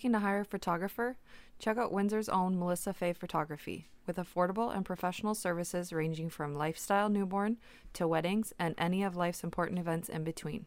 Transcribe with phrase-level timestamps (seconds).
[0.00, 1.18] Looking to hire a photographer?
[1.58, 7.10] Check out Windsor's own Melissa Fay Photography, with affordable and professional services ranging from lifestyle
[7.10, 7.58] newborn
[7.92, 10.64] to weddings and any of life's important events in between.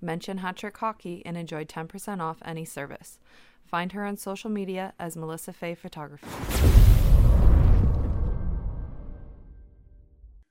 [0.00, 3.18] Mention Hat Trick Hockey and enjoy 10% off any service.
[3.64, 6.28] Find her on social media as Melissa Fay Photography.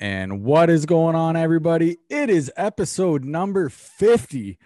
[0.02, 2.00] And what is going on, everybody?
[2.10, 4.58] It is episode number 50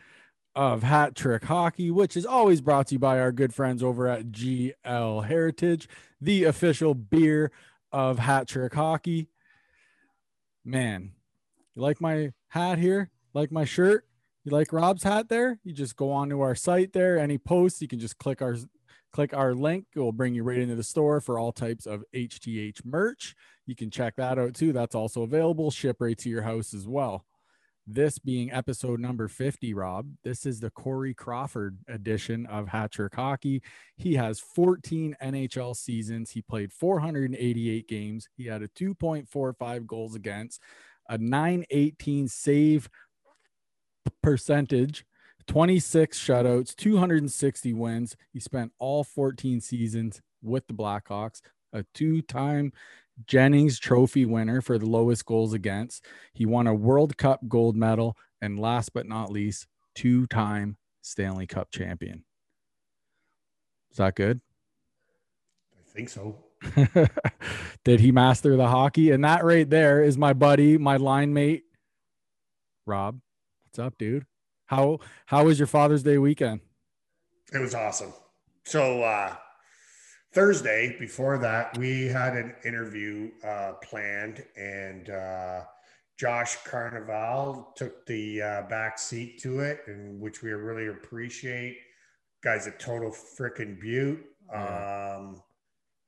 [0.55, 4.07] of Hat Trick Hockey, which is always brought to you by our good friends over
[4.07, 5.87] at GL Heritage,
[6.19, 7.51] the official beer
[7.91, 9.29] of Hat Trick Hockey.
[10.63, 11.11] Man,
[11.75, 13.09] you like my hat here?
[13.33, 14.05] Like my shirt?
[14.43, 15.59] You like Rob's hat there?
[15.63, 17.17] You just go onto our site there.
[17.17, 18.58] Any posts, you can just click our
[19.11, 19.86] click our link.
[19.95, 23.36] It will bring you right into the store for all types of HTH merch.
[23.65, 24.73] You can check that out too.
[24.73, 25.69] That's also available.
[25.69, 27.25] Ship right to your house as well.
[27.87, 30.07] This being episode number 50, Rob.
[30.23, 33.63] This is the Corey Crawford edition of Hat Trick Hockey.
[33.97, 36.29] He has 14 NHL seasons.
[36.29, 38.29] He played 488 games.
[38.37, 40.61] He had a 2.45 goals against,
[41.09, 42.87] a 918 save
[44.21, 45.03] percentage,
[45.47, 48.15] 26 shutouts, 260 wins.
[48.31, 51.41] He spent all 14 seasons with the Blackhawks,
[51.73, 52.73] a two time
[53.28, 56.06] Jennings Trophy winner for the lowest goals against.
[56.34, 61.48] He won a World Cup gold medal, and last but not least, two time Stanley
[61.48, 62.23] Cup champion.
[63.92, 64.42] Is that good?
[65.78, 66.38] I think so.
[67.84, 69.12] Did he master the hockey?
[69.12, 71.64] And that right there is my buddy, my line mate,
[72.86, 73.20] Rob.
[73.66, 74.26] What's up, dude?
[74.67, 76.62] How how was your Father's Day weekend?
[77.54, 78.14] It was awesome.
[78.64, 79.36] So uh
[80.33, 85.64] Thursday before that, we had an interview uh, planned, and uh,
[86.17, 91.77] Josh Carnival took the uh, back seat to it, and which we really appreciate.
[92.41, 94.23] Guy's a total freaking beaut.
[94.53, 95.41] Um,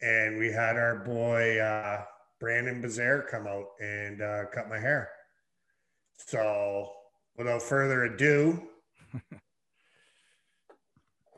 [0.02, 2.04] and we had our boy uh,
[2.40, 5.10] Brandon Bazaire come out and uh, cut my hair.
[6.28, 6.92] So,
[7.38, 8.62] without further ado,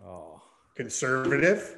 [0.06, 0.42] oh,
[0.76, 1.78] conservative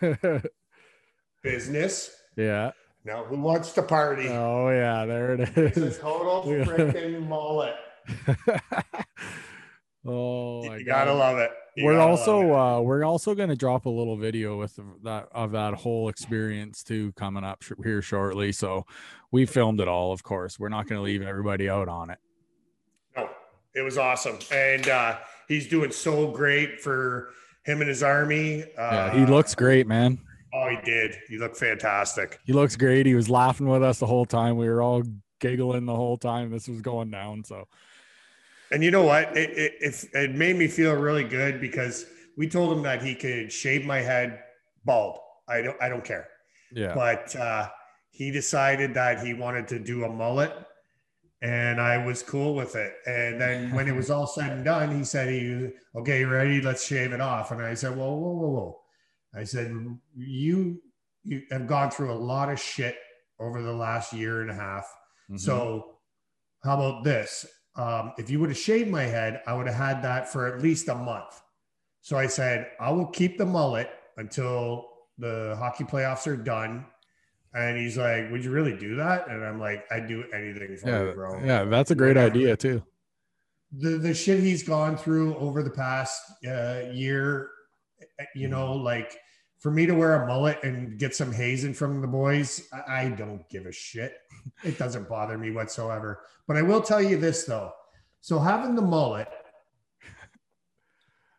[1.42, 2.10] business.
[2.36, 2.72] Yeah.
[3.04, 4.28] Now, who wants to party?
[4.28, 7.74] Oh yeah, there it It's a total freaking mullet.
[10.04, 11.18] oh, You gotta God.
[11.18, 11.50] love it.
[11.76, 15.52] You we're also uh we're also going to drop a little video with that of
[15.52, 18.86] that whole experience too coming up sh- here shortly so
[19.30, 22.18] we filmed it all of course we're not going to leave everybody out on it
[23.14, 23.20] it.
[23.20, 23.28] No,
[23.74, 27.28] it was awesome, and uh, he's doing so great for
[27.66, 28.62] him and his army.
[28.78, 30.18] Uh, yeah he looks great man
[30.54, 31.14] Oh, he did.
[31.28, 32.38] He looked fantastic.
[32.44, 35.02] he looks great he was laughing with us the whole time we were all
[35.40, 37.66] giggling the whole time this was going down so
[38.72, 39.36] And you know what?
[39.36, 42.06] It, it, it, it made me feel really good because
[42.38, 44.40] we told him that he could shave my head
[44.84, 45.18] bald.
[45.48, 46.26] I don't, I don't care.
[46.72, 47.68] yeah But uh,
[48.10, 50.52] he decided that he wanted to do a mullet,
[51.42, 52.94] and I was cool with it.
[53.06, 56.60] And then when it was all said and done, he said, "He okay, you ready?
[56.60, 58.80] Let's shave it off." And I said, "Whoa, whoa, whoa, whoa!"
[59.34, 59.74] I said,
[60.16, 60.80] "You
[61.24, 62.96] you have gone through a lot of shit
[63.38, 64.86] over the last year and a half.
[65.30, 65.40] Mhm.
[65.40, 65.98] So,
[66.62, 67.44] how about this?
[67.74, 70.62] Um, if you would have shaved my head, I would have had that for at
[70.62, 71.42] least a month.
[72.00, 74.88] So I said, I will keep the mullet until
[75.18, 76.86] the hockey playoffs are done.
[77.54, 79.28] And he's like, Would you really do that?
[79.28, 81.42] And I'm like, I'd do anything for you, bro.
[81.44, 82.34] yeah that's a great Whatever.
[82.34, 82.82] idea too
[83.72, 87.50] The the shit he's gone through over the past uh, year,
[88.34, 89.16] you know, like
[89.58, 93.08] for me to wear a mullet and get some hazing from the boys, I, I
[93.08, 94.12] don't give a shit.
[94.62, 96.20] It doesn't bother me whatsoever.
[96.46, 97.72] But I will tell you this though.
[98.20, 99.28] So having the mullet,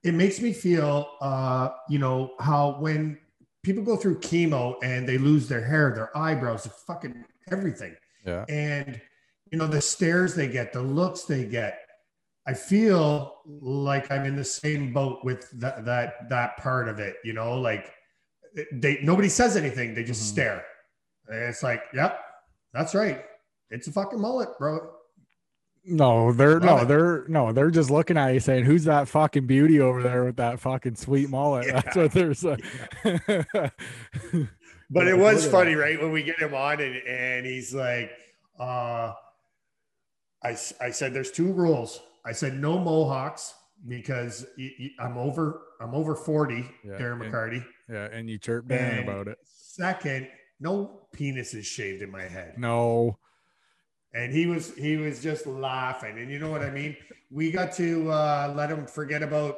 [0.03, 3.19] it makes me feel, uh, you know, how when
[3.67, 7.93] people go through chemo and they lose their hair, their eyebrows, their fucking everything.
[8.25, 8.45] Yeah.
[8.47, 8.99] And
[9.51, 11.79] you know the stares they get the looks they get
[12.45, 17.15] i feel like i'm in the same boat with that that that part of it
[17.23, 17.89] you know like
[18.73, 20.31] they nobody says anything they just Mhm.
[20.33, 20.65] stare.
[21.29, 22.19] And it's like yep
[22.73, 23.23] that's right.
[23.69, 24.91] It's a fucking mullet bro
[25.89, 26.87] No, they're no, it.
[26.89, 30.35] they're no, they're just looking at you saying, "Who's that fucking beauty over there with
[30.35, 32.59] that fucking sweet mullet?" That's what they're saying.
[34.89, 38.11] but it was funny right when we get him on and, and he's like
[38.59, 39.13] uh
[40.43, 43.53] I, I said there's two rules i said no mohawks
[43.87, 44.45] because
[44.99, 49.29] I'm over i'm over 40 Yeah, darren and- mccarty yeah, and you chirp Dan about
[49.29, 49.37] it.
[49.45, 50.27] Second,
[50.59, 52.55] no penis is shaved in my head.
[52.57, 53.17] No,
[54.17, 56.17] And he was he was just laughing.
[56.17, 56.97] And you know what I mean?
[57.29, 59.57] We got to uh, let him forget about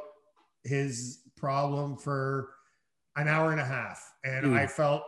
[0.63, 2.49] his problem for
[3.15, 4.57] an hour and a half, and Dude.
[4.57, 5.03] I felt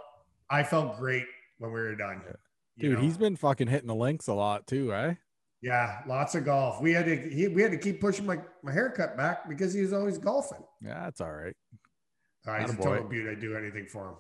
[0.50, 1.26] I felt great
[1.58, 2.22] when we were done.
[2.80, 3.02] Dude, know?
[3.02, 5.16] he's been fucking hitting the links a lot too, eh?
[5.62, 6.82] yeah, lots of golf.
[6.82, 9.82] We had to he, we had to keep pushing my my haircut back because he
[9.82, 10.64] was always golfing.
[10.82, 11.56] Yeah, that's all right.
[12.48, 13.30] Uh, he's a total beauty.
[13.30, 14.16] I'd do anything for him.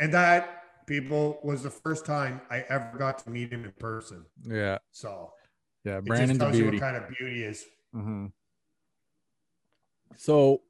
[0.00, 0.59] And that
[0.90, 4.24] people was the first time I ever got to meet him in person.
[4.44, 5.32] Yeah, So
[5.84, 6.00] yeah.
[6.00, 7.64] Brandon Brandon's just a tells you what kind of beauty is.
[7.94, 8.26] Mm-hmm.
[10.16, 10.62] So,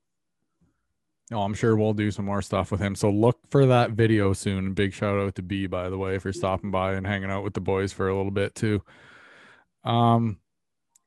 [1.31, 2.95] no, I'm sure we'll do some more stuff with him.
[2.95, 4.75] So look for that video soon.
[4.75, 7.55] Big shout out to B, by the way, for stopping by and hanging out with
[7.55, 8.83] the boys for a little bit too.
[9.85, 10.39] Um,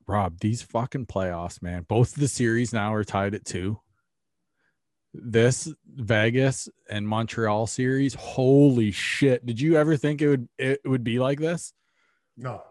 [0.07, 1.85] Rob, these fucking playoffs, man.
[1.87, 3.79] Both of the series now are tied at two.
[5.13, 9.45] This Vegas and Montreal series, holy shit!
[9.45, 11.73] Did you ever think it would it would be like this?
[12.35, 12.63] No.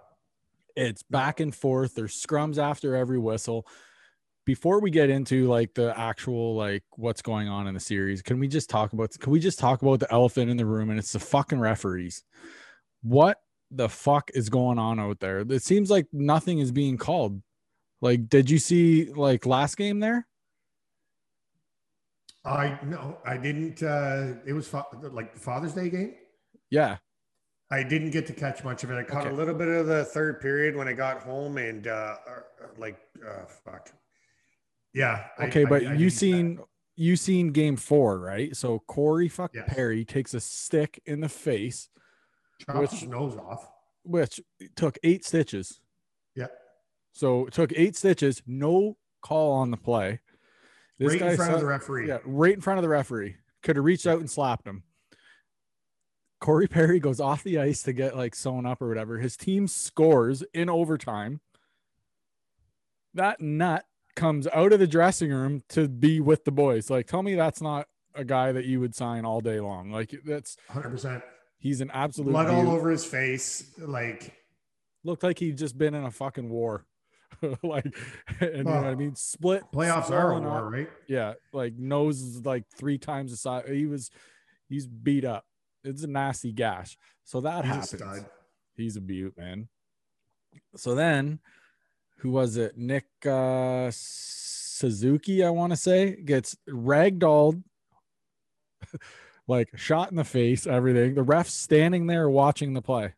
[0.74, 1.94] it's back and forth.
[1.94, 3.66] There's scrums after every whistle.
[4.44, 8.40] Before we get into like the actual like what's going on in the series can
[8.40, 10.98] we just talk about can we just talk about the elephant in the room and
[10.98, 12.24] it's the fucking referees?
[13.02, 13.38] What
[13.70, 15.40] the fuck is going on out there?
[15.40, 17.40] It seems like nothing is being called.
[18.00, 20.26] Like did you see like last game there
[22.44, 23.82] I no, I didn't.
[23.82, 26.14] Uh, it was fa- like the Father's Day game.
[26.70, 26.96] yeah
[27.70, 28.96] I didn't get to catch much of it.
[28.96, 29.30] I caught Okay.
[29.30, 32.40] a little bit of the third period when I got home, and uh, uh,
[32.76, 33.90] like, uh, fuck.
[34.92, 35.24] Yeah.
[35.40, 36.58] Okay I- but I you didn't- seen
[36.96, 39.74] you seen game four right so corey fucking Yes.
[39.74, 41.88] perry takes a stick in the face
[42.60, 43.66] chopped which- nose off.
[44.04, 44.40] which
[44.76, 45.80] took eight stitches
[46.34, 46.48] Yeah.
[47.12, 50.20] So it took eight stitches, no call on the play.
[51.08, 52.08] Right in front saw- of the referee.
[52.08, 53.36] yeah, right in front of the referee.
[53.62, 54.82] Could have reached out and slapped him.
[56.40, 59.18] Corey Perry goes off the ice to get like sewn up or whatever.
[59.18, 61.40] His team scores in overtime.
[63.14, 63.84] That nut
[64.16, 66.90] comes out of the dressing room to be with the boys.
[66.90, 69.90] Like, tell me that's not a guy that you would sign all day long.
[69.90, 71.22] Like, that's 100%.
[71.58, 73.70] he's an absolute Blood all over his face.
[73.78, 74.34] Like,
[75.04, 76.86] looked like he'd just been in a fucking war.
[77.62, 77.84] like,
[78.40, 79.14] and you know what I mean?
[79.14, 80.88] Split playoffs are a war, right?
[81.08, 83.64] Yeah, like nose is like three times the size.
[83.68, 84.10] He was,
[84.68, 85.44] he's beat up.
[85.84, 86.96] It's a nasty gash.
[87.24, 87.90] So that He's a happens.
[87.90, 88.26] stud.
[88.76, 89.68] He's a beaut, man.
[90.76, 91.40] So then,
[92.18, 92.76] who was it?
[92.76, 97.62] Nick uh, Suzuki, I want to say, gets ragdolled,
[99.48, 101.14] like shot in the face, everything.
[101.14, 103.14] The ref's standing there watching the play,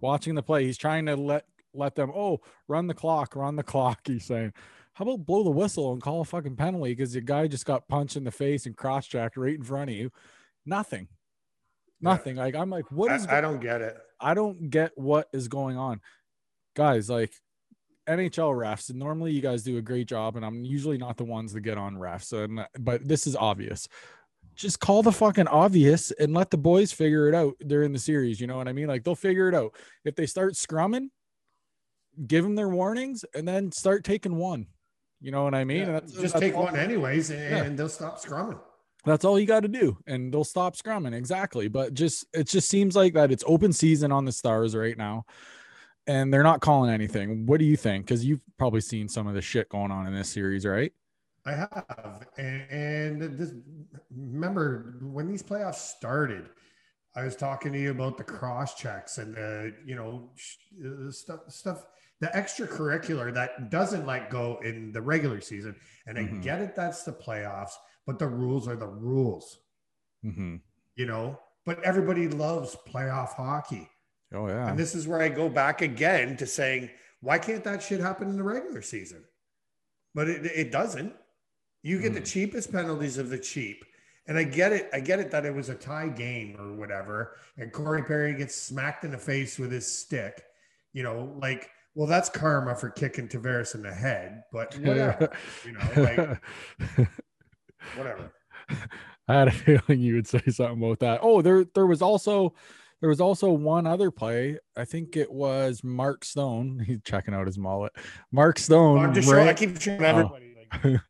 [0.00, 0.64] watching the play.
[0.64, 1.44] He's trying to let
[1.74, 2.10] let them.
[2.14, 4.00] Oh, run the clock, run the clock.
[4.06, 4.52] He's saying,
[4.94, 7.88] "How about blow the whistle and call a fucking penalty?" Because the guy just got
[7.88, 10.10] punched in the face and cross checked right in front of you.
[10.66, 11.08] Nothing.
[12.00, 12.10] Yeah.
[12.12, 12.36] Nothing.
[12.36, 13.96] Like I'm like, what is I, I don't get it.
[14.20, 16.00] I don't get what is going on.
[16.76, 17.32] Guys, like
[18.08, 21.24] NHL refs, and normally you guys do a great job, and I'm usually not the
[21.24, 22.32] ones that get on refs.
[22.32, 23.88] And but this is obvious.
[24.56, 28.40] Just call the fucking obvious and let the boys figure it out during the series.
[28.40, 28.88] You know what I mean?
[28.88, 29.74] Like they'll figure it out.
[30.04, 31.08] If they start scrumming,
[32.26, 34.66] give them their warnings and then start taking one.
[35.20, 35.80] You know what I mean?
[35.80, 37.68] Yeah, that's- just take all- one anyways, and, Yeah.
[37.70, 38.60] they'll stop scrumming.
[39.04, 41.14] that's all you got to do, and they'll stop scrumming.
[41.14, 41.68] Exactly.
[41.68, 45.24] But just it just seems like that it's open season on the Stars right now,
[46.06, 47.46] and they're not calling anything.
[47.46, 48.04] What do you think?
[48.06, 50.92] Because you've probably seen some of the shit going on in this series, right?
[51.46, 53.54] I have, and, and this.
[54.14, 56.50] Remember when these playoffs started?
[57.16, 61.10] I was talking to you about the cross checks and the you know sh- uh,
[61.10, 61.84] stuff stuff
[62.20, 65.74] the extracurricular that doesn't like go in the regular season.
[66.06, 66.42] And I Mhm.
[66.42, 67.72] get it, that's the playoffs,
[68.06, 69.58] but the rules are the rules,
[70.24, 70.56] Mm-hmm.
[70.96, 71.40] you know.
[71.64, 73.88] But everybody loves playoff hockey.
[74.32, 74.68] Oh yeah.
[74.68, 78.28] And this is where I go back again to saying, why can't that shit happen
[78.28, 79.24] in the regular season?
[80.14, 81.14] But it, it doesn't.
[81.82, 82.26] You get the Mhm.
[82.32, 83.84] cheapest penalties of the cheap.
[84.26, 84.88] And I get it.
[84.92, 87.36] I get it that it was a tie game or whatever.
[87.56, 90.44] And Corey Perry gets smacked in the face with his stick.
[90.92, 94.42] You know, like, well, that's karma for kicking Tavares in the head.
[94.52, 95.30] But whatever.
[95.64, 97.08] you know, like,
[97.96, 98.32] whatever.
[99.28, 101.20] I had a feeling you would say something about that.
[101.22, 102.54] Oh, there there was also
[103.00, 104.58] there was also one other play.
[104.76, 106.84] I think it was Mark Stone.
[106.86, 107.92] He's checking out his mullet.
[108.30, 108.98] Mark Stone.
[108.98, 110.54] I'm just showing, I keep showing everybody.
[110.84, 111.00] Like,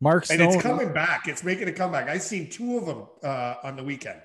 [0.00, 0.40] Mark Stone.
[0.40, 1.26] and it's coming back.
[1.26, 2.08] It's making a comeback.
[2.08, 4.20] I've seen two of them uh, on the weekend.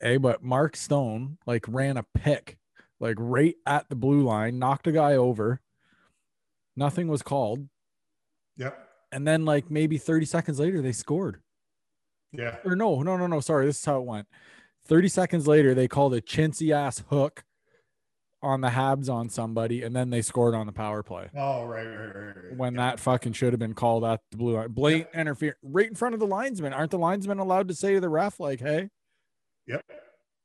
[0.00, 2.56] Hey, but Mark Stone like ran a pick,
[3.00, 5.60] like right at the blue line, knocked a guy over.
[6.76, 7.68] Nothing was called,
[8.56, 8.78] Yep.
[9.10, 11.40] and then like maybe 30 seconds later they scored.
[12.32, 12.58] Yeah.
[12.64, 13.40] Or no, no, no, no.
[13.40, 14.28] Sorry, this is how it went.
[14.86, 17.44] 30 seconds later they called a chintzy ass hook
[18.40, 21.84] on the Habs on somebody, and then they scored on the power play Oh, right,
[21.84, 22.56] right, right, right.
[22.56, 24.70] when that fucking should have been called at the blue line.
[24.70, 26.72] Blatant interference right in front of the linesman.
[26.72, 28.90] Aren't the linesmen allowed to say to the ref, like, hey,
[29.66, 29.82] Yep,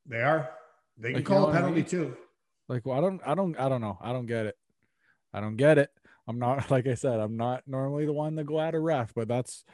[0.06, 0.50] they are.
[0.98, 1.84] They can Like, you call know a what I penalty mean?
[1.88, 2.16] too.
[2.68, 3.98] Like, well, I don't, I don't, I don't know.
[4.00, 4.56] I don't get it.
[5.32, 5.90] I don't get it.
[6.26, 9.12] I'm not, like I said, I'm not normally the one to go at a ref,
[9.14, 9.64] but that's,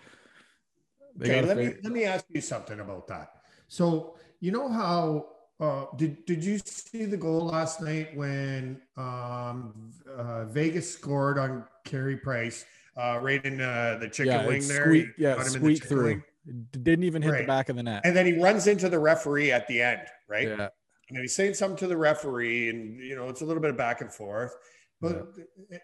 [1.21, 3.33] Okay, let me let me ask you something about that.
[3.69, 5.27] So you know how
[5.61, 11.65] uh, did did you see the goal last night when um, uh, Vegas scored on
[11.85, 12.65] Carey Price
[12.97, 14.85] uh, right in uh, the chicken yeah, wing there?
[14.85, 16.05] squeak, yeah, in the through.
[16.05, 16.23] wing.
[16.71, 18.03] Didn't even hit the back of the net.
[18.05, 20.49] and then he runs into the referee at the end, right?
[20.49, 20.69] Yeah.
[21.11, 23.77] And he's saying something to the referee, and you know it's a little bit of
[23.77, 24.55] back and forth.
[25.01, 25.79] But it- eh,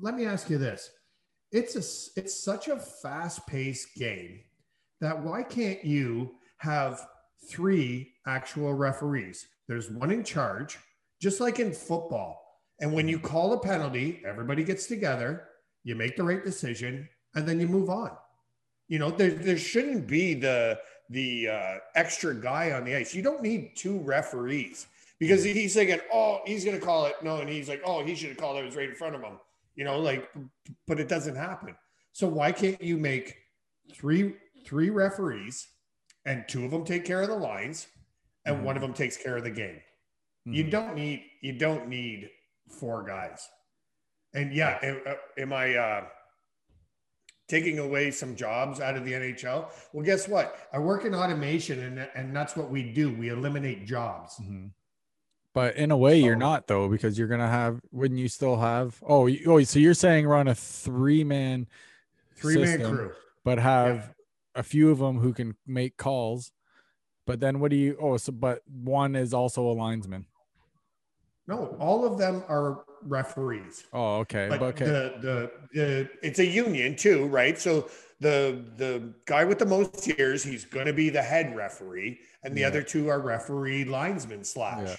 [0.00, 0.90] let me ask you this:
[1.52, 4.40] it's a it's such a fast paced game
[5.00, 7.06] that why can't you have
[7.50, 9.46] three actual referees?
[9.68, 10.78] There's one in charge,
[11.20, 12.40] just like in football.
[12.80, 15.44] And when you call a penalty, everybody gets together,
[15.84, 18.10] you make the right decision, and then you move on.
[18.88, 20.78] You know, there, there shouldn't be the
[21.10, 23.14] the uh, extra guy on the ice.
[23.14, 24.86] You don't need two referees
[25.18, 27.14] because he's thinking, oh, he's going to call it.
[27.22, 28.60] No, and he's like, oh, he should have called it.
[28.60, 29.38] It was right in front of him.
[29.76, 30.30] You know, like,
[30.86, 31.74] but it doesn't happen.
[32.12, 33.36] So why can't you make
[33.92, 34.34] three
[34.64, 35.68] three referees
[36.24, 37.86] and two of them take care of the lines
[38.46, 39.80] and one of them takes care of the game?
[40.46, 40.70] You Mhm.
[40.70, 42.30] don't need you don't need
[42.68, 43.48] four guys.
[44.32, 46.06] And yeah, am, uh, am I uh,
[47.48, 49.70] taking away some jobs out of the NHL?
[49.92, 50.56] Well, guess what?
[50.72, 53.12] I work in automation, and and that's what we do.
[53.14, 54.36] We eliminate jobs.
[54.40, 54.70] Mhm.
[55.52, 57.80] But in a way, you're not though, because you're gonna have.
[57.92, 59.00] Wouldn't you still have?
[59.06, 61.68] Oh, you, oh, so you're saying run a three man,
[62.36, 63.12] Three man crew.
[63.44, 64.14] but have
[64.56, 66.50] a few of them who can make calls.
[67.26, 67.96] But then what do you?
[68.00, 70.26] Oh, so but one is also a linesman.
[71.46, 73.84] No, all of them are referees.
[73.92, 74.46] Oh, okay.
[74.48, 74.84] But okay.
[74.84, 77.58] the, the the it's a union too, right?
[77.58, 77.88] So
[78.20, 82.54] the the guy with the most years, he's going to be the head referee, and
[82.56, 82.68] the Yeah.
[82.68, 84.88] other two are referee linesmen slash.
[84.88, 84.96] Yeah.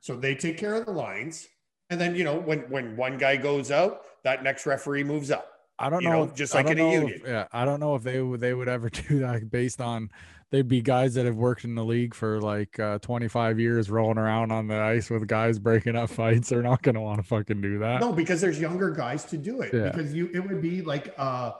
[0.00, 1.48] So they take care of the lines,
[1.90, 5.46] and then you know when when one guy goes out, that next referee moves up.
[5.80, 7.20] I don't you know, know, just like in a know if- union.
[7.24, 10.10] yeah, I don't know if they would they would ever do that based on
[10.50, 14.18] they'd be guys that have worked in the league for like uh, 25 years rolling
[14.18, 16.48] around on the ice with guys breaking up fights.
[16.48, 18.00] They're not gonna want to fucking do that.
[18.00, 19.72] No, because there's younger guys to do it.
[19.74, 19.90] Yeah.
[19.90, 21.52] Because you, it would be like, uh,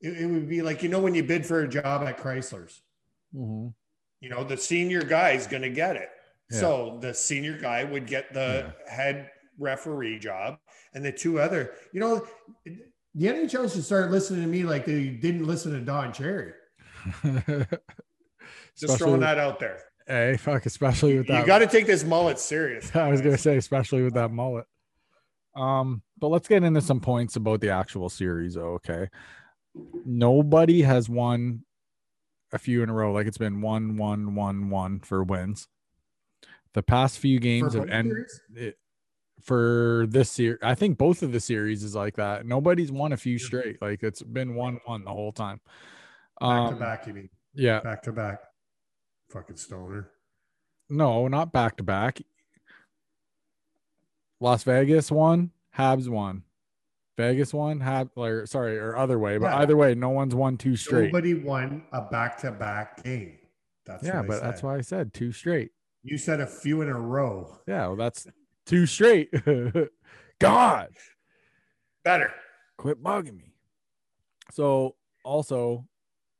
[0.00, 2.82] it, it would be like you know when you bid for a job at Chrysler's,
[3.34, 3.72] Mhm.
[4.20, 6.08] you know the senior guy is going to get it.
[6.50, 6.60] Yeah.
[6.60, 10.58] So the senior guy would get the head referee job,
[10.92, 12.26] and the two other, you know,
[12.66, 16.52] the NHL should start listening to me like they didn't listen to Don Cherry.
[18.78, 19.78] Just throwing that out there.
[20.06, 21.40] hey, fuck, especially with that.
[21.40, 22.94] You got to take this mullet serious.
[22.96, 24.66] I was gonna say, especially with that mullet.
[25.56, 28.56] Um, but let's get into some points about the actual series.
[28.56, 29.08] Okay,
[30.04, 31.64] nobody has won
[32.52, 33.12] a few in a row.
[33.12, 35.68] Like it's been one, one, one, one for wins.
[36.72, 38.76] The past few games For have ended it,
[39.40, 40.58] for this series.
[40.62, 42.46] I think both of the series is like that.
[42.46, 43.80] Nobody's won a few straight.
[43.80, 45.60] Like it's been one, one the whole time.
[46.40, 47.06] back Um, to back.
[47.06, 48.40] You mean yeah, back to back?
[49.34, 50.10] Fucking stoner.
[50.88, 52.20] No, not back to back.
[54.40, 56.44] Las Vegas won, Habs won.
[57.16, 59.58] Vegas won, Hab or sorry, or other way, but Yeah.
[59.58, 61.06] either way, no one's won two straight.
[61.12, 63.38] Nobody won a back to back game.
[63.86, 65.72] That's yeah, but that's why I said two straight.
[66.02, 67.58] you said a few in a row.
[67.66, 68.26] Yeah, well, that's
[68.66, 69.30] two straight.
[70.38, 70.88] God,
[72.04, 72.32] Better.
[72.78, 73.54] quit bugging me.
[74.52, 75.86] So also,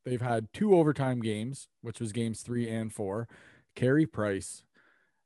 [0.04, 3.28] they've had two overtime games, which was games three and four.
[3.75, 4.62] Carey Price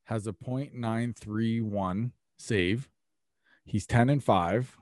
[0.05, 2.89] has a .931 save.
[3.65, 4.79] He's 10 and 5.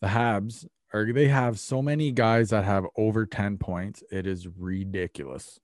[0.00, 4.02] The Habs are they have so many guys that have over 10 points.
[4.12, 5.58] It is ridiculous.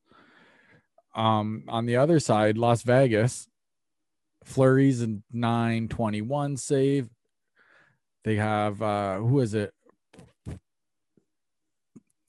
[1.15, 3.47] Um, on the other side, Las Vegas,
[4.45, 7.09] Fleury's and 921 save.
[8.25, 9.74] They have uh who is it?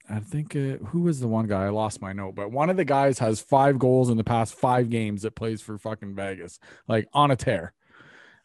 [0.09, 1.65] I think uh, who was the one guy?
[1.65, 4.53] I lost my note, but one of the guys has five goals in the past
[4.53, 7.74] five games that plays for fucking Vegas, like on a tear.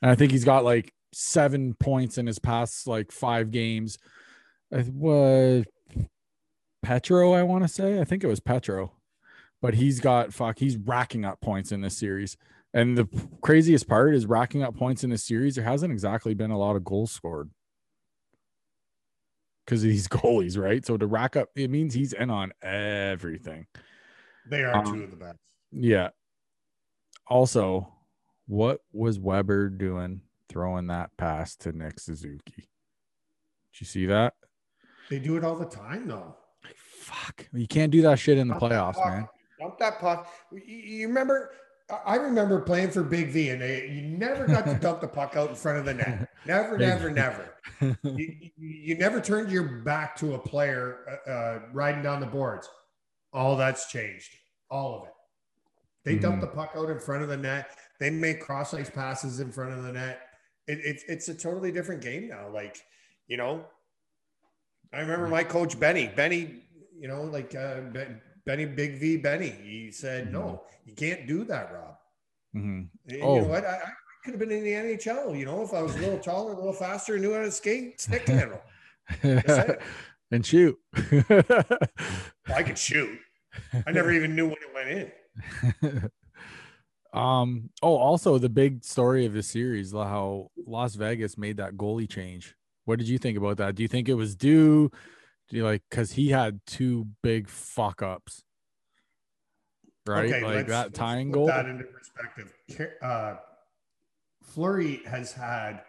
[0.01, 3.99] And I think he's got like seven points in his past like five games.
[4.71, 5.65] It was
[6.83, 8.01] Petro, I want to say.
[8.01, 8.93] I think it was Petro,
[9.61, 10.59] but he's got fuck.
[10.59, 12.37] He's racking up points in this series.
[12.73, 13.09] And the
[13.43, 15.57] craziest part is racking up points in this series.
[15.57, 17.51] There hasn't exactly been a lot of goals scored
[19.71, 20.85] because of these goalies, right?
[20.85, 23.67] So to rack up, it means he's in on everything.
[24.51, 25.39] They are Um, two of the best.
[25.71, 26.09] Yeah.
[27.29, 27.95] Also,
[28.49, 32.69] What was Weber doing throwing that pass to Nick Suzuki?
[33.73, 34.35] Did you see that?
[35.09, 36.35] They do it all the time, though.
[36.75, 37.47] Fuck.
[37.53, 39.29] You can't do that shit in the Dump playoffs, man.
[39.61, 40.29] Dump that puck.
[40.67, 41.53] You remember?
[42.07, 45.37] I- remember playing for Big V, and they, you never got to dump the puck
[45.37, 46.29] out in front of the net.
[46.47, 47.55] Never, never, never.
[48.03, 52.69] You, you, never turned your back to a player uh, uh, riding down the boards.
[53.33, 54.31] All that's changed.
[54.71, 55.13] All of it.
[56.05, 56.41] They dump Mhm.
[56.41, 57.77] the puck out in front of the net.
[58.01, 60.21] They make cross ice passes in front of the net.
[60.67, 62.49] It, it's it's a totally different game now.
[62.49, 62.79] Like,
[63.29, 63.65] you know,
[64.95, 66.09] I remember my coach Benny.
[66.09, 66.63] Benny,
[66.99, 67.81] you know, like uh,
[68.47, 69.51] Benny Big V Benny.
[69.51, 71.97] He said, "No, you can't do that, Rob."
[72.57, 72.89] Mhm.
[73.09, 73.37] And Oh.
[73.37, 73.65] You know what?
[73.65, 73.93] I, I
[74.25, 75.39] could have been in the NHL.
[75.39, 78.01] You know, if I was a little taller, a little faster, knew how to skate,
[78.01, 78.61] stick handle.
[80.31, 80.79] and shoot.
[80.95, 83.19] I could shoot.
[83.87, 85.13] I never even knew when it went
[85.93, 86.11] in.
[87.13, 87.71] um.
[87.83, 92.55] Oh, also the big story of the series, how Las Vegas made that goalie change.
[92.85, 93.75] What did you think about that?
[93.75, 94.91] Do you think it was due?
[95.51, 98.43] You like because he had two big fuck ups,
[100.07, 100.31] right?
[100.31, 101.47] like let's- that tying put goal.
[101.49, 102.53] That into perspective.
[103.03, 103.37] Uh,
[104.45, 105.83] Fleury has had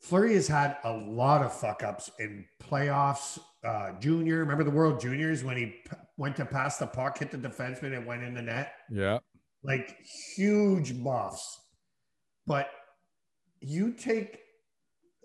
[0.00, 3.38] Fleury has had a lot of fuck ups in playoffs.
[3.64, 7.32] Uh, junior, remember the World Juniors when he p- went to pass the puck, hit
[7.32, 8.72] the defenseman, and went in the net.
[8.90, 9.18] yeah.
[9.64, 9.96] Like
[10.36, 11.58] huge muffs.
[12.46, 12.68] But
[13.60, 14.38] you take,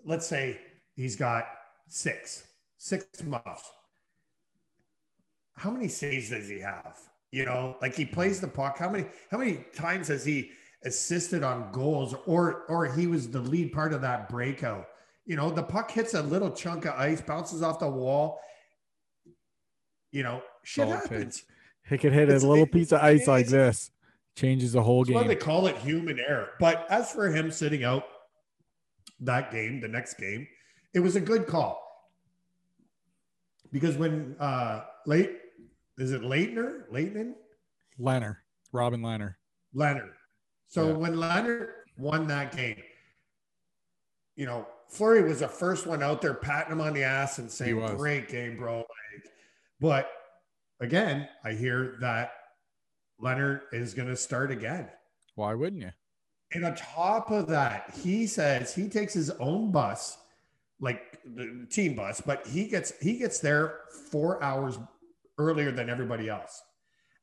[0.04, 0.58] let's say
[0.96, 1.46] he's got
[1.88, 2.42] six,
[2.82, 3.70] six months.
[5.54, 6.98] How many saves does he have?
[7.30, 8.76] You know, like he plays the puck.
[8.76, 10.50] How many, how many times has he
[10.84, 14.86] assisted on goals or or he was the lead part of that breakout?
[15.24, 18.40] You know, the puck hits a little chunk of ice, bounces off the wall.
[20.10, 21.44] You know, shit all it happens.
[21.88, 23.92] He could hit a little it- piece of ice like this,
[24.34, 25.14] changes the whole game.
[25.14, 26.50] Why they call it human error.
[26.58, 28.02] But as for him sitting out
[29.20, 30.48] that game, the next game,
[30.92, 31.91] it was a good call.
[33.72, 35.30] Because when uh late
[35.98, 36.88] is it Leitner?
[36.92, 37.32] Leitner?
[37.98, 38.36] Leonard,
[38.72, 39.34] Robin Leonard.
[39.74, 40.12] Leonard.
[40.68, 40.92] So Yeah.
[40.94, 42.82] when Leonard won that game,
[44.36, 47.50] you know, Fleury was the first one out there patting him on the ass and
[47.50, 47.78] saying.
[47.96, 48.78] Great game, bro.
[48.78, 48.86] Like,
[49.80, 50.10] but
[50.80, 52.32] again, I hear that
[53.18, 54.88] Leonard is gonna start again.
[55.34, 55.92] Why wouldn't you?
[56.54, 60.18] And on top of that, he says he takes his own bus,
[60.82, 63.78] like the team bus, but he gets he gets there
[64.10, 64.78] four hours
[65.38, 66.60] earlier than everybody else.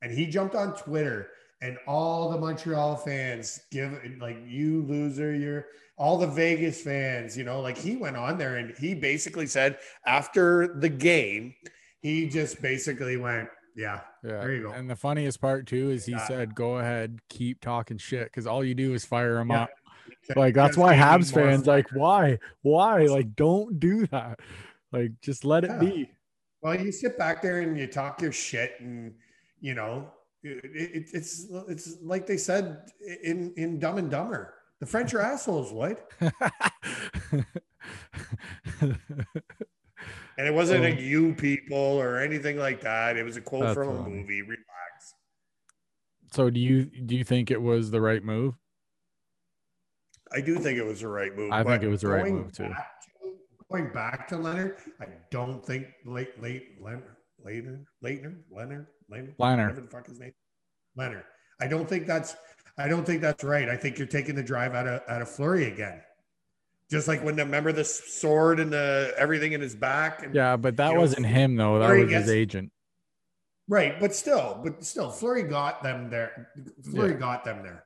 [0.01, 1.27] And he jumped on Twitter
[1.61, 5.65] and all the Montreal fans give like you loser, you're
[5.97, 9.77] all the Vegas fans, you know, like he went on there and he basically said
[10.07, 11.53] after the game,
[12.01, 14.39] he just basically went, Yeah, Yeah.
[14.39, 14.71] There you go.
[14.71, 16.27] And the funniest part too is he Yeah.
[16.27, 19.63] said, "Go ahead, keep talking shit," because all you do is fire him Yeah.
[19.63, 19.69] up.
[20.35, 24.39] Like that's why Habs gave me more fans like, why, why, like, don't do that.
[24.91, 25.79] Like, just let it Yeah.
[25.79, 26.11] be.
[26.61, 29.13] Well, you sit back there and you talk your shit, and
[29.61, 30.11] you know,
[30.43, 32.89] it, it, it's it's like they said
[33.23, 34.53] in in Dumb and Dumber.
[34.79, 36.09] The French are assholes, what?
[40.37, 40.99] And it wasn't a Oh.
[40.99, 43.17] you people or anything like that.
[43.17, 44.41] It was a quote That's from a movie.
[44.41, 44.63] Relax.
[46.31, 48.55] so do you do you think it was the right move?
[50.31, 51.51] I do think it was the right move.
[51.51, 52.63] I think it was the right move, too.
[52.69, 52.75] to-
[53.71, 57.03] going back to Leonard, I don't think late late Leonard
[57.43, 59.67] Leonard Leonard Leonard Leonard Leonard.
[59.67, 60.33] whatever the fuck his name
[60.95, 61.23] Leonard.
[61.61, 62.35] I don't think that's
[62.77, 63.69] I don't think that's right.
[63.69, 66.01] I think you're taking the drive out of out of Fleury again.
[66.89, 70.55] Just like when the remember the sword and the everything in his back and Yeah,
[70.57, 71.77] but that wasn't him though.
[71.79, 72.71] That Fleury was his agent.
[73.67, 76.47] Right, but still, but still, Fleury got them there.
[76.89, 77.17] Fleury Yeah.
[77.17, 77.83] got them there.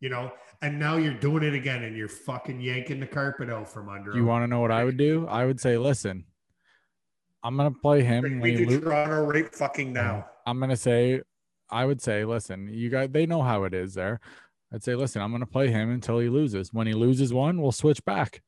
[0.00, 0.32] You know,
[0.62, 4.16] and now you're doing it again, and you're fucking yanking the carpet out from under.
[4.16, 5.26] You want to know what I would do?
[5.28, 6.24] I would say, listen,
[7.42, 8.22] I'm gonna play him.
[8.22, 10.26] Bring when me he to lo- Toronto right fucking now.
[10.46, 11.20] I'm gonna say,
[11.70, 14.20] I would say, listen, you guys, they know how it is there.
[14.72, 16.72] I'd say, listen, I'm gonna play him until he loses.
[16.72, 18.42] When he loses one, we'll switch back.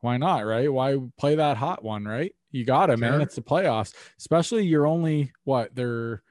[0.00, 0.40] Why not?
[0.40, 0.70] Right?
[0.70, 2.04] Why play that hot one?
[2.04, 2.34] Right?
[2.50, 3.22] You got it, man.
[3.22, 3.94] It's the playoffs.
[4.18, 6.22] Especially you're only what they're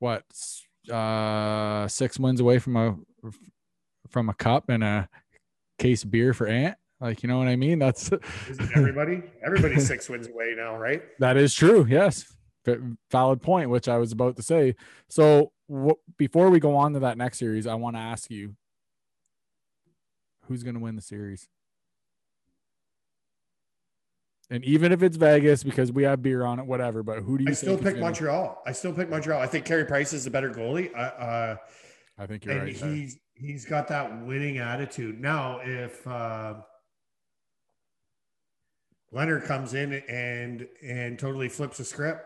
[0.00, 0.24] what
[0.90, 2.96] uh six wins away from a
[4.08, 5.08] from a cup and a
[5.78, 6.76] case of beer for Ant.
[7.00, 7.78] Like you know what I mean?
[7.78, 8.10] That's
[8.74, 9.22] everybody?
[9.44, 11.02] Everybody's six wins away now, right?
[11.18, 11.86] That is true.
[11.88, 12.24] Yes.
[13.10, 14.74] Valid point, which I was about to say.
[15.08, 18.54] So, wh- before we go on to that next series, I want to ask you
[20.46, 21.48] who's going to win the series?
[24.50, 27.44] And even if it's Vegas because we have beer on it, whatever, but who do
[27.44, 28.60] you I still pick Montreal.
[28.66, 29.40] I still pick Montreal.
[29.40, 30.94] I think Carey Price is a better goalie.
[30.94, 31.56] I, uh,
[32.18, 32.76] I think you're and right.
[32.76, 32.92] there.
[32.92, 35.20] he's he's got that winning attitude.
[35.20, 36.54] Now, if uh,
[39.12, 42.24] Leonard comes in and and totally flips the script,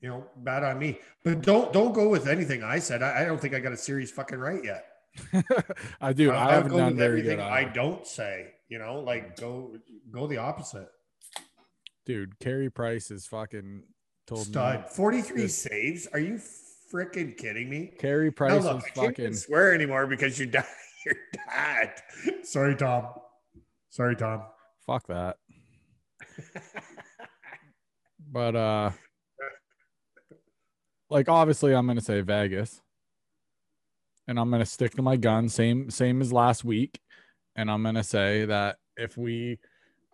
[0.00, 1.00] you know, bad on me.
[1.24, 3.02] But don't don't go with anything I said.
[3.02, 4.86] I, I don't think I got a series fucking right yet.
[6.00, 6.30] I do.
[6.30, 7.40] I I'll haven't done very good.
[7.40, 8.52] I don't say.
[8.68, 9.76] You know, like go
[10.12, 10.88] go the opposite.
[12.10, 13.84] Dude, Carey Price is fucking
[14.26, 16.08] told Stud, forty three saves.
[16.12, 16.40] Are you
[16.92, 17.92] freaking kidding me?
[18.00, 19.34] Carey Price look, is I can't even fucking.
[19.34, 20.66] swear anymore because your dad.
[21.06, 21.92] Your dad.
[22.42, 23.06] Sorry, Tom.
[23.90, 24.42] Sorry, Tom.
[24.84, 25.36] Fuck that.
[28.28, 28.90] But uh,
[31.10, 32.82] like obviously, I'm gonna say Vegas,
[34.26, 35.48] and I'm gonna stick to my gun.
[35.48, 36.98] Same same as last week,
[37.54, 39.60] and I'm gonna say that if we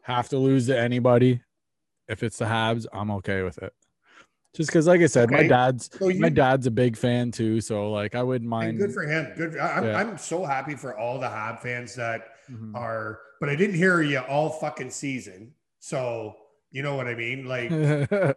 [0.02, 1.40] have to lose to anybody,
[2.08, 3.72] if it's the Habs, I'm okay with it.
[4.54, 7.60] Just because, like I said, my dad's So you, my dad's a big fan too,
[7.60, 8.78] so like I wouldn't mind.
[8.78, 9.32] good for him.
[9.36, 9.58] Good.
[9.58, 9.98] I'm, Yeah.
[9.98, 12.74] I'm so happy for all the Hab fans that Mhm.
[12.74, 15.52] are, but I didn't hear you all fucking season.
[15.80, 16.36] So
[16.70, 17.44] you know what I mean?
[17.46, 17.70] Like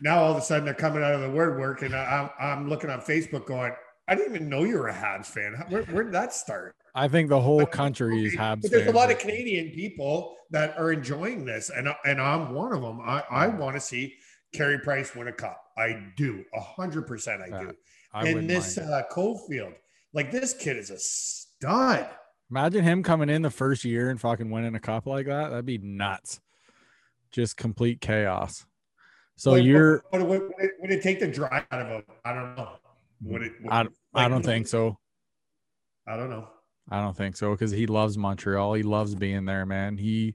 [0.00, 2.90] now all of a sudden they're coming out of the woodwork and I'm, I'm looking
[2.90, 3.72] on Facebook going,
[4.08, 5.54] I didn't even know you were a Habs fan.
[5.70, 6.76] Where, where did that start?
[6.96, 8.62] I think the whole country is Habs.
[8.62, 12.72] But there's a lot of Canadian people that are enjoying this, and and I'm one
[12.72, 13.00] of them.
[13.02, 14.14] I, I want to see
[14.54, 15.60] Carey Price win a cup.
[15.76, 17.42] I do, a hundred percent.
[17.42, 17.72] I do.
[18.14, 19.74] I and this mind uh, Caufield,
[20.14, 22.08] like this kid is a stud.
[22.50, 25.50] Imagine him coming in the first year and fucking winning a cup like that.
[25.50, 26.40] That'd be nuts.
[27.30, 28.64] Just complete chaos.
[29.34, 32.02] So Like, you're would, would, it, would it take the drive out of him?
[32.24, 32.70] I don't know.
[33.24, 33.52] Would it?
[33.62, 34.98] would- I, I don't think so.
[36.08, 36.48] I don't know.
[36.90, 38.74] I don't think so because he loves Montreal.
[38.74, 39.98] He loves being there, man.
[39.98, 40.34] He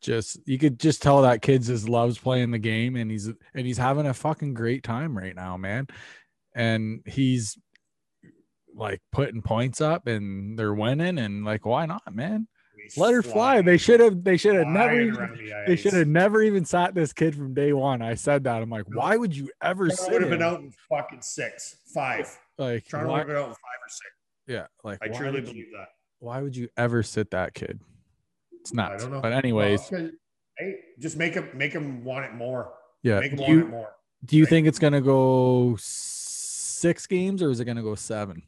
[0.00, 3.66] just you could just tell that kid's just loves playing the game and he's and
[3.66, 5.86] he's having a fucking great time right now, man.
[6.54, 7.58] And he's
[8.74, 12.46] like putting points up and they're winning and like why not, man?
[12.96, 13.60] Let her fly.
[13.62, 16.94] They should have they should have never even the They should have never even sat
[16.94, 18.00] this kid from day one.
[18.00, 18.62] I said that.
[18.62, 19.00] I'm like, No.
[19.00, 22.26] why would you ever sit would have been out in fucking six, five.
[22.58, 24.10] Like, would why, have been out in five or six.
[24.50, 25.88] Yeah, like I truly would you- believe that.
[26.18, 27.80] why would you ever sit that kid?
[28.60, 28.92] It's not.
[28.92, 29.20] I don't know.
[29.20, 30.10] But anyways, Well,
[30.58, 32.74] hey, just make him make him want it more.
[33.02, 33.20] yeah.
[33.20, 33.92] Make him Do want it you more.
[34.24, 34.50] do you right?
[34.50, 38.42] think it's gonna go six games or is it gonna go seven?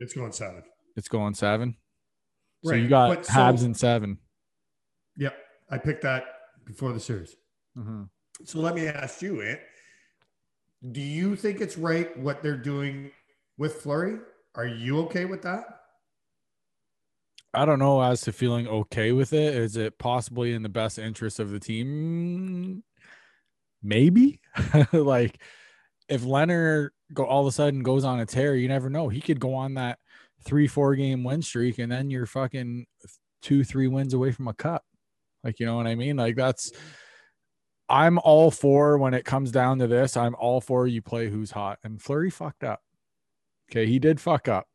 [0.00, 0.64] It's going seven.
[0.96, 1.76] It's going seven.
[2.64, 2.70] Right.
[2.72, 4.18] So you got but so- Habs in seven.
[5.16, 5.36] Yep,
[5.70, 6.24] I picked that
[6.64, 7.36] before the series.
[7.76, 8.08] Mhm.
[8.44, 9.60] So let me ask you, Ant.
[10.92, 13.12] Do you think it's right what they're doing
[13.56, 14.18] with Fleury?
[14.54, 15.64] Are you okay with that?
[17.54, 19.54] I don't know as to feeling okay with it.
[19.54, 22.82] Is it possibly in the best interest of the team?
[23.82, 24.40] Maybe.
[24.92, 25.40] like
[26.08, 29.08] if Leonard go all of a sudden goes on a tear, you never know.
[29.08, 29.98] He could go on that
[30.44, 32.86] three, four game win streak, and then you're fucking
[33.42, 34.84] two, three wins away from a cup.
[35.42, 36.16] Like, you know what I mean?
[36.16, 36.70] Like that's
[37.88, 40.16] I'm all for when it comes down to this.
[40.16, 41.78] I'm all for you play who's hot.
[41.82, 42.80] And Fleury fucked up.
[43.70, 44.66] Okay, he did fuck up.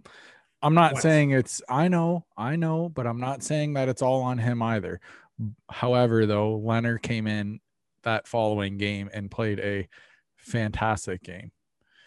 [0.61, 1.03] I'm not Once.
[1.03, 4.61] saying it's I know, I know, but I'm not saying that it's all on him
[4.61, 5.01] either.
[5.69, 7.59] However, though, Leonard came in
[8.03, 9.87] that following game and played a
[10.37, 11.51] fantastic game.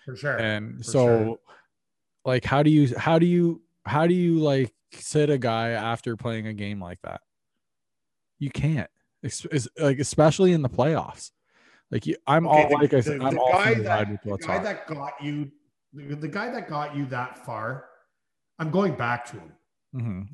[0.04, 0.36] For sure.
[0.38, 1.38] And for so sure.
[2.24, 6.16] like how do you how do you how do you like sit a guy after
[6.16, 7.20] playing a game like that?
[8.38, 8.90] You can't.
[9.22, 11.32] It's, it's like especially in the playoffs.
[11.90, 14.36] Like you, I'm Okay, all the- like I said, the I'm all guy that- the
[14.38, 15.50] guy that got you,
[15.96, 17.86] the, the guy that got you that far,
[18.58, 19.52] I'm going back to him.
[19.94, 20.28] Mhm.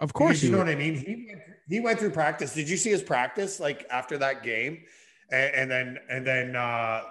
[0.00, 0.66] Of course, you you know would.
[0.68, 0.94] what I mean.
[0.96, 2.52] He went, he went through practice.
[2.52, 4.82] Did you see his practice like after that game?
[5.30, 7.02] And, and then and then uh,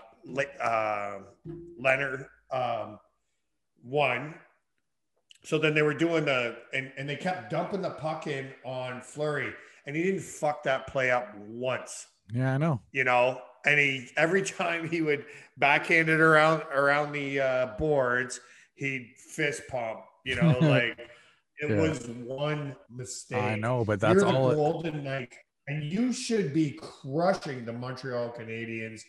[0.61, 1.19] uh,
[1.79, 2.99] Leonard um,
[3.83, 4.35] won.
[5.43, 9.01] So then they were doing the and, and they kept dumping the puck in on
[9.01, 9.53] Fleury,
[9.85, 12.05] and he didn't fuck that play up once.
[12.31, 12.81] Yeah, I know.
[12.91, 15.25] You know, and he every time he would
[15.57, 18.39] backhand it around around the uh, boards,
[18.75, 19.99] he'd fist pump.
[20.25, 20.97] You know, like
[21.59, 21.81] it Yeah.
[21.81, 23.37] was one mistake.
[23.41, 24.51] I know, but that's You're the all.
[24.51, 25.33] It, golden knight,
[25.67, 29.01] and you should be crushing the Montreal Canadiens.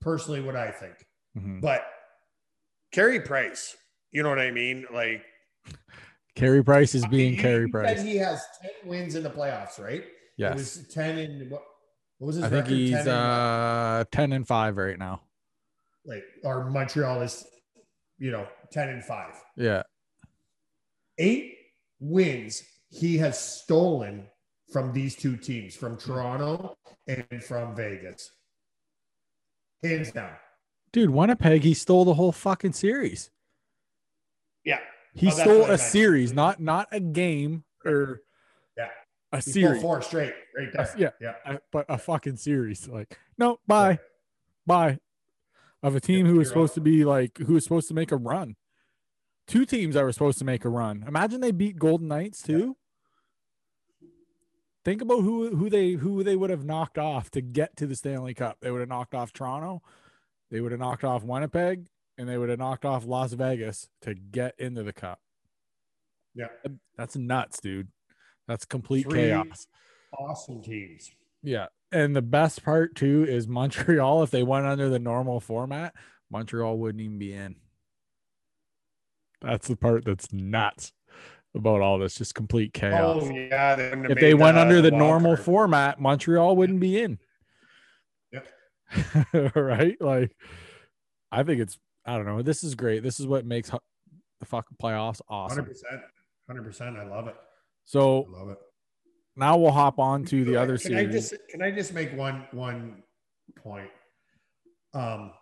[0.00, 0.94] Personally, what I think,
[1.36, 1.60] Mhm.
[1.60, 1.84] but
[2.90, 3.76] Carey Price,
[4.12, 4.86] you know what I mean?
[4.92, 5.22] Like
[6.34, 8.02] Carey Price is I being mean, you Carey Price.
[8.02, 10.00] He has ten wins in the playoffs, right?
[10.02, 11.62] It Yes, was ten in what?
[12.20, 12.76] What was his I think record?
[12.76, 15.22] he's 10 in, uh ten and five right now.
[16.04, 17.46] like our Montreal is,
[18.18, 19.32] you know, ten and five.
[19.56, 19.82] Yeah,
[21.18, 21.56] Eight
[21.98, 24.26] wins he has stolen
[24.70, 26.76] from these two teams, from Toronto
[27.08, 28.30] and from Vegas.
[29.82, 30.32] Hands down.
[30.92, 33.30] dude, Winnipeg, he stole the whole fucking series.
[34.64, 34.80] Yeah.
[35.14, 38.20] He Oh, stole a series, not not a game or.
[39.32, 39.80] A He series.
[39.82, 40.94] four straight right there.
[40.96, 41.34] yeah, Yeah.
[41.44, 42.88] a- but a fucking series.
[42.88, 43.98] Like, no, bye,
[44.66, 44.98] bye.
[45.82, 48.16] Of a team who was supposed to be like who was supposed to make a
[48.16, 48.56] run.
[49.46, 51.04] Two teams that were supposed to make a run.
[51.08, 52.56] Imagine they beat Golden Knights Yeah.
[52.58, 52.76] too.
[54.84, 57.94] Think about who who they who they would have knocked off to get to the
[57.94, 58.58] Stanley Cup.
[58.60, 59.82] They would have knocked off Toronto,
[60.50, 64.14] they would have knocked off Winnipeg, and they would have knocked off Las Vegas to
[64.14, 65.20] get into the cup.
[66.34, 66.48] Yeah.
[66.96, 67.88] That's nuts, dude.
[68.50, 69.68] That's complete Three- chaos.
[70.12, 71.12] Awesome teams.
[71.40, 71.66] Yeah.
[71.92, 75.94] And the best part too is Montreal, if they went under the normal format,
[76.32, 77.54] Montreal wouldn't even be in.
[79.40, 80.92] That's the part that's nuts
[81.54, 83.22] about all this, just complete oh, chaos.
[83.22, 83.76] Oh yeah.
[83.76, 85.44] They if they went under the normal card.
[85.44, 87.20] format, Montreal wouldn't be in.
[88.32, 89.54] Yep.
[89.54, 89.96] right?
[90.00, 90.34] Like,
[91.30, 92.42] I think it's, I don't know.
[92.42, 93.04] This is great.
[93.04, 95.58] This is what makes the fucking playoffs awesome.
[95.58, 96.02] Hundred percent.
[96.48, 96.96] Hundred percent.
[96.96, 97.36] I love it.
[97.90, 98.58] So I love it.
[99.34, 101.30] now we'll hop on to the other can I series.
[101.30, 103.02] just can I just make one one
[103.56, 103.90] point?
[104.94, 105.32] Um,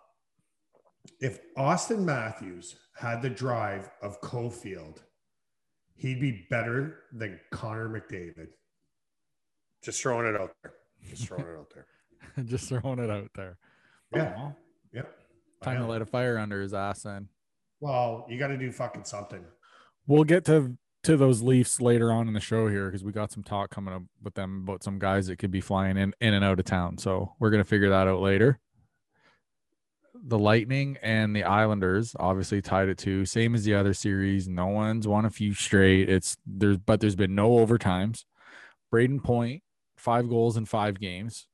[1.19, 4.97] if Auston Matthews had the drive of Caufield,
[5.95, 8.47] he'd be better than Connor McDavid.
[9.83, 10.73] Just throwing it out there.
[11.07, 11.85] Just throwing it out there.
[12.45, 13.57] just throwing it out there.
[14.15, 14.33] Yeah.
[14.37, 14.51] Aw,
[14.91, 15.15] Yep.
[15.61, 17.29] time to light a fire under his ass then.
[17.79, 19.45] Well, you got to do fucking something.
[20.07, 23.31] we'll get to to those Leafs later on in the show here because we got
[23.31, 26.33] some talk coming up with them about some guys that could be flying in in
[26.33, 26.97] and out of town.
[26.97, 28.59] So we're gonna figure that out later.
[30.21, 34.49] The Lightning and the Islanders obviously tied it two, same as the other series.
[34.49, 36.09] No one's won a few straight.
[36.09, 38.25] It's there's but there's been no overtimes.
[38.93, 39.63] Brayden Point,
[39.95, 41.47] five goals in five games.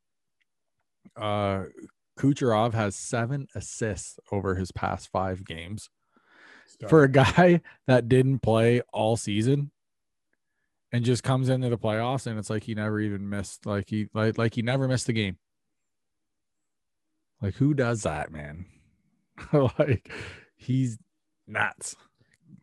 [1.15, 1.65] Uh
[2.17, 5.89] Kucherov has seven assists over his past five games
[6.67, 6.89] Start.
[6.89, 9.71] for a guy that didn't play all season
[10.91, 14.07] and just comes into the playoffs and it's like he never even missed like he
[14.13, 15.37] like like he never missed the game.
[17.41, 18.65] Like who does that, man?
[19.79, 20.11] like
[20.55, 20.97] he's
[21.47, 21.95] nuts.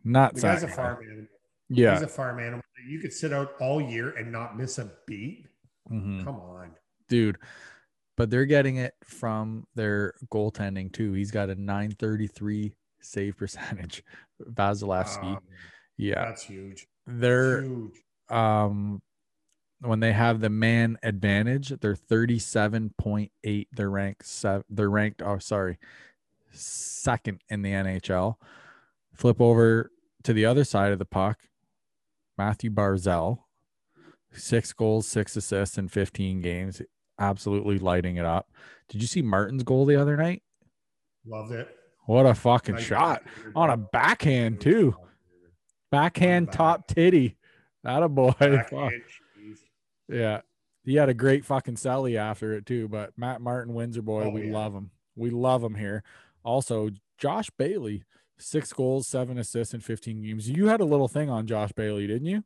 [0.05, 0.41] Nuts.
[0.41, 1.27] the guy's a farm animal.
[1.69, 1.95] Yeah.
[1.95, 2.63] He's a farm animal.
[2.89, 5.47] You could sit out all year and not miss a beat.
[5.91, 6.25] Mhm.
[6.25, 6.73] Come on.
[7.09, 7.39] Dude.
[8.17, 11.13] But they're getting it from their goaltending too.
[11.13, 14.03] He's got a 933 save percentage.
[14.43, 15.37] Vasilevskiy.
[15.37, 15.43] Um,
[15.97, 16.25] yeah.
[16.27, 16.87] That's huge.
[17.07, 18.03] They're huge.
[18.29, 19.03] um
[19.81, 25.77] when they have the man advantage they're 37.8 they're ranked seven they're ranked oh sorry
[26.53, 28.37] second in the nhl
[29.13, 29.91] flip over
[30.23, 31.41] to the other side of the puck
[32.39, 33.41] mathew barzal
[34.33, 36.81] six goals six assists in 15 games
[37.19, 38.53] absolutely lighting it up
[38.89, 40.43] did you see martin's goal the other night
[41.27, 41.69] Loved it.
[42.07, 43.23] What a fucking shot
[43.55, 44.95] on a backhand too
[45.91, 46.55] backhand back.
[46.57, 47.37] top titty
[47.85, 48.33] that a boy
[50.09, 50.41] Yeah.
[50.85, 52.89] He had a great fucking celly after it too.
[52.89, 54.53] But Matt Martin, Windsor boy, Oh, we yeah.
[54.53, 54.91] love him.
[55.17, 56.03] We love him here.
[56.45, 58.05] Also, Josh Bailey,
[58.39, 60.51] six goals, seven assists in 15 games.
[60.51, 62.43] You had a little thing on Josh Bailey, didn't you?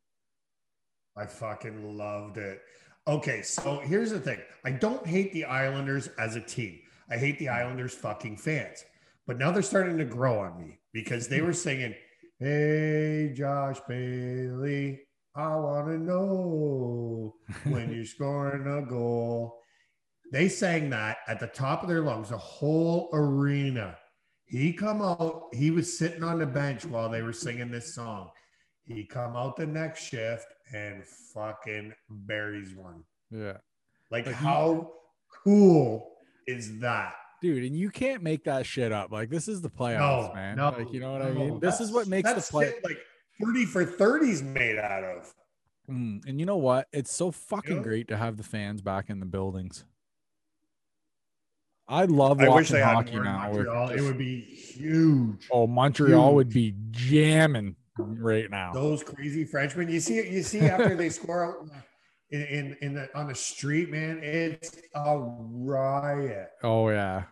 [1.17, 2.61] I fucking loved it.
[3.09, 4.39] Okay, so here's the thing.
[4.65, 6.81] I don't hate the Islanders as a team.
[7.09, 8.85] I hate the Islanders fucking fans.
[9.27, 11.55] But now they're starting to grow on me because they were mm-hmm.
[11.55, 11.95] singing,
[12.39, 15.01] Hey, Josh Bailey,
[15.35, 17.35] I want to know
[17.65, 19.59] when you're scoring a goal.
[20.33, 23.97] They sang that at the top of their lungs, the whole arena.
[24.47, 28.31] He come out, he was sitting on the bench while they were singing this song.
[28.85, 33.03] He come out the next shift and fucking buries one.
[33.31, 33.59] Yeah.
[34.11, 34.93] Like, Like, he- how
[35.43, 36.13] cool
[36.47, 37.15] is that?
[37.43, 39.13] Dude, and you can't make that shit up.
[39.13, 40.57] Like, this is the playoffs, No, man.
[40.57, 41.61] no, like, you know what I mean?
[41.61, 42.73] This is what makes the play.
[42.83, 42.99] like
[43.45, 45.35] 30 for 30s made out of.
[45.91, 46.89] Mm, and you know what?
[46.93, 49.85] It's so fucking great to have the fans back in the buildings.
[51.89, 53.51] I love I watching hockey now.
[53.53, 53.91] Montreal.
[53.91, 55.47] It would be huge.
[55.53, 58.73] Oh, Montreal would be jamming right now.
[58.73, 59.89] Those crazy Frenchmen.
[59.89, 60.17] You see.
[60.29, 61.69] You see after they score out
[62.31, 64.21] in in, in the on the street, man.
[64.23, 66.51] It's a riot.
[66.63, 67.25] Oh yeah.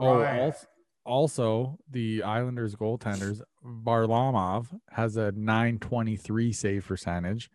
[0.00, 0.66] Oh, also,
[1.04, 7.50] also the Islanders goaltenders Varlamov has a 923 save percentage.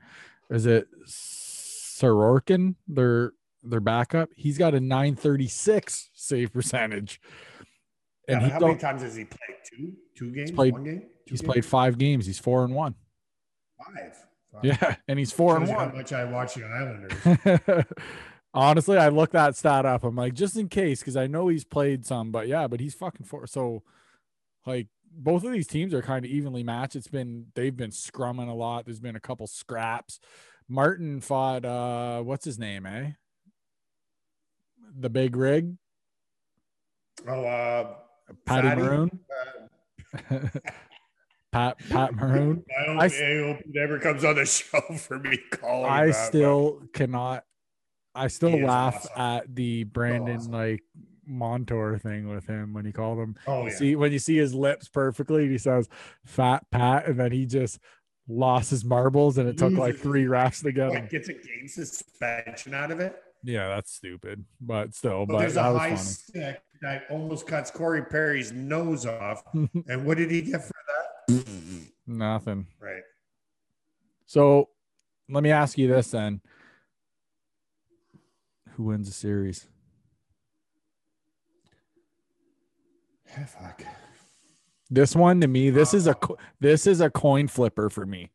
[0.49, 4.29] Is it Sorokin, their their backup?
[4.36, 7.19] He's got a 936 save percentage.
[8.27, 9.58] And he how many times has he played?
[9.65, 11.03] Two, two games, played- one game.
[11.25, 11.51] He's games?
[11.53, 12.25] played five games.
[12.25, 12.95] He's four and one.
[13.77, 14.15] five.
[14.63, 17.85] Yeah, and he's four and you how much I watch the Islanders.
[18.53, 20.03] Honestly, I looked that stat up.
[20.03, 22.95] I'm like, just in case, because I know he's played some, but yeah, but he's
[22.95, 23.45] fucking four.
[23.45, 23.83] So,
[24.65, 26.95] like, both of these teams are kind of evenly matched.
[26.95, 28.85] It's been they've been scrumming a lot.
[28.85, 30.19] There's been a couple scraps.
[30.67, 33.12] Martin fought uh what's his name, eh?
[34.97, 35.75] The big rig.
[37.27, 37.95] Oh, uh,
[38.45, 38.81] Patty?
[38.81, 39.19] Maroon.
[40.29, 40.39] uh,
[41.51, 42.63] Pat Pat Maroon.
[42.79, 45.89] I hope, I I, hope he never comes on the show for me calling.
[45.89, 47.43] I still cannot.
[48.15, 49.21] I still He laugh awesome.
[49.21, 50.51] at the Brandon awesome.
[50.51, 50.83] like
[51.25, 53.35] Montour thing with him when he called him.
[53.47, 53.73] Oh yeah.
[53.75, 55.88] See when you see his lips perfectly, he says
[56.25, 57.79] "fat Pat," and then he just
[58.27, 60.95] lost his marbles, and it took like three refs to get him.
[60.95, 63.15] Like gets a game suspension out of it.
[63.43, 65.97] Yeah, that's stupid, but still, But, but, there's a high funny.
[65.97, 69.43] stick that almost cuts Corey Perry's nose off.
[69.53, 71.05] and what did he get for that?
[72.07, 72.67] Nothing.
[72.79, 73.03] right.
[74.25, 74.69] So
[75.29, 76.41] let me ask you this then:
[78.71, 79.67] Who wins the series?
[83.27, 83.83] Yeah, fuck.
[84.89, 86.15] This one to me, this is a
[86.59, 88.31] this is a coin flipper for me.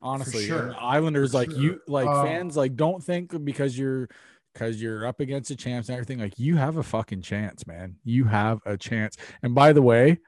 [0.00, 0.74] Honestly, and sure.
[0.78, 4.08] Islanders For like you like Um, fans like don't think because you're
[4.52, 7.96] because you're up against the champs and everything like you have a fucking chance, man.
[8.04, 9.16] You have a chance.
[9.42, 10.18] And by the way,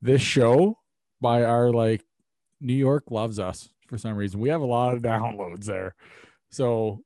[0.00, 0.78] this show
[1.20, 2.04] by our like
[2.60, 4.40] New York loves us for some reason.
[4.40, 5.94] We have a lot of downloads there.
[6.50, 7.02] So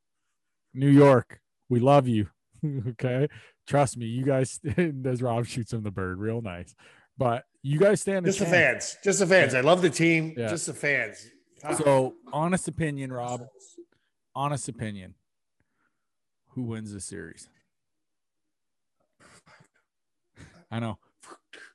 [0.74, 2.28] New York, we love you.
[2.88, 3.28] okay.
[3.66, 4.60] Trust me, you guys
[5.04, 6.74] as Rob shoots him the bird, real nice.
[7.16, 8.54] But you guys stand Just the chance.
[8.56, 8.96] fans.
[9.04, 9.54] Just the fans.
[9.54, 10.34] I love the team.
[10.36, 10.48] Yeah.
[10.48, 11.28] Just the fans.
[11.76, 13.42] So, honest opinion, Rob.
[14.34, 15.14] Honest opinion.
[16.48, 17.48] Who wins the series?
[20.70, 20.98] I know.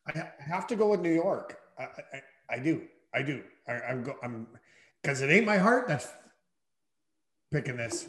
[0.07, 1.57] I have to go with New York.
[1.77, 2.21] I, I,
[2.55, 2.83] I do.
[3.13, 3.43] I do.
[3.67, 4.15] I, I'm go.
[4.23, 4.47] I'm
[5.01, 6.07] because it ain't my heart that's
[7.51, 8.07] picking this.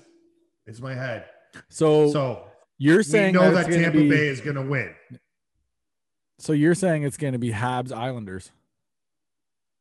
[0.67, 1.27] It's my head.
[1.69, 2.45] So, So
[2.77, 4.95] you're saying know that, that Tampa be, Bay is going to win.
[6.39, 8.53] So you're saying it's going to be Habs Islanders.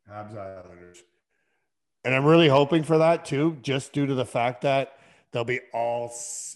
[0.09, 1.03] Habs Islanders.
[2.03, 4.97] And I'm really hoping for that too, just due to the fact that
[5.31, 6.13] they'll be all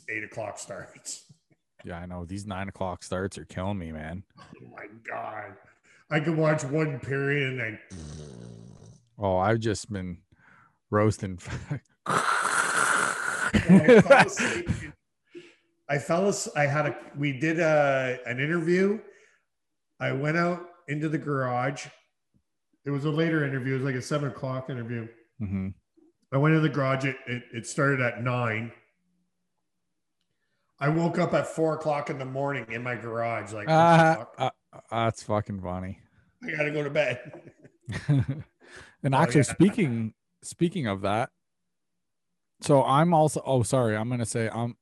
[0.09, 1.25] eight o'clock starts.
[1.83, 4.23] Yeah, I know these nine o'clock starts are killing me, man.
[4.39, 5.53] Oh my god.
[6.09, 7.79] I could watch one period and then
[9.17, 10.17] Oh, I've just been
[10.89, 11.39] roasting.
[12.05, 14.69] I fell asleep.
[15.89, 18.99] I fell as- I had a we did a an interview.
[19.99, 21.87] I went out into the garage.
[22.85, 25.07] It was a later interview, it was like a seven o'clock interview.
[25.39, 25.69] hmm
[26.33, 27.03] I went in the garage.
[27.05, 28.71] It, it, it started at nine.
[30.81, 33.53] I woke up at four o'clock in the morning in my garage.
[33.53, 34.49] Like, Uh, fuck, uh,
[34.89, 35.99] that's fucking funny.
[36.43, 37.19] I gotta go to bed.
[38.07, 41.29] and actually, speaking speaking of that,
[42.61, 43.41] so I'm also.
[43.45, 43.95] Oh, sorry.
[43.95, 44.75] I'm gonna say um.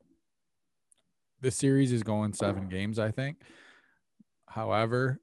[1.41, 3.37] The series is going seven games, I think.
[4.47, 5.19] However,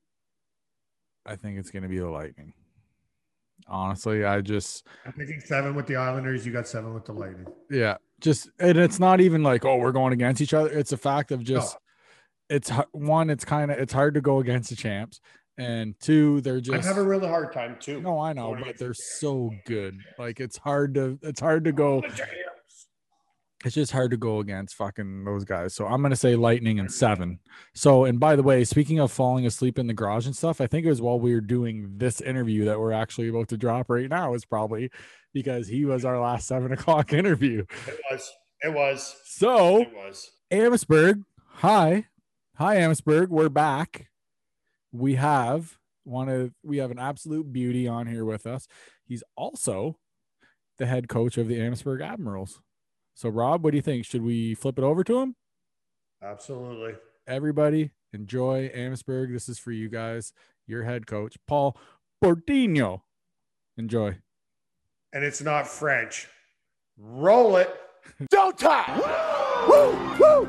[1.26, 2.52] I think it's gonna be the Lightning.
[3.66, 6.44] Honestly, I just I'm picking seven with the Islanders.
[6.46, 7.46] You got seven with the Lightning.
[7.70, 10.70] yeah, just and it's not even like oh we're going against each other.
[10.70, 11.76] It's a fact of just
[12.48, 13.30] it's one.
[13.30, 15.20] It's kind of it's hard to go against the champs,
[15.58, 18.00] and two they're just I have a really hard time too.
[18.00, 19.98] No, I know, but they're the so good.
[20.18, 22.02] Like it's hard to it's hard to go.
[23.64, 25.74] It's just hard to go against fucking those guys.
[25.74, 27.40] So I'm gonna say lightning and seven.
[27.74, 30.66] So and by the way, speaking of falling asleep in the garage and stuff, I
[30.66, 33.90] think it was while we were doing this interview that we're actually about to drop
[33.90, 34.90] right now is probably
[35.36, 37.62] because he was our last seven o'clock interview.
[37.86, 38.32] It was.
[38.62, 39.14] It was.
[39.26, 40.30] So It was.
[40.50, 42.06] Amherstburg, hi,
[42.54, 44.08] hi Amherstburg, we're back.
[44.92, 48.66] We have one of we have an absolute beauty on here with us.
[49.04, 49.98] He's also
[50.78, 52.62] the head coach of the Amherstburg Admirals.
[53.12, 54.06] So Rob, what do you think?
[54.06, 55.36] Should we flip it over to him?
[56.22, 56.94] Absolutely.
[57.26, 59.34] Everybody, enjoy Amherstburg.
[59.34, 60.32] This is for you guys.
[60.66, 61.76] Your head coach, Paul
[62.24, 63.02] Portino.
[63.76, 64.16] Enjoy.
[65.16, 66.28] And it's not French.
[66.98, 67.74] Roll it.
[68.28, 68.86] Don't talk.
[69.66, 70.46] Woo, woo.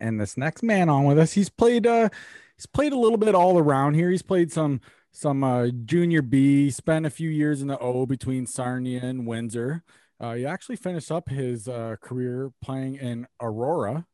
[0.00, 2.08] and this next man on with us he's played uh
[2.56, 4.10] he's played a little bit all around here.
[4.10, 4.80] He's played some
[5.12, 6.68] some uh junior b.
[6.68, 9.84] Spent a few years in the o between sarnia and windsor.
[10.18, 14.04] Uh he actually finished up his uh career playing in aurora.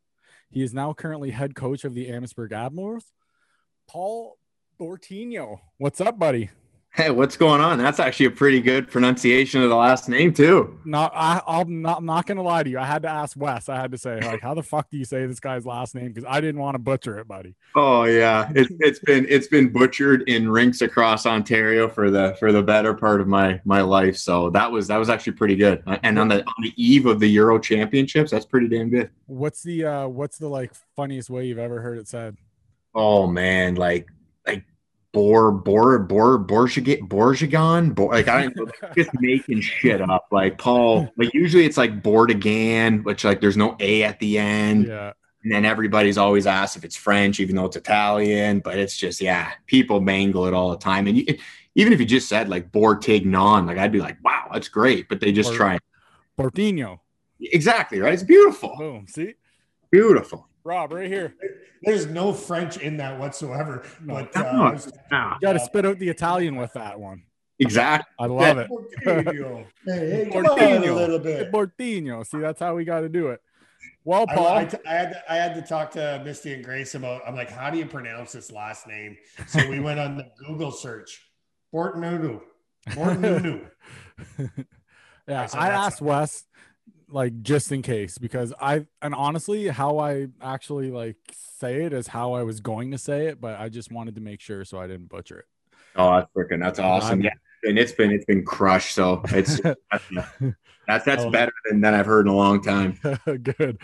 [0.51, 3.07] He is now currently head coach of the amherstburg admirals.
[3.89, 4.37] Paul
[4.79, 6.51] bortino what's up buddy
[6.97, 7.77] Hey, what's going on?
[7.77, 10.81] That's actually a pretty good pronunciation of the last name too.
[10.87, 13.69] not I, i'm not I'm not gonna lie to you i had to ask wes
[13.69, 16.09] i had to say like how the fuck do you say this guy's last name
[16.09, 19.69] because i didn't want to butcher it buddy Oh yeah, it's it's been it's been
[19.69, 24.17] butchered in rinks across Ontario for the for the better part of my my life.
[24.17, 25.83] So that was that was actually pretty good.
[26.03, 29.11] And on the on the eve of the Euro Championships, that's pretty damn good.
[29.27, 32.39] What's the uh what's the like funniest way you've ever heard it said?
[32.95, 34.09] Oh man, like
[34.47, 34.65] like
[35.17, 40.27] Bor Bor Bor Borjagan Borjagan Bor, like I don't just making shit up.
[40.31, 44.89] Like Paul, like usually it's like Bordigan, which like there's no A at the end.
[44.89, 45.15] Yeah.
[45.43, 48.59] And then everybody's always asked if it's French, even though it's Italian.
[48.59, 51.07] But it's just, yeah, people mangle it all the time.
[51.07, 51.25] And you,
[51.77, 55.09] even if you just said like Bortignon, like I'd be like, wow, that's great.
[55.09, 55.79] But they just Or- try.
[56.37, 57.01] Portino.
[57.41, 58.13] Exactly, right?
[58.13, 58.75] It's beautiful.
[58.77, 59.07] Boom.
[59.09, 59.35] See?
[59.91, 60.47] Beautiful.
[60.67, 61.35] Rob, right here.
[61.83, 63.85] There's no French in that whatsoever.
[64.03, 64.15] No.
[64.15, 64.73] But uh, No.
[64.73, 67.23] Was- Yeah, You got to spit out the Italian with that one.
[67.59, 68.13] exactly.
[68.19, 68.69] I love it.
[69.05, 69.65] Portinho.
[69.87, 71.51] hey, hey, come on a little bit.
[71.53, 72.23] Portino.
[72.25, 73.41] See, that's how we got to do it.
[74.05, 74.47] Well, Paul.
[74.49, 77.23] I, t- I had to, I had to talk to Misty and Grace about.
[77.27, 79.17] I'm like, how do you pronounce this last name?
[79.49, 81.23] So we went on the Google search.
[81.75, 82.41] Bortnunu.
[82.91, 83.69] Bortnunu.
[85.29, 86.45] yeah, I said I asked Wes
[87.09, 91.17] like just in case because I and honestly how I actually like
[91.59, 94.21] say it is how I was going to say it, but I just wanted to
[94.21, 95.45] make sure so I didn't butcher it.
[95.95, 97.11] Oh, that's freaking that's awesome.
[97.11, 97.31] I'm- Yeah.
[97.65, 98.95] And it's been it's been crushed.
[98.95, 99.61] So it's
[100.87, 101.31] that's that's, Oh.
[101.31, 102.99] better than, that I've heard in a long time.
[103.43, 103.79] Good.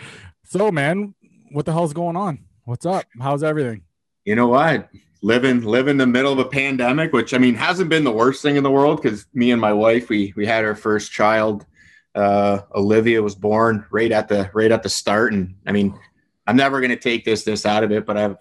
[0.45, 1.15] So, man,
[1.51, 2.45] what the hell's going on?
[2.65, 3.07] What's up?
[3.21, 3.83] How's everything?
[4.25, 4.89] You know what?
[5.23, 8.43] Living living in the middle of a pandemic, which I mean hasn't been the worst
[8.43, 11.65] thing in the world because me and my wife we we had our first child.
[12.15, 15.99] Uh, Olivia was born right at the right at the start, and I mean,
[16.47, 18.37] I'm never going to take this this out of it, but I've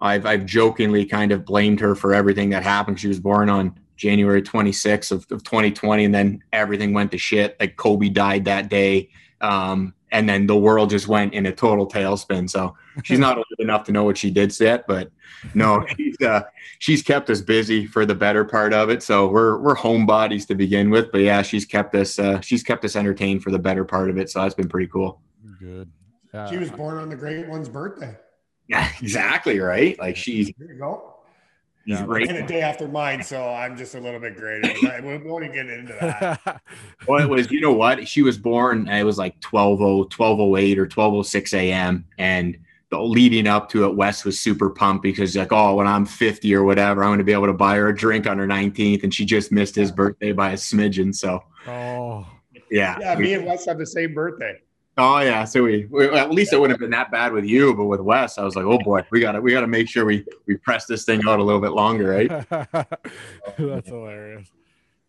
[0.00, 3.00] I've I've jokingly kind of blamed her for everything that happened.
[3.00, 7.56] She was born on January 26th of, of 2020, and then everything went to shit.
[7.58, 9.10] Like Kobe died that day,
[9.40, 12.48] um, and then the world just went in a total tailspin.
[12.48, 15.10] So she's not old enough to know what she did yet, but
[15.54, 16.42] no, she's uh,
[16.78, 19.02] she's kept us busy for the better part of it.
[19.02, 22.84] So we're we're homebodies to begin with, but yeah, she's kept us uh, she's kept
[22.84, 24.30] us entertained for the better part of it.
[24.30, 25.20] So that's been pretty cool.
[25.58, 25.90] Good.
[26.32, 28.16] Uh, She was born on the great one's birthday.
[28.68, 29.98] Yeah, exactly right.
[29.98, 31.14] Like she's There you go.
[31.88, 32.28] She's Yeah, right.
[32.28, 34.72] And a day after mine, so I'm just a little bit greater.
[34.82, 36.62] but We won't even get into that.
[37.06, 38.06] Well, it was, you know what?
[38.06, 42.04] She was born, it was like 12, 1208 or 1206 a.m.
[42.18, 42.58] And
[42.90, 46.54] the leading up to it, Wes was super pumped because, like, oh, when I'm 50
[46.54, 49.04] or whatever, I'm going to be able to buy her a drink on her 19th.
[49.04, 51.14] And she just missed his birthday by a smidgen.
[51.14, 52.26] So, oh,
[52.70, 52.98] yeah.
[53.00, 54.60] Yeah, me and Wes have the same birthday.
[55.00, 57.72] Oh yeah, so we, we at least it wouldn't have been that bad with you,
[57.72, 60.24] but with Wes, I was like, oh boy, we gotta we gotta make sure we
[60.48, 62.28] we press this thing out a little bit longer, right?
[62.50, 64.50] that's hilarious.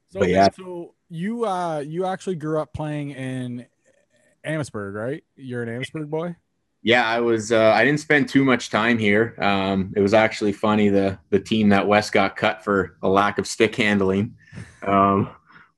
[0.09, 0.49] So, But yeah.
[0.55, 3.65] so you uh you actually grew up playing in
[4.43, 5.23] Amherstburg, right?
[5.35, 6.35] You're an Amherstburg boy.
[6.81, 7.51] Yeah, I was.
[7.51, 9.35] Uh, I didn't spend too much time here.
[9.41, 10.89] Um, it was actually funny.
[10.89, 14.35] The the team that Wes got cut for a lack of stick handling
[14.83, 15.29] um,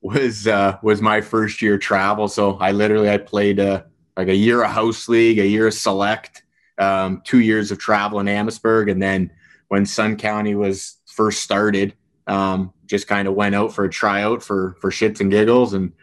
[0.02, 2.28] was uh, was my first year travel.
[2.28, 3.84] So I literally I played uh,
[4.22, 6.44] like a year of house league, a year of select,
[6.78, 9.32] um, two years of travel in Amherstburg, and then
[9.70, 11.96] when Sun County was first started,
[12.28, 15.94] um, just kind of went out for a tryout for for shits and giggles, and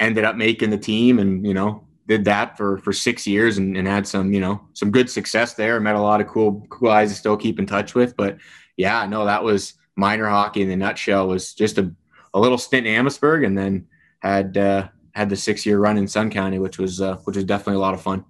[0.00, 3.76] ended up making the team, and you know did that for for six years and,
[3.76, 5.78] and had some you know some good success there.
[5.78, 8.16] Met a lot of cool cool guys to still keep in touch with.
[8.16, 8.38] But
[8.78, 11.28] yeah, no, that was minor hockey in the nutshell.
[11.28, 11.92] Was just a,
[12.32, 13.88] a little stint in Amherstburg, and then
[14.20, 14.88] had uh,
[15.18, 17.80] had the six year run in Sun County, which was uh, which was definitely a
[17.80, 18.24] lot of fun.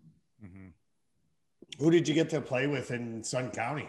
[1.78, 3.89] Who did you get to play with in Sun County?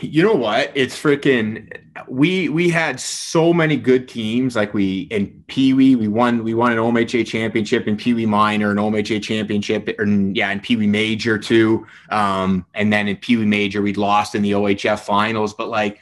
[0.00, 0.70] You know what?
[0.74, 1.70] It's freaking.
[2.08, 4.56] We we had so many good teams.
[4.56, 8.26] Like we in Pee Wee, we won we won an OMHA championship in Pee Wee
[8.26, 11.86] minor, an OMHA championship, or yeah, in Pee Wee major too.
[12.10, 15.54] Um, and then in Pee Wee major, we'd lost in the OHF finals.
[15.54, 16.00] But like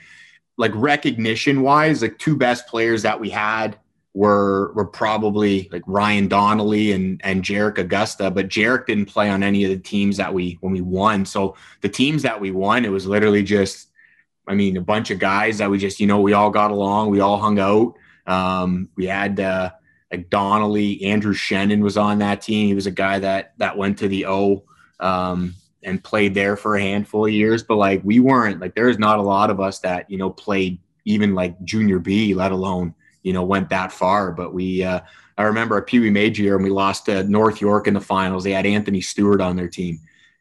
[0.57, 3.79] like recognition wise, like two best players that we had
[4.13, 8.31] were were probably like Ryan Donnelly and and Jarek Augusta.
[8.31, 11.25] But Jarek didn't play on any of the teams that we when we won.
[11.25, 13.89] So the teams that we won, it was literally just,
[14.49, 17.11] I mean, a bunch of guys that we just, you know, we all got along,
[17.11, 17.95] we all hung out.
[18.27, 19.71] Um, we had uh,
[20.11, 22.67] like Donnelly, Andrew Shannon was on that team.
[22.67, 24.65] He was a guy that that went to the O
[24.99, 25.55] um,
[25.85, 27.63] and played there for a handful of years.
[27.63, 30.81] But like, we weren't like, there's not a lot of us that you know played
[31.05, 34.33] even like junior B, let alone you know went that far.
[34.33, 35.01] But we, uh,
[35.39, 38.01] I remember a Pee Wee major year and we lost to North York in the
[38.01, 38.45] finals.
[38.45, 40.01] They had Anthony Stewart on their team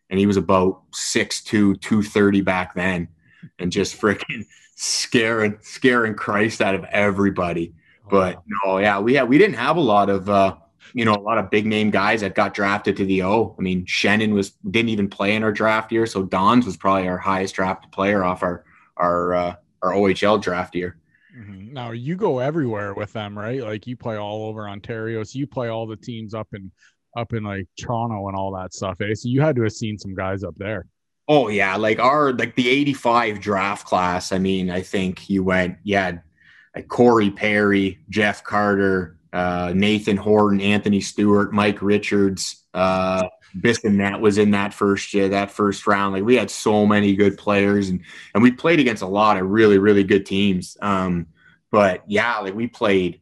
[0.10, 3.08] and he was about 6'2", 230 back then,
[3.60, 7.74] and just freaking scaring scaring Christ out of everybody.
[8.10, 10.56] But no, yeah, we had we didn't have a lot of uh,
[10.94, 13.56] you know a lot of big name guys that got drafted to the O.
[13.58, 17.08] I mean, Shannon was didn't even play in our draft year, so Don's was probably
[17.08, 18.66] our highest drafted player off our
[18.98, 20.98] our uh, our OHL draft year.
[21.38, 21.72] Mhm.
[21.72, 23.62] Now you go everywhere with them, right?
[23.62, 26.72] Like you play all over Ontario, so you play all the teams up in
[27.16, 29.00] up in like Toronto and all that stuff.
[29.02, 29.14] Eh?
[29.14, 30.86] So you had to have seen some guys up there.
[31.28, 34.32] Oh yeah, like our like the '85 draft class.
[34.32, 36.18] I mean, I think you went yeah,
[36.76, 43.28] like Corey Perry, Jeff Carter, uh, Nathan Horton, Anthony Stewart, Mike Richards, uh,
[43.58, 46.14] Bissonnette was in that first year, that first round.
[46.14, 48.02] Like we had so many good players, and
[48.34, 50.78] and we played against a lot of really really good teams.
[50.82, 51.28] Um,
[51.72, 53.22] but yeah, like we played.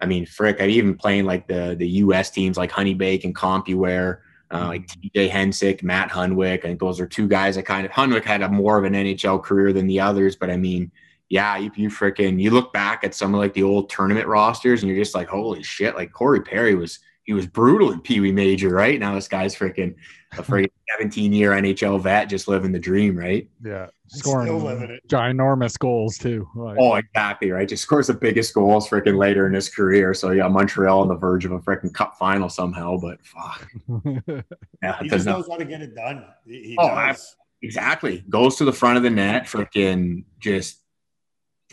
[0.00, 2.30] I mean, frick, I even playing like the the U.S.
[2.30, 4.18] teams like Honeybake and CompuWare,
[4.50, 6.58] uh, like TJ Hensick, Matt Hunwick.
[6.58, 8.92] I think those are two guys that kind of Hunwick had a more of an
[8.92, 10.90] NHL career than the others, but I mean,
[11.28, 14.82] yeah, you, you freaking you look back at some of like the old tournament rosters
[14.82, 18.20] and you're just like, holy shit, like Corey Perry was he was brutal in Pee
[18.20, 19.00] Wee Major, right?
[19.00, 19.94] Now this guy's freaking
[20.32, 23.48] a freaking 17 year NHL vet, just living the dream, right?
[23.64, 25.08] Yeah, Still living scoring it.
[25.08, 26.46] ginormous goals too.
[26.54, 27.68] Like, Oh, exactly, right.
[27.68, 30.12] Just scores the biggest goals freaking later in his career.
[30.14, 33.70] So yeah, Montreal on the verge of a freaking cup final somehow, but fuck.
[34.82, 36.26] Yeah, He just knows how to get it done.
[36.46, 37.36] He, he Oh, does.
[37.62, 38.22] exactly.
[38.28, 40.80] Goes to the front of the net, freaking just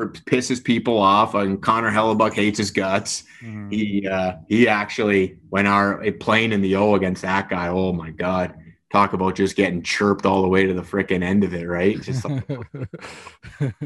[0.02, 1.36] for, pisses people off.
[1.36, 3.24] And Connor Hellebuyck hates his guts.
[3.42, 3.72] Mhm.
[3.72, 7.68] He uh, he actually when our a playing in the O against that guy.
[7.70, 8.54] Oh my god!
[8.92, 12.00] Talk about just getting chirped all the way to the freaking end of it, right?
[12.02, 12.44] Just like,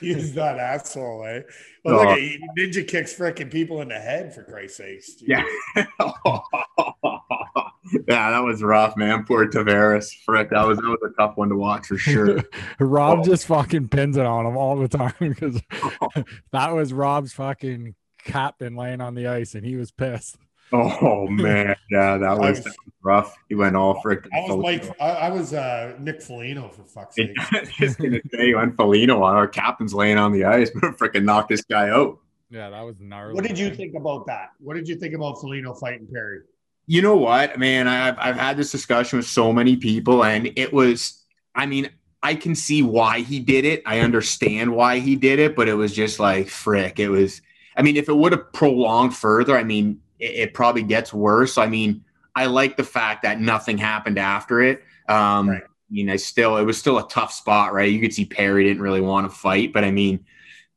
[0.00, 1.40] He is that asshole, eh?
[1.84, 2.10] Well, No.
[2.10, 5.14] look he ninja kicks freaking people in the head for Christ's sakes.
[5.14, 5.28] dude.
[5.30, 5.44] yeah,
[8.06, 9.24] yeah, that was rough, man.
[9.24, 12.40] Poor Tavares, frick, that was that was a tough one to watch for sure.
[12.78, 13.24] Rob Oh.
[13.24, 15.60] just fucking pins it on him all the time because
[16.52, 20.36] that was Rob's fucking captain laying on the ice and he was pissed.
[20.74, 23.36] Oh man, yeah, that was, was- that was rough.
[23.48, 24.28] He went all freaking.
[24.34, 24.96] I was Mike.
[25.00, 27.36] I, I was uh, Nick Foligno for fuck's sake.
[27.78, 31.50] just gonna say when Foligno on our captain's laying on the ice, but freaking knocked
[31.50, 32.18] this guy out.
[32.50, 33.34] Yeah, that was gnarly.
[33.34, 34.50] What did you think about that?
[34.58, 36.40] What did you think about Foligno fighting Perry?
[36.86, 37.86] You know what, man?
[37.86, 41.22] I've I've had this discussion with so many people, and it was.
[41.54, 41.88] I mean,
[42.20, 43.82] I can see why he did it.
[43.86, 46.98] I understand why he did it, but it was just like frick.
[46.98, 47.40] It was.
[47.76, 51.58] I mean, if it would have prolonged further, I mean, it, it probably gets worse.
[51.58, 52.04] I mean,
[52.34, 54.82] I like the fact that nothing happened after it.
[55.08, 55.62] Um, Right.
[55.62, 57.90] I mean, I still it was still a tough spot, right?
[57.92, 60.24] You could see Perry didn't really want to fight, but I mean,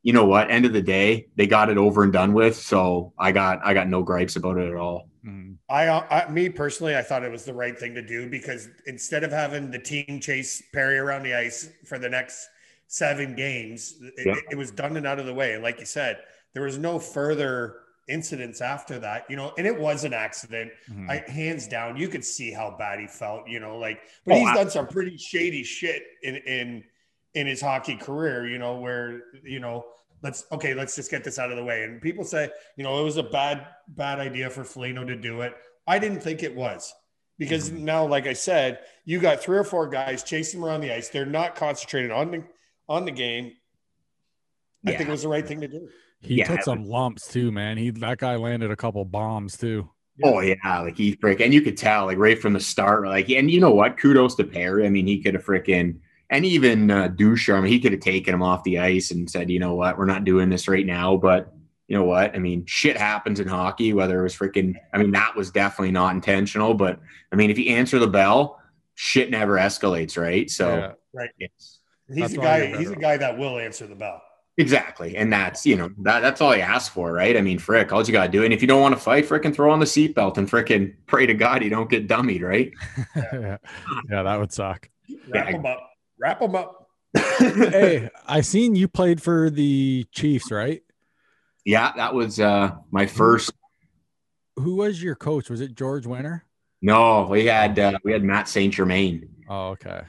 [0.04, 0.52] you know what?
[0.52, 2.56] End of the day, they got it over and done with.
[2.56, 5.10] So I got I got no gripes about it at all.
[5.26, 5.56] Mhm.
[5.70, 9.24] I, I, me personally, I thought it was the right thing to do because instead
[9.24, 12.48] of having the team chase Perry around the ice for the next
[12.88, 14.36] seven games, it, Yeah.
[14.52, 15.54] it was done and out of the way.
[15.54, 16.20] And like you said,
[16.54, 17.78] there was no further
[18.08, 20.72] incidents after that, you know, and it was an accident.
[20.90, 21.10] Mhm.
[21.10, 24.40] I, hands down, you could see how bad he felt, you know, like, but Oh,
[24.40, 26.84] he's I- done some pretty shady shit in, in,
[27.34, 29.86] in his hockey career, you know, where, you know,
[30.24, 31.84] let's, okay, let's just get this out of the way.
[31.84, 35.42] And people say, you know, it was a bad, bad idea for Foligno to do
[35.42, 35.54] it.
[35.86, 36.94] I didn't think it was
[37.38, 40.94] because now, like I said, you got three or four guys chasing him around the
[40.94, 41.10] ice.
[41.10, 42.44] They're not concentrated on the,
[42.90, 43.52] on the game.
[44.86, 45.90] I think it was the right thing to do.
[46.22, 47.78] He Yeah, took it some lumps too, man.
[47.78, 49.90] He that guy landed a couple bombs too.
[50.24, 53.30] Oh yeah, like he frick, and you could tell like right from the start, like,
[53.30, 53.98] and you know what?
[53.98, 54.86] Kudos to Perry.
[54.86, 56.00] I mean, he could have freaking
[56.30, 59.30] and even uh, Ducharme, I mean, he could have taken him off the ice and
[59.30, 61.16] said, you know what, we're not doing this right now.
[61.16, 61.54] But
[61.88, 62.36] you know what?
[62.36, 63.94] I mean, shit happens in hockey.
[63.94, 66.74] Whether it was freaking, I mean, that was definitely not intentional.
[66.74, 67.00] But
[67.32, 68.60] I mean, if you answer the bell,
[68.96, 70.50] shit never escalates, right?
[70.50, 71.28] So Yeah.
[71.40, 72.78] it's He's That's a guy.
[72.78, 74.22] He's a guy that will answer the bell.
[74.60, 75.16] Exactly.
[75.18, 77.38] And that's, you know, that, that's all you ask for, right?
[77.38, 78.44] I mean, frick, all you got to do.
[78.44, 81.28] And if you don't want to fight, frickin' throw on the seatbelt and frickin' pray
[81.28, 82.72] to God you don't get dummied, right?
[83.16, 83.58] yeah.
[84.10, 84.90] yeah, that would suck.
[85.30, 85.58] Wrap Yeah.
[85.72, 85.92] up.
[86.20, 86.90] Wrap them up.
[87.38, 90.82] Hey, I seen you played for the Chiefs, right?
[91.66, 93.52] yeah, that was uh my first.
[94.56, 95.50] Who was your coach?
[95.52, 96.44] Was it George Winter?
[96.82, 99.30] No, we had uh, we had Matt Saint Germain.
[99.50, 100.02] Oh, okay.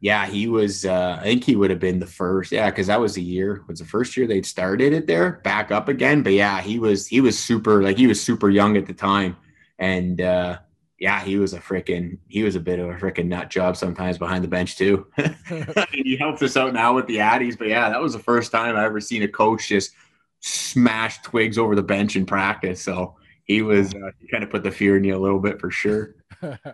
[0.00, 0.84] Yeah, he was.
[0.84, 2.52] uh I think he would have been the first.
[2.52, 3.62] Yeah, because that was the year.
[3.68, 6.22] Was the first year they'd started it there, back up again.
[6.22, 9.36] But yeah, he was he was super like he was super young at the time,
[9.78, 10.58] and uh
[10.98, 14.18] yeah, he was a freaking he was a bit of a freaking nut job sometimes
[14.18, 15.06] behind the bench too.
[15.92, 18.76] he helps us out now with the Addies, but yeah, that was the first time
[18.76, 19.92] I ever seen a coach just
[20.40, 22.82] smash twigs over the bench in practice.
[22.82, 25.58] So he was uh, he kind of put the fear in you a little bit
[25.60, 26.16] for sure.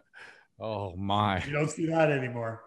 [0.61, 1.45] oh my.
[1.45, 2.63] You don't see that anymore.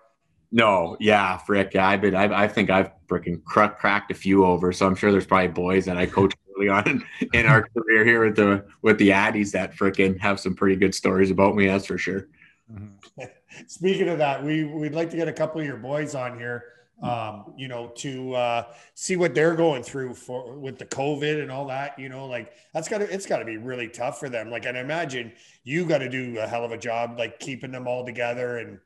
[0.51, 1.73] No, yeah, frick.
[1.73, 2.15] Yeah, I've been.
[2.15, 4.71] I've, I think I've freaking cr- cracked a few over.
[4.71, 8.25] So I'm sure there's probably boys that I coached early on in, our career here
[8.25, 11.67] with the with the Addies that freaking have some pretty good stories about me.
[11.67, 12.27] That's for sure.
[12.71, 12.93] Mhm.
[13.67, 16.65] Speaking of that, we we'd like to get a couple of your boys on here.
[17.01, 21.49] Um, you know, to uh, see what they're going through for with the COVID and
[21.49, 21.97] all that.
[21.97, 24.49] You know, like that's got to it's got to be really tough for them.
[24.49, 25.31] Like, and I imagine
[25.63, 28.79] you got to do a hell of a job, like keeping them all together and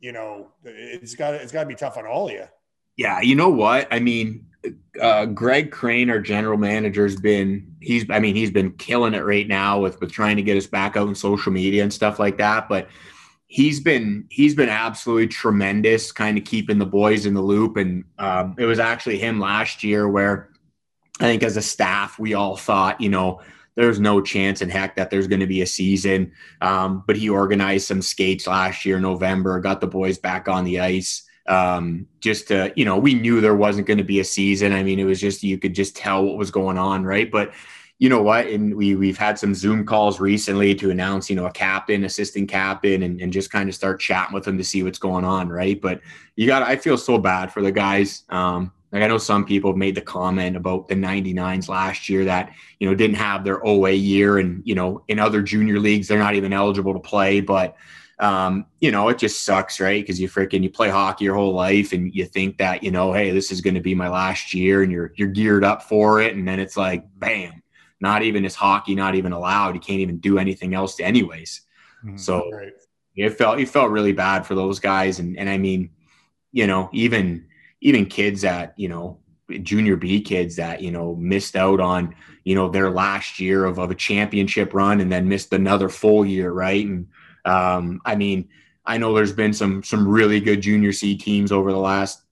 [0.00, 2.44] you know, it's got it's got to be tough on all of you.
[2.96, 3.88] Yeah, you know what?
[3.90, 4.46] I mean,
[5.00, 9.24] uh, Greg Crane, our general manager, has been he's I mean he's been killing it
[9.24, 12.18] right now with with trying to get us back out on social media and stuff
[12.18, 12.68] like that.
[12.68, 12.88] But
[13.46, 17.76] he's been he's been absolutely tremendous, kind of keeping the boys in the loop.
[17.76, 20.50] And um, it was actually him last year where
[21.20, 23.40] I think as a staff we all thought, you know,
[23.80, 26.32] there's no chance in heck that there's going to be a season.
[26.60, 30.80] Um, but he organized some skates last year, November, got the boys back on the
[30.80, 34.72] ice um, just to, you know, we knew there wasn't going to be a season.
[34.72, 37.04] I mean, it was just, you could just tell what was going on.
[37.04, 37.30] Right.
[37.30, 37.52] But
[37.98, 38.46] you know what?
[38.46, 42.48] And we, we've had some zoom calls recently to announce, you know, a captain, assistant
[42.48, 45.48] captain, and, and just kind of start chatting with them to see what's going on.
[45.48, 45.80] Right.
[45.80, 46.00] But
[46.36, 48.24] you got, I feel so bad for the guys.
[48.28, 52.24] Um, like I know some people have made the comment about the 99s last year
[52.24, 56.08] that, you know, didn't have their OA year and, you know, in other junior leagues,
[56.08, 57.40] they're not even eligible to play.
[57.40, 57.76] But,
[58.20, 60.02] um, you know, it just sucks, right?
[60.02, 63.14] Because you freaking you play hockey your whole life, and you think that you know,
[63.14, 66.20] hey, this is going to be my last year, and you're you're geared up for
[66.20, 67.62] it, and then it's like, bam,
[67.98, 69.74] not even is hockey not even allowed.
[69.74, 71.62] You can't even do anything else, anyways.
[72.04, 72.18] Mm-hmm.
[72.18, 72.72] So right.
[73.16, 75.88] it felt it felt really bad for those guys, and and I mean,
[76.52, 77.46] you know, even
[77.80, 79.18] even kids that you know
[79.62, 82.14] junior B kids that you know missed out on
[82.44, 86.24] you know their last year of, of a championship run and then missed another full
[86.24, 87.08] year right and
[87.44, 88.48] um, I mean,
[88.84, 92.22] I know there's been some some really good junior C teams over the last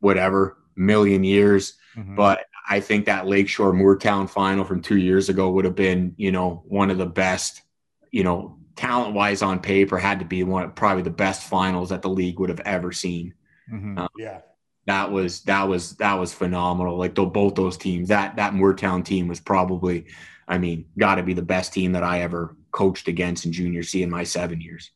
[0.00, 2.16] whatever million years, mm-hmm.
[2.16, 6.32] but I think that Lakeshore Mooretown final from two years ago would have been, you
[6.32, 7.62] know, one of the best,
[8.10, 11.90] you know, talent wise on paper had to be one of probably the best finals
[11.90, 13.34] that the league would have ever seen.
[13.70, 13.98] Mm-hmm.
[13.98, 14.40] Um, yeah.
[14.86, 16.96] That was that was that was phenomenal.
[16.96, 20.06] Like the, both those teams, that that Mooretown team was probably,
[20.48, 23.82] I mean, got to be the best team that I ever coached against in junior
[23.82, 24.90] C in my seven years.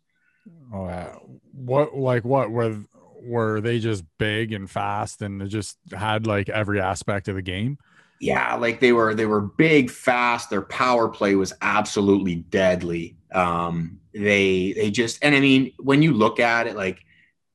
[0.72, 1.14] Oh, yeah.
[1.52, 2.78] what like what were
[3.22, 7.42] were they just big and fast and they just had like every aspect of the
[7.42, 7.78] game?
[8.20, 10.48] Yeah, like they were they were big, fast.
[10.48, 13.16] Their power play was absolutely deadly.
[13.32, 17.00] Um, they they just and I mean when you look at it, like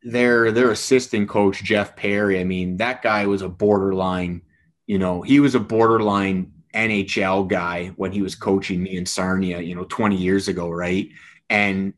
[0.04, 4.42] their their assistant coach Jeff Perry, I mean that guy was a borderline.
[4.88, 9.60] You know, he was a borderline NHL guy when he was coaching me in Sarnia,
[9.60, 11.10] you know, 20 years ago, right?
[11.50, 11.94] And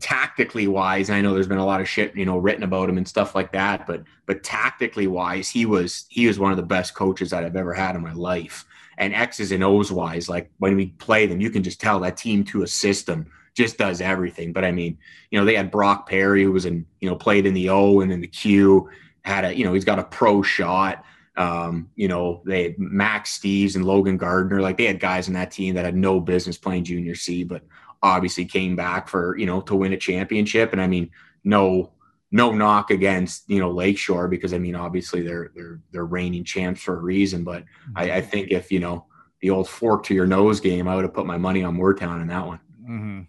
[0.00, 2.98] tactically wise, I know there's been a lot of shit, you know, written about him
[2.98, 6.62] and stuff like that, but but tactically wise, he was he was one of the
[6.62, 8.64] best coaches that I've ever had in my life.
[8.98, 12.18] And X's and O's wise, like when we play them, you can just tell that
[12.18, 14.52] team to a system just does everything.
[14.52, 14.98] But I mean,
[15.30, 18.00] you know, they had Brock Perry who was in, you know, played in the O
[18.00, 18.88] and in the Q,
[19.24, 21.04] had a, you know, he's got a pro shot.
[21.36, 24.60] Um, you know, they had Max Steves and Logan Gardner.
[24.60, 27.62] Like they had guys in that team that had no business playing junior C, but
[28.02, 30.72] obviously came back for, you know, to win a championship.
[30.72, 31.10] And I mean,
[31.44, 31.92] no,
[32.30, 36.82] no knock against, you know, Lakeshore because I mean, obviously they're they're they're reigning champs
[36.82, 37.44] for a reason.
[37.44, 37.64] But
[37.96, 39.06] I, I think if, you know,
[39.40, 42.20] the old fork to your nose game, I would have put my money on Mooretown
[42.20, 42.60] in that one.
[42.82, 43.20] Mm-hmm.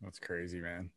[0.00, 0.90] That's crazy, man.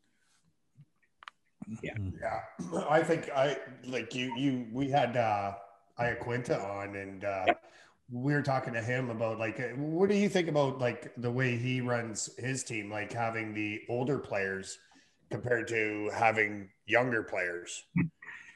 [1.82, 1.93] Yeah.
[2.22, 2.86] Yeah.
[2.89, 5.54] I think I like you you we had uh
[5.99, 7.45] Iaquinta on, and uh,
[8.12, 11.32] we were talking to him about like, uh, what do you think about like the
[11.32, 14.80] way he runs his team, like having the older players
[15.30, 17.84] compared to having younger players?
[17.95, 18.04] You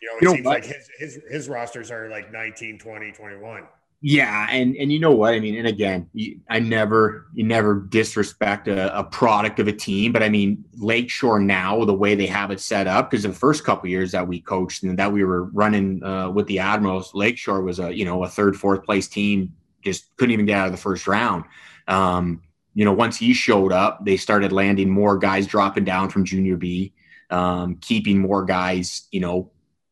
[0.02, 3.68] know, it you seems know, like his, his his rosters are like 19, 20, 21.
[4.00, 5.58] Yeah, and and you know what I mean.
[5.58, 10.22] And again, you, I never you never disrespect a, a, product of a team, but
[10.22, 13.90] I mean Lakeshore now the way they have it set up because the first couple
[13.90, 17.80] years that we coached and that we were running uh, with the Admirals, Lakeshore was
[17.80, 19.52] a you know a third fourth place team,
[19.84, 21.46] just couldn't even get out of the first round.
[21.88, 22.44] Um,
[22.76, 26.56] you know, once he showed up, they started landing more guys dropping down from junior
[26.56, 26.94] B,
[27.32, 29.50] um, keeping more guys, you know,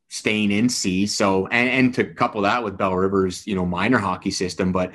[0.07, 1.05] staying in C.
[1.07, 4.93] So and, and to couple that with Belle River's, you know, minor hockey system, but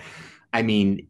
[0.53, 1.07] I mean,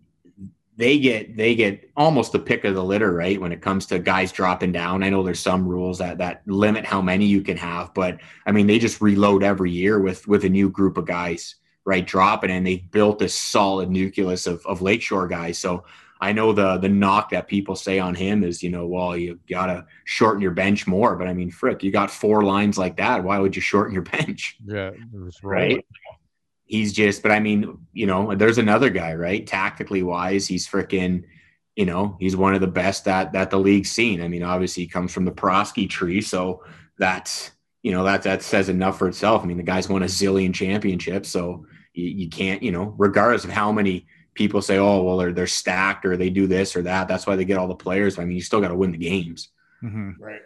[0.81, 3.39] they get they get almost the pick of the litter, right?
[3.39, 5.03] When it comes to guys dropping down.
[5.03, 8.53] I know there's some rules that that limit how many you can have, but I
[8.53, 12.07] mean they just reload every year with with a new group of guys, right?
[12.07, 15.59] Dropping and they've built this solid nucleus of, of Lakeshore guys.
[15.59, 15.85] So
[16.21, 19.39] I know the the knock that people say on him is, you know, well, you
[19.49, 21.17] gotta shorten your bench more.
[21.17, 23.25] But I mean, frick, you got four lines like that.
[23.25, 24.57] Why would you shorten your bench?
[24.65, 24.91] Yeah,
[25.43, 25.85] right.
[26.67, 29.45] He's just, but I mean, you know, there's another guy, right?
[29.45, 31.25] Tactically wise, he's freaking,
[31.75, 34.23] you know, he's one of the best that that the league's seen.
[34.23, 36.63] I mean, obviously, he comes from the Prosky tree, so
[36.99, 37.51] that's
[37.83, 39.43] you know that that says enough for itself.
[39.43, 41.65] I mean, the guy's won a zillion championships, so
[41.95, 44.07] you, you can't, you know, regardless of how many
[44.41, 47.07] people say, oh, well, they're, they're stacked or they do this or that.
[47.09, 48.19] That's why they get all the players.
[48.19, 49.51] I mean, you still got to win the games.
[49.83, 50.13] Mm-hmm.
[50.19, 50.41] Right.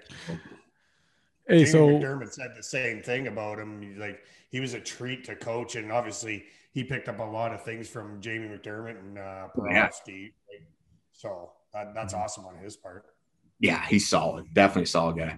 [1.47, 3.81] Hey, Jamie so McDermott said the same thing about him.
[3.83, 4.19] He's like
[4.51, 6.43] he was a treat to coach, and obviously
[6.73, 9.47] he picked up a lot of things from Jamie McDermott and uh, Yeah.
[9.55, 10.33] Borowski.
[11.13, 12.23] So that, that's Mm-hmm.
[12.25, 13.05] awesome on his part.
[13.61, 14.47] Yeah, he's solid.
[14.55, 15.37] Definitely a solid guy.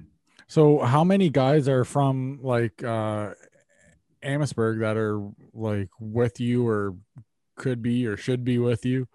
[0.49, 3.33] so how many guys are from like uh
[4.23, 5.21] Amherstburg that are
[5.53, 6.95] like with you or
[7.57, 9.09] could be or should be with you?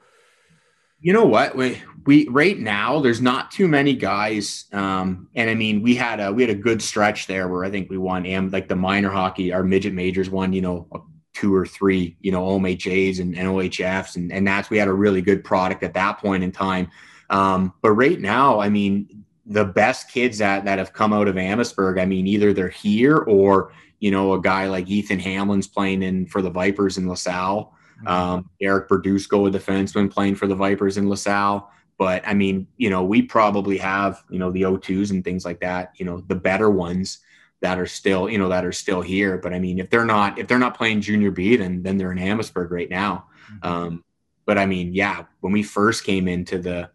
[0.99, 1.55] You know what?
[1.55, 4.65] We, we right now there's not too many guys.
[4.71, 7.71] Um, and I mean, we had a we had a good stretch there where I
[7.71, 10.87] think we won am like the minor hockey, our midget majors won, you know,
[11.33, 14.93] two or three, you know, OMHAs and, and OHFs, and and that's we had a
[14.93, 16.91] really good product at that point in time.
[17.31, 21.35] Um, but right now, I mean, the best kids that that have come out of
[21.35, 23.71] Amherstburg, I mean, either they're here or
[24.01, 27.73] you know, a guy like Ethan Hamlin's playing in for the Vipers in LaSalle.
[28.05, 31.69] Um, Eric Berdusco, a defenseman playing for the Vipers in LaSalle.
[31.97, 35.59] But I mean, you know, we probably have, you know, the O2s and things like
[35.59, 37.19] that, you know, the better ones
[37.61, 39.37] that are still, you know, that are still here.
[39.37, 42.11] But I mean, if they're not, if they're not playing junior B, then then they're
[42.11, 43.25] in Amherstburg right now.
[43.61, 44.03] Um,
[44.45, 46.89] but I mean, yeah, when we first came into the,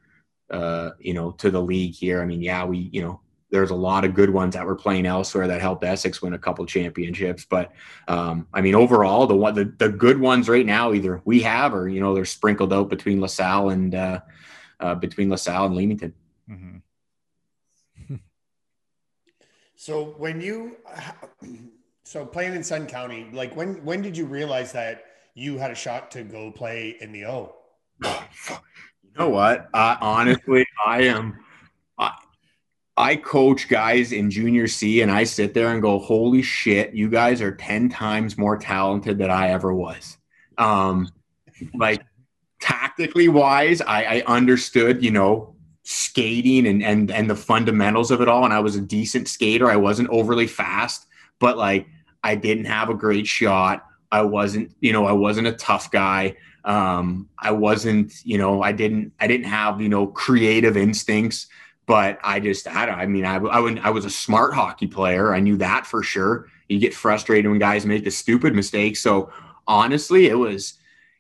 [0.51, 3.75] uh, you know, to the league here, I mean, yeah, we, you know, there's a
[3.77, 7.45] lot of good ones that were playing elsewhere that helped Essex win a couple championships.
[7.45, 7.73] But
[8.09, 11.75] um, I mean, overall, the one the, the good ones right now, either we have
[11.75, 14.21] or you know they're sprinkled out between LaSalle and uh,
[14.81, 16.15] uh, between LaSalle and Leamington.
[16.51, 16.83] Mhm.
[19.79, 20.79] So when you,
[22.03, 25.75] so playing in Sun County, like when when did you realize that you had a
[25.75, 27.55] shot to go play in the O?
[29.17, 29.71] You know what?
[29.73, 31.39] Uh, honestly, I am.
[32.97, 36.95] I, coach guys in junior C, and I sit there and go, "Holy shit!
[36.95, 40.17] You guys are ten times more talented than I ever was."
[40.57, 41.11] Um,
[41.75, 42.03] like
[42.61, 48.29] tactically wise, I, I understood, you know, skating and and and the fundamentals of it
[48.29, 48.45] all.
[48.45, 49.71] And I was a decent skater.
[49.71, 51.07] I wasn't overly fast,
[51.39, 51.87] but like
[52.25, 53.85] I didn't have a great shot.
[54.11, 56.37] I wasn't, you know, I wasn't a tough guy.
[56.65, 61.47] Um, I wasn't, you know, I didn't, I didn't have, you know, creative instincts.
[61.87, 62.97] But I just, I don't.
[62.97, 65.33] I mean, I, I, I was a smart hockey player.
[65.33, 66.49] I knew that for sure.
[66.69, 69.01] You get frustrated when guys make the stupid mistakes.
[69.01, 69.31] So
[69.69, 70.75] honestly, it was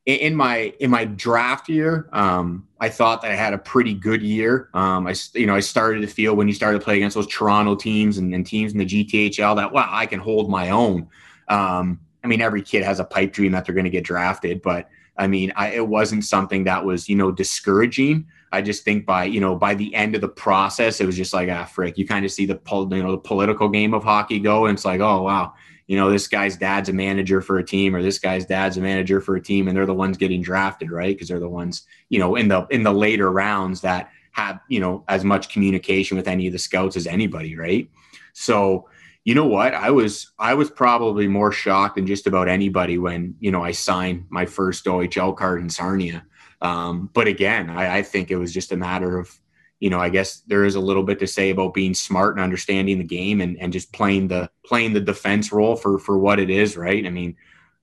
[0.07, 2.09] in, my in my draft year.
[2.13, 4.69] Um, I thought that I had a pretty good year.
[4.75, 7.27] Um, I, you know, I started to feel when you started to play against those
[7.27, 11.09] Toronto teams and, and teams in the GTHL that wow, I can hold my own.
[11.49, 14.63] Um, I mean, every kid has a pipe dream that they're going to get drafted,
[14.63, 18.27] but I mean, I, it wasn't something that was, you know, discouraging.
[18.53, 21.35] I just think by, you know, by the end of the process, it was just
[21.35, 24.05] like, ah, frick, you kind of see the, pol- you know, the political game of
[24.05, 24.67] hockey go.
[24.67, 25.55] And it's like, oh, wow,
[25.87, 28.81] you know, this guy's dad's a manager for a team or this guy's dad's a
[28.81, 29.69] manager for a team.
[29.69, 31.15] And they're the ones getting drafted, right?
[31.15, 34.81] Because they're the ones, you know, in the, in the later rounds that have, you
[34.81, 37.91] know, as much communication with any of the scouts as anybody, right?
[38.33, 38.89] So,
[39.27, 43.35] you know what i was i was probably more shocked than just about anybody when
[43.41, 46.25] you know i signed my first ohl card in sarnia
[46.63, 49.39] um, but again I, I think it was just a matter of
[49.81, 52.43] you know i guess there is a little bit to say about being smart and
[52.43, 56.41] understanding the game and, and just playing the playing the defense role for for what
[56.41, 57.07] it is right?
[57.07, 57.37] I mean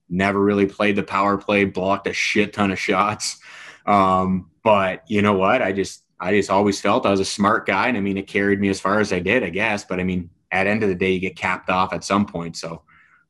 [0.08, 3.40] never really played the power play blocked a shit ton of shots.
[3.86, 5.62] Um, but you know what?
[5.62, 8.28] I just i just always felt i was a smart guy and i mean it
[8.28, 9.84] carried me as far as i did i guess.
[9.84, 12.56] But i mean at end of the day you get capped off at some point.
[12.56, 12.82] So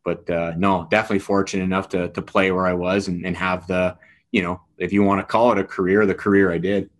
[0.04, 3.66] but uh, no definitely fortunate enough to, to play where i was and, and have
[3.66, 3.96] the
[4.34, 6.90] you know if you want to call it a career the career i did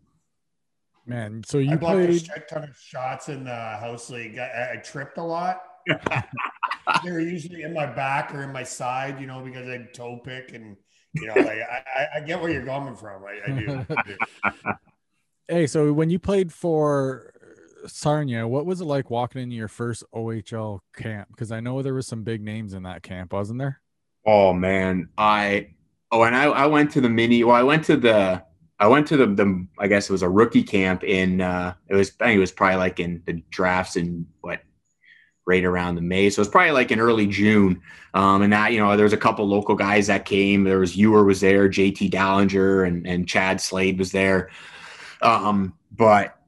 [1.07, 4.39] Man, so I you blocked a played shit ton of shots in the house league.
[4.39, 5.61] I, I tripped a lot.
[7.05, 10.17] they were usually in my back or in my side, you know, because I'd toe
[10.25, 10.79] pick and
[11.13, 13.23] you know, like I, I, I get where you're coming from.
[13.23, 13.87] I, I do.
[13.91, 14.73] I do.
[15.47, 17.31] Hey, so when you played for
[17.87, 21.29] Sarnia, what was it like walking into your first OHL camp?
[21.29, 23.83] Because I know there was some big names in that camp, wasn't there?
[24.25, 25.74] Oh man, I
[26.15, 27.45] oh, and I I went to the mini.
[27.45, 28.43] Well, I went to the
[28.79, 31.95] I went to the the I guess it was a rookie camp in uh it
[31.95, 34.61] was I think it was probably like in the drafts in what
[35.47, 36.31] right around the May.
[36.31, 37.83] So it was probably like in early June.
[38.15, 40.65] Um, and that, you know, there was a couple local guys that came.
[40.65, 44.51] There was Ewer was there, JT Dallinger and, and Chad Slade was there.
[45.21, 46.39] Um, but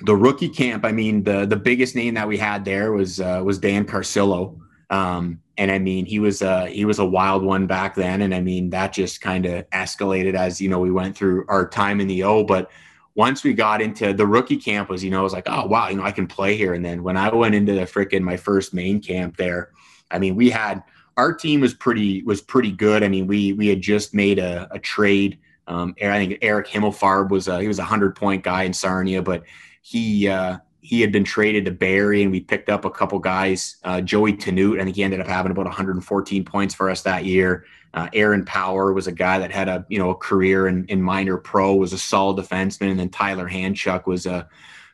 [0.00, 3.42] the rookie camp, I mean, the the biggest name that we had there was uh,
[3.44, 4.58] was Dan Carcillo.
[4.90, 8.34] Um, and I mean, he was uh he was a wild one back then, and
[8.34, 12.00] I mean that just kind of escalated as you know we went through our time
[12.00, 12.44] in the O.
[12.44, 12.70] But
[13.14, 15.88] once we got into the rookie camp, was you know I was like, oh wow,
[15.88, 16.74] you know I can play here.
[16.74, 19.70] And then when I went into the freaking my first main camp there,
[20.10, 20.82] I mean we had
[21.16, 23.02] our team was pretty was pretty good.
[23.02, 25.38] I mean we we had just made a, a trade.
[25.68, 29.22] Um, I think Eric Himmelfarb was a, he was a hundred point guy in Sarnia,
[29.22, 29.42] but
[29.80, 33.76] he uh, he had been traded to Barrie, and we picked up a couple guys.
[33.82, 37.24] Uh, Joey Tenute, I think he ended up having about 114 points for us that
[37.24, 37.64] year.
[37.92, 41.02] Uh, Aaron Power was a guy that had a you know a career in, in
[41.02, 44.48] minor pro, was a solid defenseman, and then Tyler Handchuck was a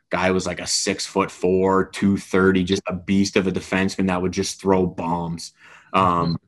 [0.08, 4.22] guy was like a six foot four, 230, just a beast of a defenseman that
[4.22, 5.52] would just throw bombs.
[5.92, 6.38] Um,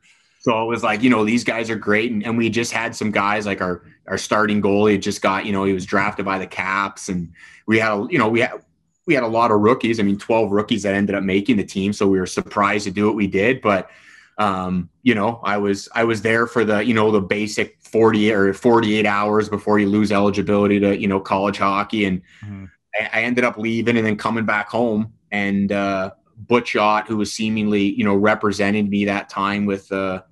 [0.40, 2.12] so it was like, you know, these guys are great.
[2.12, 5.52] And, and we just had some guys like our, our starting goalie just got, you
[5.52, 7.32] know, he was drafted by the caps and
[7.66, 8.62] we had, a, you know, we had,
[9.06, 10.00] we had a lot of rookies.
[10.00, 11.92] I mean, 12 rookies that ended up making the team.
[11.92, 13.90] So we were surprised to do what we did, but
[14.36, 18.32] um, you know, I was, I was there for the, you know, the basic 40
[18.32, 22.06] or 48 hours before you lose eligibility to, you know, college hockey.
[22.06, 22.64] And mm-hmm.
[22.98, 27.16] I, I ended up leaving and then coming back home and, uh, Butch Ott, who
[27.16, 30.22] was seemingly, you know, represented me that time with, uh,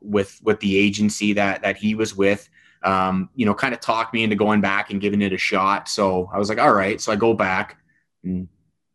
[0.00, 2.48] with with the agency that that he was with
[2.82, 5.88] um, you know kind of talked me into going back and giving it a shot
[5.88, 7.78] so i was like all right so i go back
[8.22, 8.48] and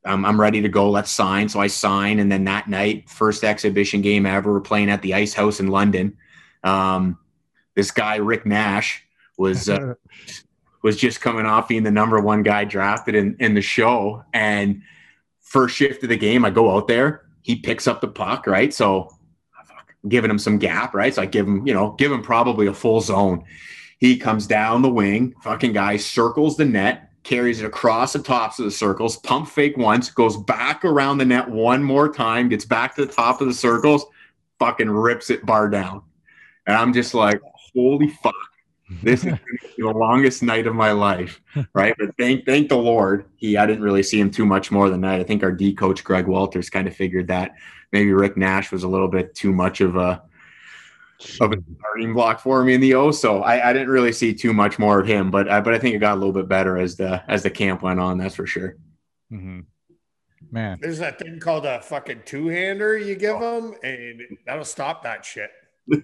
[0.06, 0.90] I'm, I'm ready to go.
[0.90, 1.50] Let's sign.
[1.50, 5.14] So i sign and then that night first exhibition game ever we're playing at the
[5.14, 6.18] ice house in london.
[6.64, 7.18] Um,
[7.76, 9.04] this guy rick nash
[9.38, 9.96] was uh,
[10.84, 14.24] was just coming off being the number one guy drafted in, in the show.
[14.34, 14.82] And
[15.40, 17.26] first shift of the game i go out there.
[17.42, 18.74] He picks up the puck right?
[18.74, 19.10] So
[20.08, 21.14] giving him some gap, right?
[21.14, 23.46] So I give him, you know, give him probably a full zone.
[24.00, 28.60] He comes down the wing, fucking guy circles the net, carries it across the tops
[28.60, 32.66] of the circles, pump fake once, goes back around the net one more time, gets
[32.66, 34.06] back to the top of the circles,
[34.60, 36.02] fucking rips it bar down.
[36.68, 37.42] And I'm just like,
[37.74, 38.34] holy fuck.
[39.02, 39.34] This is
[39.78, 41.42] the longest night of my life,
[41.74, 41.96] right?
[41.98, 45.02] But thank thank the Lord, he I didn't really see him too much more than
[45.02, 45.20] that.
[45.20, 47.56] I think our D coach Greg Walters kind of figured that
[47.92, 50.22] maybe Rick Nash was a little bit too much of a
[51.42, 53.12] of a starting block for me in the O.
[53.12, 55.80] So I, I didn't really see too much more of him, but I, but I
[55.80, 58.18] think it got a little bit better as the as the camp went on.
[58.18, 58.78] That's for sure.
[59.32, 59.62] Mm-hmm.
[60.52, 65.04] Man, there's that thing called a fucking two hander you give them, and that'll stop
[65.04, 65.50] that shit.
[65.88, 66.02] you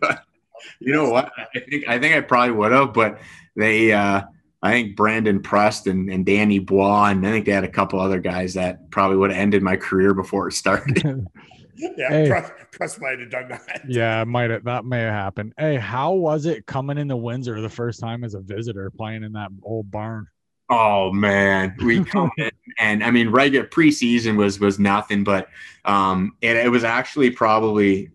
[0.94, 1.32] know what?
[1.38, 3.20] I think I think I probably would have, but
[3.56, 3.92] they.
[3.92, 4.24] uh
[4.62, 8.20] I think Brandon Prust and Danny Bois, and I think they had a couple other
[8.20, 11.26] guys that probably would have ended my career before it started.
[11.80, 12.30] yeah, hey.
[12.30, 13.82] Press, Press might have done that.
[13.88, 15.54] Yeah, might have that may have happened.
[15.58, 19.34] Hey, how was it coming into Windsor the first time as a visitor playing in
[19.34, 20.28] that old barn?
[20.70, 25.50] Oh man, we come in and I mean regular preseason was was nothing, but
[25.86, 28.12] um it, it was actually probably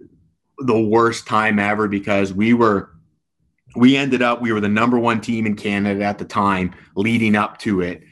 [0.59, 2.91] the worst time ever because we were
[3.75, 7.35] we ended up we were the number one team in Canada at the time leading
[7.35, 8.03] up to it,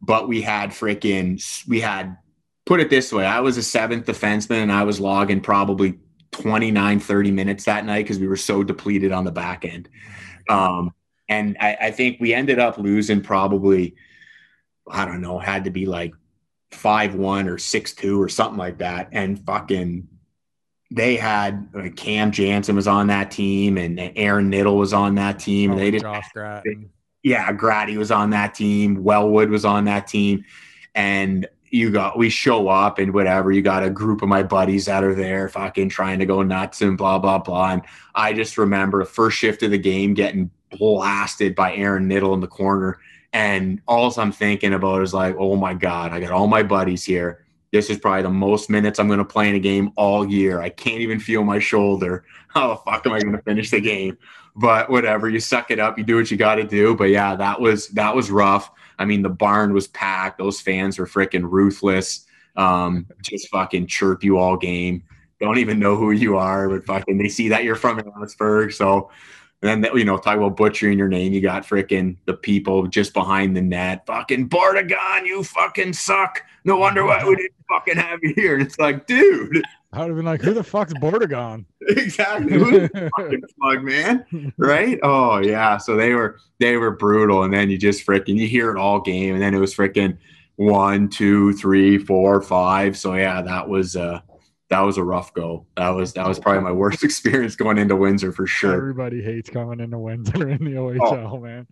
[0.00, 2.16] but we had freaking we had
[2.66, 5.98] put it this way I was a seventh defenseman and I was logging probably
[6.32, 9.88] 29, 30 minutes that night because we were so depleted on the back end.
[10.48, 10.92] Um,
[11.28, 13.94] and I, I think we ended up losing probably,
[14.90, 16.12] I don't know, had to be like
[16.72, 19.08] five one or six two or something like that.
[19.12, 20.08] And fucking,
[20.90, 25.38] they had like Cam Janssen was on that team and Aaron Niddle was on that
[25.38, 25.72] team.
[25.72, 26.90] Oh, they did Josh Gratton.
[27.22, 29.04] Yeah, Grady was on that team.
[29.04, 30.44] Wellwood was on that team.
[30.94, 34.86] And you got we show up and whatever you got a group of my buddies
[34.86, 37.70] that are there fucking trying to go nuts and blah blah blah.
[37.70, 37.82] And
[38.14, 42.40] i just remember the first shift of the game getting blasted by aaron niddle in
[42.40, 42.98] the corner.
[43.32, 47.04] And all i'm thinking about is like oh my god i got all my buddies
[47.04, 47.44] here.
[47.72, 50.60] This is probably the most minutes i'm going to play in a game all year.
[50.60, 52.24] I can't even feel my shoulder.
[52.48, 54.18] How the fuck am i going to finish the game?
[54.56, 56.96] But whatever you suck it up you do what you got to do.
[56.96, 60.38] But yeah that was that was rough I mean, the barn was packed.
[60.38, 62.26] Those fans were freaking ruthless.
[62.56, 65.02] Um, just fucking chirp you all game.
[65.40, 68.72] Don't even know who you are, but fucking they see that you're from Amherstburg.
[68.72, 69.10] So
[69.62, 71.32] then you know, talk about butchering your name.
[71.32, 74.04] You got freaking the people just behind the net.
[74.06, 76.42] Fucking Bordegon, you fucking suck.
[76.64, 78.54] No wonder why we didn't fucking have you here.
[78.54, 79.62] And it's like, dude.
[79.92, 81.64] I would have been like, who the fuck's Bordegon?
[81.80, 82.52] exactly.
[82.52, 84.52] Who's fucking plug, man?
[84.56, 85.00] Right?
[85.02, 85.78] Oh yeah.
[85.78, 87.42] So they were they were brutal.
[87.42, 89.34] And then you just freaking you hear it all game.
[89.34, 90.16] And then it was freaking
[90.56, 92.96] one, two, three, four, five.
[92.96, 94.20] So yeah, that was uh
[94.68, 95.66] that was a rough go.
[95.76, 98.74] That was that was probably my worst experience going into Windsor for sure.
[98.74, 101.38] Everybody hates coming into Windsor in the OHL, oh.
[101.40, 101.66] man.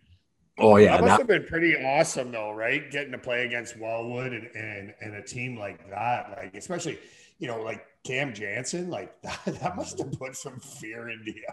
[0.60, 2.90] Oh yeah, that must that, have been pretty awesome though, right?
[2.90, 6.98] Getting to play against Wellwood and, and and a team like that, like especially
[7.38, 11.46] you know like Cam Janssen, like that, that must have put some fear into you.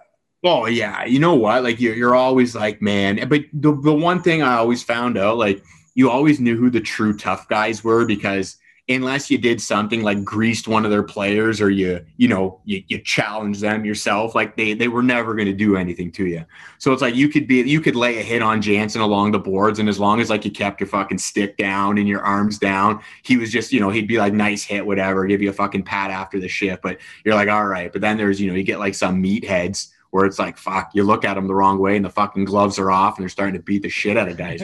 [0.43, 1.63] Oh yeah, you know what?
[1.63, 3.27] Like you're you're always like, man.
[3.27, 5.63] But the the one thing I always found out, like
[5.95, 8.57] you always knew who the true tough guys were because
[8.88, 12.83] unless you did something like greased one of their players or you you know you,
[12.88, 16.45] you challenge them yourself like they they were never going to do anything to you.
[16.77, 19.39] So it's like you could be you could lay a hit on Janssen along the
[19.39, 22.59] boards and as long as like you kept your fucking stick down and your arms
[22.59, 25.53] down he was just you know he'd be like nice hit whatever give you a
[25.53, 27.91] fucking pat after the shift but you're like all right.
[27.91, 31.03] But then there's you know you get like some meatheads where it's like fuck you
[31.03, 33.55] look at them the wrong way and the fucking gloves are off and they're starting
[33.55, 34.63] to beat the shit out of guys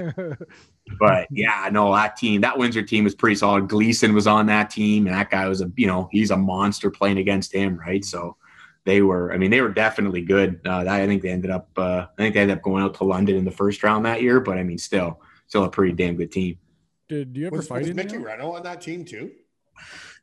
[1.00, 3.68] but yeah, no, that team, that Windsor team was pretty solid.
[3.68, 6.90] Gleason was on that team, and that guy was a, you know, he's a monster
[6.90, 8.04] playing against him, right?
[8.04, 8.38] So
[8.86, 10.62] they were, I mean, they were definitely good.
[10.66, 13.04] Uh, I think they ended up, uh, I think they ended up going out to
[13.04, 16.16] London in the first round that year, but I mean, still, still a pretty damn
[16.16, 16.58] good team.
[17.08, 18.22] Did you ever Was, fight was Mickey there?
[18.22, 19.32] Reno on that team too?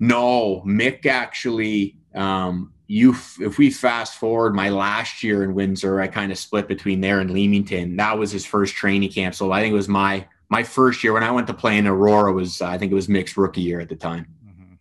[0.01, 6.09] No, Mick actually, um, you if we fast forward my last year in Windsor, I
[6.09, 7.97] kind of split between there and Leamington.
[7.97, 11.13] That was his first training camp, so I think it was my my first year
[11.13, 13.61] when I went to play in Aurora was uh, I think it was mixed rookie
[13.61, 14.27] year at the time.
[14.47, 14.79] Mhm.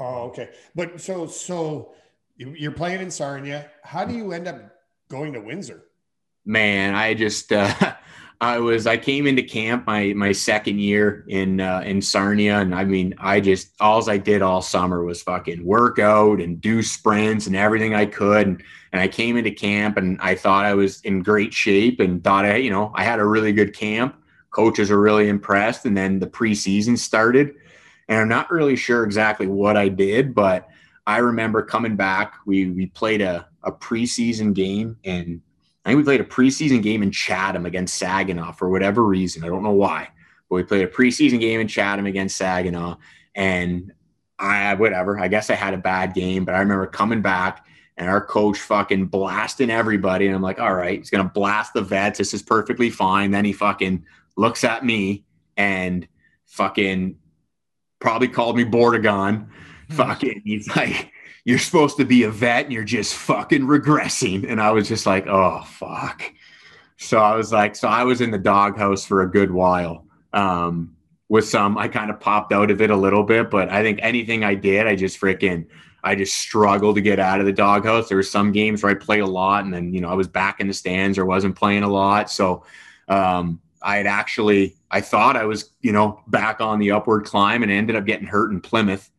[0.00, 0.50] Oh, okay.
[0.74, 1.92] But so so
[2.36, 3.70] you- you're playing in Sarnia.
[3.82, 4.60] How do you end up
[5.08, 5.82] going to Windsor?
[6.46, 7.72] man i just uh
[8.42, 12.74] i was i came into camp my my second year in uh in sarnia and
[12.74, 16.82] i mean i just alls i did all summer was fucking work out and do
[16.82, 18.62] sprints and everything i could and,
[18.92, 22.44] and i came into camp and i thought i was in great shape and thought
[22.44, 24.14] i you know i had a really good camp
[24.54, 27.54] coaches were really impressed and then the preseason started
[28.08, 30.68] and i'm not really sure exactly what i did but
[31.06, 35.40] i remember coming back we we played a, a preseason game and
[35.84, 39.44] I think we played a preseason game in Chatham against Saginaw for whatever reason.
[39.44, 40.08] I don't know why,
[40.48, 42.96] but we played a preseason game in Chatham against Saginaw,
[43.34, 43.92] and
[44.38, 45.18] I whatever.
[45.18, 47.66] I guess I had a bad game, but I remember coming back
[47.98, 51.82] and our coach fucking blasting everybody, and I'm like, all right, he's gonna blast the
[51.82, 52.16] vets.
[52.18, 53.30] This is perfectly fine.
[53.30, 54.06] Then he fucking
[54.36, 55.24] looks at me
[55.56, 56.06] and
[56.46, 57.16] fucking
[58.00, 59.48] probably called me Bordegon.
[59.90, 61.12] Fucking, he's like,
[61.44, 64.50] you're supposed to be a vet and you're just fucking regressing.
[64.50, 66.22] And I was just like, oh, fuck.
[66.96, 70.06] So I was like, so I was in the doghouse for a good while.
[70.32, 70.96] Um,
[71.28, 73.98] with some, I kind of popped out of it a little bit, but I think
[74.02, 75.66] anything I did, I just freaking,
[76.02, 78.08] I just struggled to get out of the doghouse.
[78.08, 80.28] There were some games where I played a lot and then, you know, I was
[80.28, 82.30] back in the stands or wasn't playing a lot.
[82.30, 82.64] So,
[83.08, 87.62] um, I had actually, I thought I was, you know, back on the upward climb
[87.62, 89.10] and ended up getting hurt in Plymouth.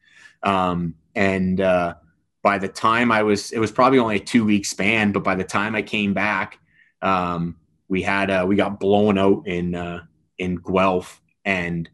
[0.41, 1.93] Um, and, uh,
[2.41, 5.36] by the time I was, it was probably only a two week span, but by
[5.36, 6.57] the time I came back,
[7.01, 7.57] um,
[7.88, 10.03] we had, uh, we got blown out in, uh,
[10.39, 11.88] in Guelph and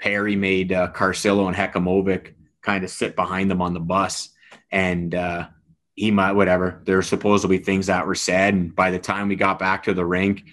[0.00, 4.30] Perry made, uh, Carcillo and Hekamovic kind of sit behind them on the bus.
[4.70, 5.48] And, uh,
[5.96, 8.54] he might, whatever, there were supposedly things that were said.
[8.54, 10.44] And by the time we got back to the rink,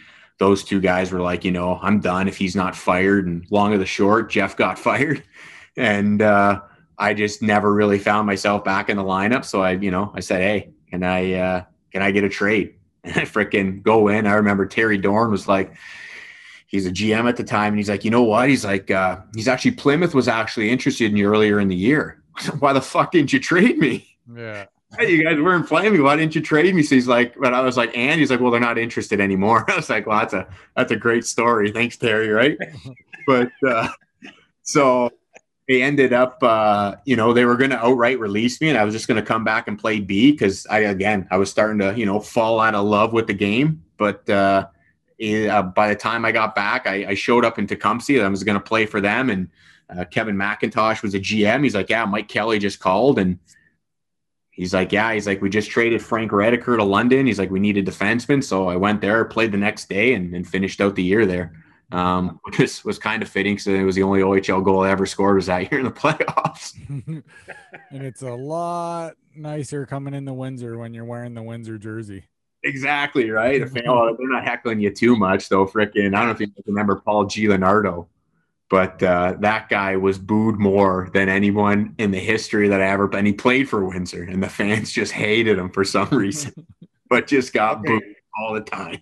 [0.42, 3.28] those two guys were like, you know, I'm done if he's not fired.
[3.28, 5.22] And long of the short, Jeff got fired.
[5.78, 6.62] And, uh,
[6.98, 9.46] I just never really found myself back in the lineup.
[9.46, 12.74] So I, you know, I said, Hey, can I, uh, can I get a trade?
[13.04, 14.28] And I freaking go in.
[14.28, 15.74] I remember Terry Dorn was like,
[16.68, 17.70] he's a GM at the time.
[17.74, 18.48] And he's like, you know what?
[18.48, 22.22] He's like, uh, he's actually Plymouth was actually interested in you earlier in the year.
[22.60, 24.08] Why the fuck didn't you trade me?
[24.32, 24.66] Yeah.
[25.00, 26.00] Hey, you guys weren't playing me.
[26.02, 26.84] Why didn't you trade me?
[26.84, 29.64] So he's like, but I was like, and he's like, well, they're not interested anymore.
[29.72, 31.72] I was like, well, that's a that's a great story.
[31.72, 32.30] Thanks, Terry.
[32.30, 32.58] Right?
[33.28, 33.88] but uh,
[34.64, 35.12] so
[35.68, 38.84] they ended up, uh, you know, they were going to outright release me, and I
[38.84, 41.80] was just going to come back and play B because I again I was starting
[41.80, 43.84] to you know fall out of love with the game.
[43.96, 44.68] But uh,
[45.22, 48.22] eh, uh, by the time I got back, I, I showed up in Tecumseh.
[48.22, 49.48] I was going to play for them, and
[49.90, 51.64] uh, Kevin McIntosh was a GM.
[51.64, 53.40] He's like, yeah, Mike Kelly just called and.
[54.62, 55.12] He's like, yeah.
[55.12, 57.26] He's like, we just traded Frank Rediker to London.
[57.26, 60.36] He's like, we need a defenseman, so I went there, played the next day, and,
[60.36, 61.52] and finished out the year there.
[61.92, 64.92] Um, which was, was kind of fitting because it was the only OHL goal I
[64.92, 66.76] ever scored was that year in the playoffs.
[67.08, 72.26] and it's a lot nicer coming in the Windsor when you're wearing the Windsor jersey.
[72.64, 73.62] Exactly right.
[73.62, 75.66] If, oh, they're not heckling you too much, though.
[75.66, 77.48] Frickin', I don't know if you remember Paul G.
[77.48, 78.08] Leonardo,
[78.72, 83.14] but uh, that guy was booed more than anyone in the history that I ever.
[83.14, 86.54] And he played for Windsor, and the fans just hated him for some reason,
[87.10, 87.90] but just got Okay.
[87.90, 89.02] booed all the time.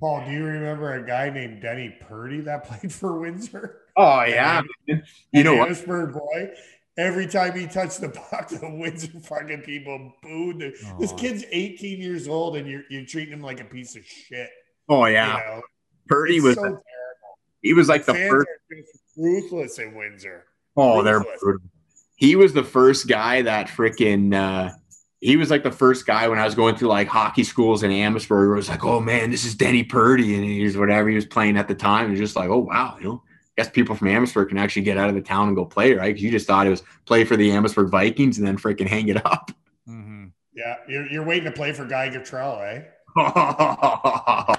[0.00, 3.82] Paul, do you remember a guy named Denny Purdy that played for Windsor?
[3.94, 5.02] Oh yeah, man.
[5.32, 5.68] you know what?
[5.68, 6.50] Amherstburg boy.
[6.96, 10.74] Every time he touched the puck, the Windsor fucking people booed.
[10.98, 14.48] This kid's 18 years old, and you're you're treating him like a piece of shit.
[14.88, 15.62] Oh you yeah, know?
[16.06, 16.82] Purdy It's was so terrible.
[17.62, 18.48] He was like the Fans first.
[19.16, 20.44] ruthless in Windsor.
[20.76, 21.66] Oh, they're brutal.
[22.16, 24.34] He was the first guy that freaking.
[24.34, 24.72] Uh,
[25.20, 27.90] he was like the first guy when I was going through like hockey schools in
[27.90, 28.48] Amherstburg.
[28.48, 31.26] Where it was like, oh man, this is Denny Purdy, and he's whatever he was
[31.26, 32.06] playing at the time.
[32.06, 33.22] It was just like, oh wow, you know,
[33.58, 36.08] guess people from Amherstburg can actually get out of the town and go play, right?
[36.08, 39.08] Because you just thought it was play for the Amherstburg Vikings and then freaking hang
[39.08, 39.50] it up.
[39.88, 40.26] Mm-hmm.
[40.54, 42.84] Yeah, you're, you're waiting to play for Guy Gatrell, eh?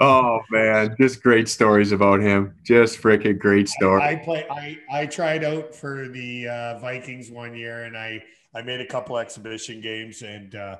[0.00, 2.54] oh man, just great stories about him.
[2.64, 4.02] Just freaking great story.
[4.02, 4.46] I, I play.
[4.50, 8.22] I I tried out for the uh, Vikings one year, and I
[8.54, 10.76] I made a couple exhibition games, and uh,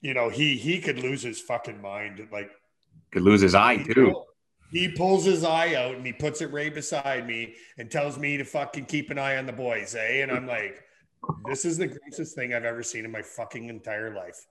[0.00, 2.26] you know he he could lose his fucking mind.
[2.32, 2.50] Like
[3.12, 4.12] Could lose his eye too.
[4.12, 4.26] pull-
[4.72, 8.36] he pulls his eye out and he puts it right beside me and tells me
[8.36, 10.22] to fucking keep an eye on the boys, eh?
[10.22, 10.82] And I'm like,
[11.48, 14.44] this is the grossest thing I've ever seen in my fucking entire life.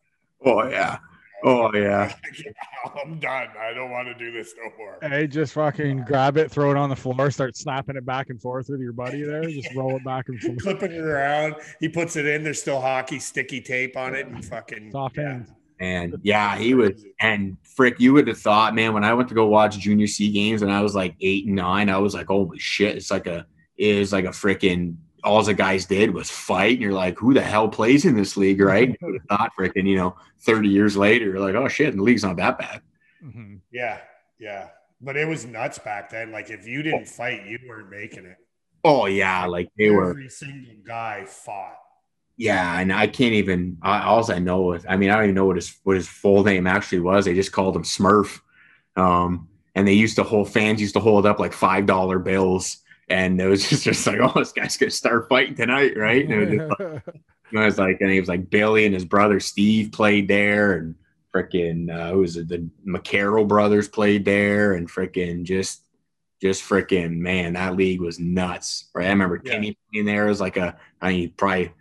[0.44, 1.00] Oh yeah.
[1.44, 2.14] Oh yeah.
[3.04, 3.50] I'm done.
[3.60, 4.98] I don't want to do this no more.
[5.02, 8.42] Hey, just fucking grab it, throw it on the floor, start snapping it back and
[8.42, 9.44] forth with your buddy there.
[9.44, 10.62] Just roll it back and forth.
[10.62, 11.56] Flipping it around.
[11.80, 12.44] He puts it in.
[12.44, 15.30] There's still hockey sticky tape on it and fucking Soft yeah.
[15.30, 15.50] hands.
[15.80, 19.36] And yeah, he was and frick, you would have thought, man, when I went to
[19.36, 22.28] go watch junior C games when I was like eight and nine, I was like,
[22.28, 23.46] holy shit, it's like a
[23.78, 24.96] it is like a freaking
[25.26, 28.38] all the guys did was fight, and you're like, who the hell plays in this
[28.38, 28.90] league, right?
[28.90, 32.02] You would have thought freaking, you know, 30 years later, you're like, oh shit, the
[32.02, 32.82] league's not that bad.
[33.24, 33.60] Mhm.
[33.72, 34.00] Yeah,
[34.40, 34.70] yeah.
[35.02, 36.32] But it was nuts back then.
[36.32, 38.38] Like if you didn't fight, you weren't making it.
[38.84, 41.78] Oh yeah, like they were Every single guy fought.
[42.38, 43.78] Yeah, and I can't even.
[43.82, 46.08] I, all I know is, I mean, I don't even know what his what his
[46.08, 47.26] full name actually was.
[47.26, 48.42] They just called him Smurf,
[48.96, 52.78] um, and they used to hold fans used to hold up like five dollar bills,
[53.10, 56.24] and it was just, just like, oh, this guy's gonna start fighting tonight, right?
[56.26, 57.08] And it was, just,
[57.52, 60.96] it was like, and he was like Billy and his brother Steve played there, and
[61.34, 62.48] freaking uh, who was it?
[62.48, 65.82] The McCarroll brothers played there, and freaking just.
[66.42, 68.90] Just freaking man, that league was nuts.
[68.94, 69.54] Right, I remember Yeah.
[69.54, 71.72] Kenny playing there was like a, I mean, he probably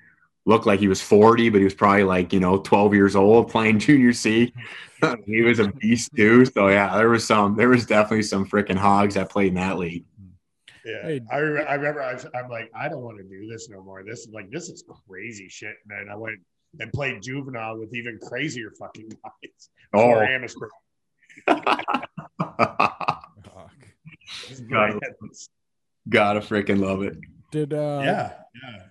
[0.46, 3.50] looked like he was 40, but he was probably like, you know, 12 years old
[3.50, 4.54] playing junior C.
[5.26, 6.44] he was a beast too.
[6.46, 9.76] So yeah, there was some, there was definitely some freaking hogs that played in that
[9.78, 10.04] league.
[10.84, 11.20] Yeah, Hey.
[11.32, 12.02] I, re- I remember.
[12.02, 14.02] I was, I'm like, I don't want to do this no more.
[14.04, 15.74] This is like, this is crazy shit.
[15.88, 16.38] And then I went
[16.80, 19.68] and played juvenile with even crazier fucking guys.
[19.94, 20.70] Oh, Or Amherstburg.
[21.46, 22.08] Fuck.
[24.70, 24.94] Got
[26.08, 27.16] gotta freaking love it.
[27.50, 28.32] Did uh yeah,
[28.62, 28.82] yeah.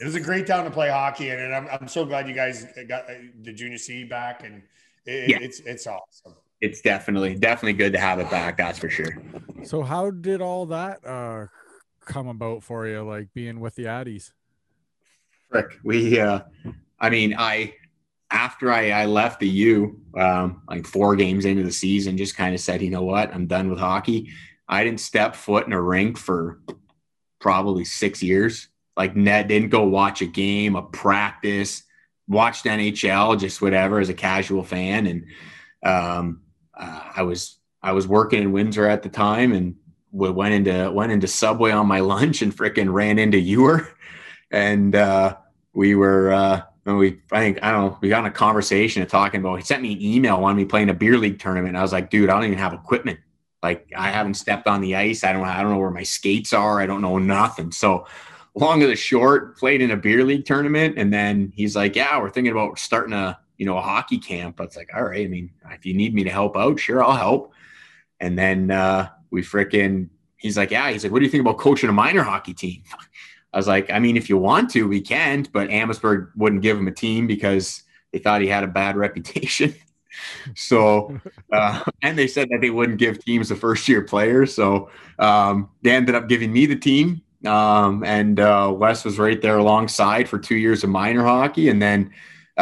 [0.00, 2.34] It was a great town to play hockey in, and I'm, I'm so glad you
[2.34, 4.62] guys got uh, the junior C back, and
[5.06, 5.38] it, Yeah.
[5.40, 6.34] it's it's awesome.
[6.62, 8.56] It's definitely, definitely good to have it back.
[8.56, 9.20] That's for sure.
[9.64, 11.46] so how did all that uh
[12.04, 14.30] come about for you, like being with the Addies?
[15.50, 16.40] Frick, we, uh,
[16.98, 17.74] I mean, I,
[18.30, 22.54] after I, I left the U, um, like four games into the season, just kind
[22.54, 24.30] of said, you know what, I'm done with hockey.
[24.68, 26.60] I didn't step foot in a rink for
[27.40, 28.68] probably six years.
[28.96, 31.82] Like Ned didn't go watch a game, a practice,
[32.28, 35.06] watched NHL, just whatever as a casual fan.
[35.06, 35.26] And
[35.84, 36.42] um,
[36.74, 39.76] uh, I was I was working in Windsor at the time, and
[40.10, 43.88] we went into went into Subway on my lunch and frickin' ran into Ewer,
[44.50, 45.36] and uh,
[45.72, 46.32] we were.
[46.32, 49.40] Uh, and we, I think, I don't know, we got in a conversation of talking
[49.40, 51.76] about, he sent me an email, wanted me playing a beer league tournament.
[51.76, 53.20] I was like, dude, I don't even have equipment.
[53.62, 55.22] Like I haven't stepped on the ice.
[55.22, 56.80] I don't, I don't know where my skates are.
[56.80, 57.70] I don't know nothing.
[57.70, 58.06] So
[58.56, 60.98] long of the short, played in a beer league tournament.
[60.98, 64.60] And then he's like, yeah, we're thinking about starting a, you know, a hockey camp.
[64.60, 65.24] I was like, all right.
[65.24, 67.52] I mean, if you need me to help out, sure, I'll help.
[68.18, 71.58] And then uh, we fricking, he's like, yeah, he's like, what do you think about
[71.58, 72.82] coaching a minor hockey team?
[73.52, 76.76] I was like, I mean, if you want to, we can, but Amherstburg wouldn't give
[76.76, 79.76] him a team because they thought he had a bad reputation.
[80.56, 81.20] so,
[81.52, 84.52] uh, and they said that they wouldn't give teams the first year players.
[84.52, 87.22] So um, they ended up giving me the team.
[87.46, 91.68] Um, and uh, Wes was right there alongside for two years of minor hockey.
[91.68, 92.10] And then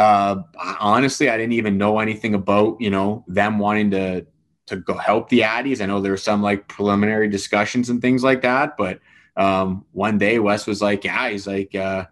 [0.01, 0.43] uh,
[0.79, 4.25] honestly, I didn't even know anything about, you know, them wanting to,
[4.65, 5.79] to go help the Addies.
[5.79, 8.99] I know there were some like preliminary discussions and things like that, but
[9.37, 12.05] um, one day Wes was like, yeah, he's like, uh,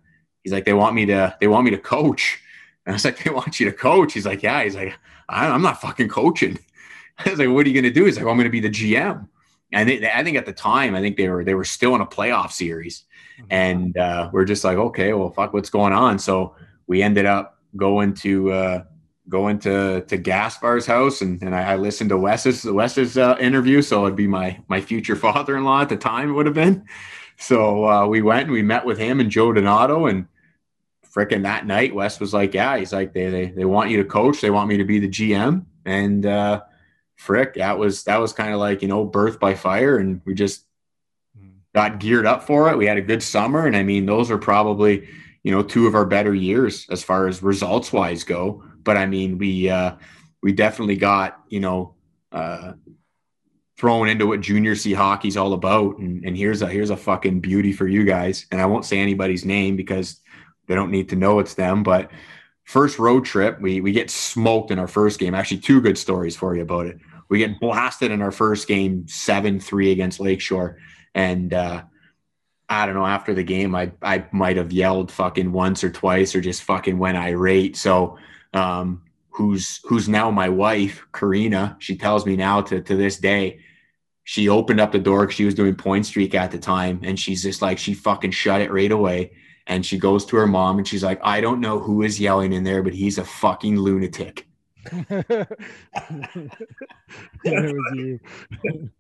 [0.44, 2.40] he's like, they want me to, they want me to coach.
[2.86, 4.14] And I was like, they want you to coach.
[4.14, 4.64] He's like, yeah.
[4.64, 4.94] He's like,
[5.28, 6.60] I'm not fucking coaching.
[7.18, 8.06] I was like, what are you going to do?
[8.06, 9.28] He's like, well, I'm going to be the GM.
[9.74, 12.02] And they, I think at the time, I think they were, they were still in
[12.02, 13.06] a playoff series
[13.50, 16.20] and, uh, we're just like, okay, well, fuck what's going on.
[16.20, 16.56] So
[16.88, 18.84] we ended up going to, uh,
[19.28, 23.82] going to, to Gaspar's house and, and I, I listened to Wes's, Wes's, uh, interview.
[23.82, 26.86] So it'd be my, my future father-in-law at the time it would have been.
[27.38, 30.28] So uh, we went and we met with him and Joe Donato and
[31.14, 34.04] fricking that night, Wes was like, yeah, he's like, they, they, they want you to
[34.04, 34.42] coach.
[34.42, 35.66] They want me to be the GM.
[35.86, 36.62] And uh,
[37.16, 39.98] frick, that was, that was kind of like, you know, birth by fire.
[39.98, 40.66] And we just
[41.74, 42.78] got geared up for it.
[42.78, 43.66] We had a good summer.
[43.66, 45.08] And I mean, those are probably,
[45.50, 48.64] you know, two of our better years as far as results wise go.
[48.84, 49.96] But I mean, we, uh,
[50.44, 51.96] we definitely got, you know,
[52.32, 52.74] uh,
[53.80, 55.98] thrown into what junior C hockey's all about.
[55.98, 58.46] And, and here's a here's a fucking beauty for you guys.
[58.52, 60.22] And I won't say anybody's name because
[60.68, 61.82] they don't need to know it's them.
[61.82, 62.12] But
[62.64, 65.34] first road trip, we we get smoked in our first game.
[65.34, 67.00] Actually, two good stories for you about it.
[67.28, 70.78] We get blasted in our first game, seven three against Lakeshore,
[71.16, 71.86] and uh,
[72.70, 73.06] I don't know.
[73.06, 77.00] After the game, I I might have yelled fucking once or twice, or just fucking
[77.00, 77.76] went irate.
[77.76, 78.18] So,
[78.54, 81.78] um, who's who's now my wife, Karina?
[81.80, 83.60] She tells me now to to this day,
[84.24, 87.20] she opened up the door because she was doing point streak at the time, and
[87.20, 89.32] she's just like she fucking shut it right away.
[89.66, 92.54] And she goes to her mom and she's like, I don't know who is yelling
[92.54, 94.49] in there, but he's a fucking lunatic.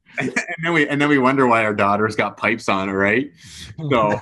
[0.19, 0.33] and
[0.63, 3.31] then we and then we wonder why our daughter's got pipes on her, right?
[3.89, 4.19] So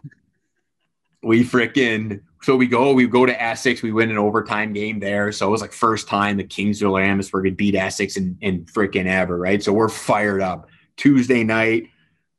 [1.24, 5.32] we freaking so we go we go to Essex, we win an overtime game there.
[5.32, 8.66] So it was like first time the Kings Kingsville Amherstburg had beat Essex in, in
[8.66, 9.62] freaking ever, right?
[9.62, 10.70] So we're fired up.
[10.96, 11.90] Tuesday night,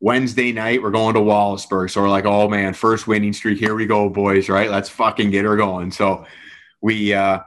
[0.01, 1.91] Wednesday night, we're going to Wallaceburg.
[1.91, 3.59] So we're like, oh man, first winning streak.
[3.59, 4.71] Here we go, boys, right?
[4.71, 5.91] Let's fucking get her going.
[5.91, 6.25] So
[6.81, 7.41] we uh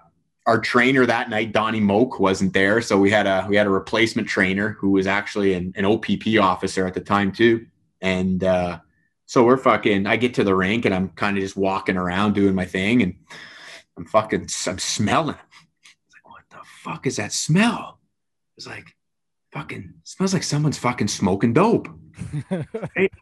[0.48, 3.72] our trainer that night, Donnie Moak, wasn't there, so we had a we had a
[3.72, 7.66] replacement trainer who was actually an, an OPP officer at the time too,
[8.02, 8.80] and uh,
[9.26, 10.08] so we're fucking.
[10.08, 13.04] I get to the rink and I'm kind of just walking around doing my thing,
[13.04, 13.16] and
[13.98, 15.36] I'm fucking I'm smelling.
[15.36, 18.00] It's like, what the fuck is that smell?
[18.58, 18.96] It's like
[19.54, 21.88] fucking smells like someone's fucking smoking dope.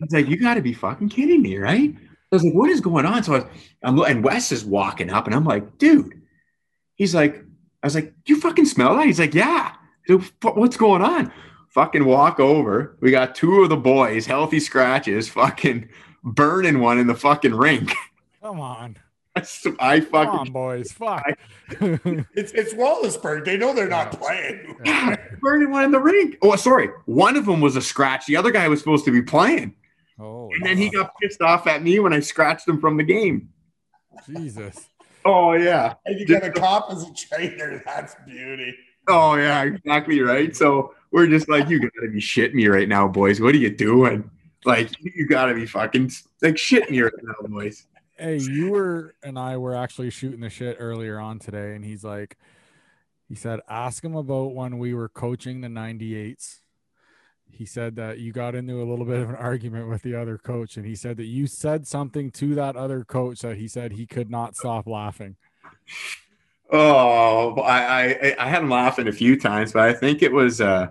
[0.01, 1.93] It's like you got to be fucking kidding me, right?
[1.93, 3.21] I was like, what is going on?
[3.23, 3.47] So I was,
[3.83, 6.18] I'm and Wes is walking up, and I'm like, dude
[6.99, 7.43] He's like,
[7.81, 9.05] I was like, you fucking smell that?
[9.05, 9.73] He's like, yeah.
[10.05, 11.31] So, what's going on?
[11.69, 12.97] Fucking walk over.
[12.99, 15.87] We got two of the boys, healthy scratches, fucking
[16.23, 17.93] burning one in the fucking rink.
[18.43, 18.97] Come on.
[19.35, 19.41] I
[20.01, 20.91] fucking Come on, boys.
[20.91, 21.23] Fuck.
[21.79, 23.45] It's it's Wallaceburg.
[23.45, 24.75] They know they're not playing.
[24.83, 26.37] yeah, burning one in the rink.
[26.41, 26.89] Oh, sorry.
[27.05, 28.25] One of them was a scratch.
[28.25, 29.75] The other guy was supposed to be playing.
[30.19, 33.03] oh, And then he got pissed off at me when I scratched him from the
[33.03, 33.49] game.
[34.27, 34.87] Jesus.
[35.25, 35.95] Oh, yeah.
[36.05, 37.81] And you got a cop as a trainer.
[37.85, 38.75] That's beauty.
[39.09, 40.55] Oh yeah, exactly right.
[40.55, 43.41] So we're just like, you gotta be shitting me right now, boys.
[43.41, 44.29] What are you doing?
[44.65, 46.11] Like, you gotta be fucking
[46.43, 47.87] like shitting me right now, boys.
[48.17, 52.03] Hey, you were and I were actually shooting the shit earlier on today, and he's
[52.03, 52.37] like,
[53.27, 56.59] he said, ask him about when we were coaching the 98s.
[57.51, 60.37] He said that you got into a little bit of an argument with the other
[60.37, 63.93] coach, and he said that you said something to that other coach that he said
[63.93, 65.35] he could not stop laughing.
[66.71, 70.61] Oh, I I, I had him laughing a few times, but I think it was
[70.61, 70.87] uh,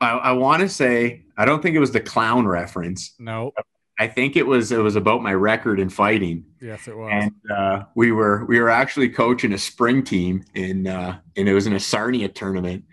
[0.00, 3.14] I, I want to say I don't think it was the clown reference.
[3.18, 3.52] No,
[3.98, 6.44] I think it was it was about my record in fighting.
[6.60, 7.10] yes, it was.
[7.12, 11.54] and uh, we were we were actually coaching a spring team in uh, and it
[11.54, 12.84] was in a Sarnia tournament.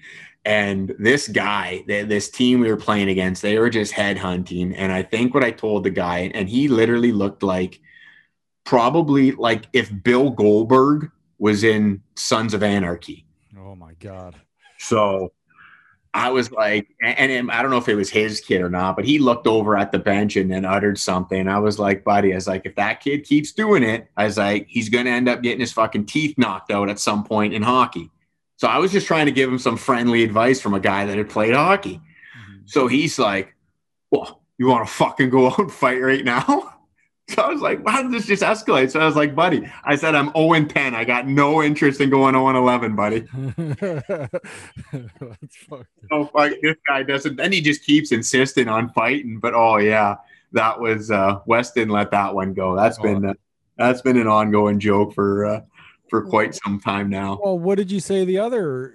[0.46, 4.76] And this guy, this team we were playing against, they were just headhunting.
[4.78, 7.82] And I think what I told the guy, and he literally looked like
[8.64, 13.26] probably like if Bill Goldberg was in Sons of Anarchy.
[13.58, 14.36] oh my god.
[14.78, 15.32] So
[16.16, 18.96] I was like, and, and I don't know if it was his kid or not,
[18.96, 21.48] but he looked over at the bench and then uttered something.
[21.48, 24.38] I was like, buddy, I was like, if that kid keeps doing it, I was
[24.38, 27.54] like, he's going to end up getting his fucking teeth knocked out at some point
[27.54, 28.10] in hockey.
[28.58, 31.18] So I was just trying to give him some friendly advice from a guy that
[31.18, 31.96] had played hockey.
[32.00, 32.62] Mhm.
[32.70, 33.54] So he's like,
[34.12, 36.72] well, you want to fucking go out and fight right now?
[37.28, 38.92] So I was like, why did this just escalate?
[38.92, 40.94] So I was like, buddy, I said, I'm 0 and 10.
[40.94, 43.22] I got no interest in going 0 and 11, buddy.
[44.92, 45.88] That's fucked.
[46.12, 50.18] oh fuck, this guy doesn't then he just keeps insisting on fighting but oh yeah
[50.52, 53.34] that was uh Wes didn't let that one go That's been uh,
[53.76, 55.62] that's been an ongoing joke for uh
[56.10, 58.94] for quite some time now Well, what did you say the other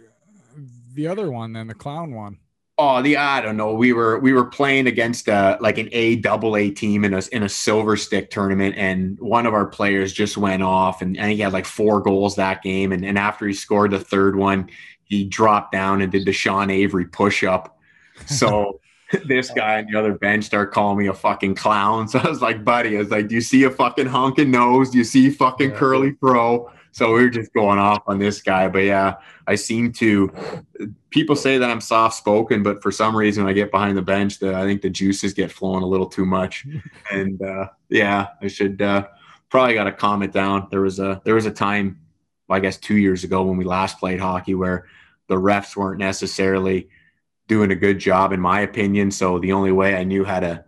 [0.94, 2.38] the other one then, the clown one?
[2.78, 6.16] oh the i don't know we were we were playing against uh like an a
[6.16, 10.14] double a team in a in a silver stick tournament and one of our players
[10.14, 13.46] just went off and, and he had like four goals that game and, and after
[13.46, 14.66] he scored the third one
[15.04, 17.76] he dropped down and did the sean avery push-up
[18.24, 18.80] so
[19.26, 22.06] this guy on the other bench started calling me a fucking clown.
[22.08, 24.90] So I was like, buddy, I was like, do you see a fucking honking nose?
[24.90, 25.76] Do you see fucking Yeah.
[25.76, 26.70] curly pro?
[26.92, 28.68] So we were just going off on this guy.
[28.68, 30.32] But yeah, I seem to
[31.10, 34.02] people say that I'm soft spoken, but for some reason when I get behind the
[34.02, 36.66] bench, the I think the juices get flowing a little too much.
[37.10, 39.06] and uh yeah, I should uh
[39.50, 40.68] probably gotta calm it down.
[40.70, 42.00] There was a there was a time,
[42.48, 44.86] I guess two years ago when we last played hockey where
[45.28, 46.88] the refs weren't necessarily
[47.50, 50.64] doing a good job in my opinion so the only way i knew how to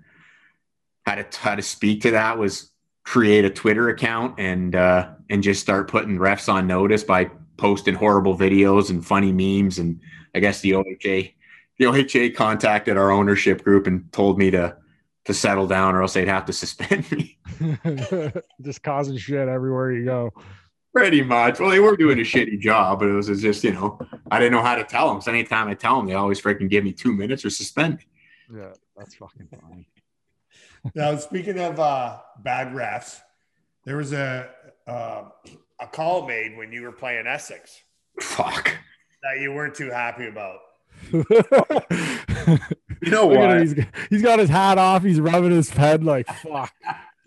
[1.07, 2.72] how to how to speak to that was
[3.05, 7.95] create a twitter account and uh and just start putting refs on notice by posting
[7.95, 10.01] horrible videos and funny memes and
[10.35, 11.33] i guess the oha
[11.79, 14.77] the OHA contacted our ownership group and told me to
[15.25, 17.39] to settle down, or else they'd have to suspend me.
[18.61, 20.33] just causing shit everywhere you go.
[20.93, 21.61] Pretty much.
[21.61, 24.01] Well, they were doing a shitty job, but it was just, you know,
[24.33, 25.21] I didn't know how to tell them.
[25.21, 28.59] So anytime I tell them, they always freaking give me two minutes or suspend me.
[28.59, 29.89] Yeah, that's fucking funny.
[30.95, 33.21] Now, speaking of uh, bad refs,
[33.85, 34.51] there was a
[34.87, 35.25] uh,
[35.81, 37.83] a call made when you were playing Essex
[38.21, 38.77] Fuck.
[39.23, 40.59] that you weren't too happy about.
[43.03, 43.61] You know Look what?
[43.61, 43.75] He's,
[44.11, 45.03] he's got his hat off.
[45.03, 46.73] He's rubbing his head like fuck.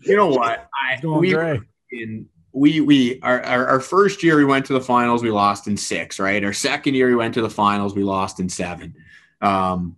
[0.04, 0.70] You know what?
[0.74, 1.60] I we gray.
[1.92, 5.68] in we we our, our our first year we went to the finals we lost
[5.68, 8.96] in six right our second year we went to the finals we lost in seven
[9.42, 9.98] um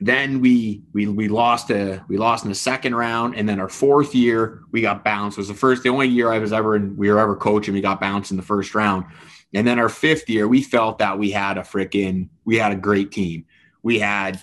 [0.00, 3.68] then we we we lost a we lost in the second round and then our
[3.68, 6.76] fourth year we got bounced it was the first the only year i was ever
[6.76, 9.04] in we were ever coaching we got bounced in the first round
[9.52, 12.76] and then our fifth year we felt that we had a freaking we had a
[12.76, 13.44] great team
[13.82, 14.40] we had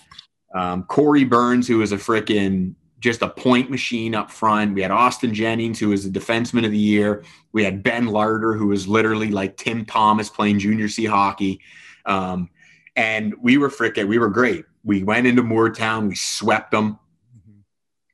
[0.54, 4.74] um, corey burns who was a freaking just a point machine up front.
[4.74, 7.24] We had Austin Jennings, who was the defenseman of the year.
[7.52, 11.60] We had Ben Larder, who was literally like Tim Thomas playing junior C hockey.
[12.06, 12.50] Um,
[12.96, 14.64] and we were freaking, we were great.
[14.88, 16.98] We went into Mooretown, we swept them.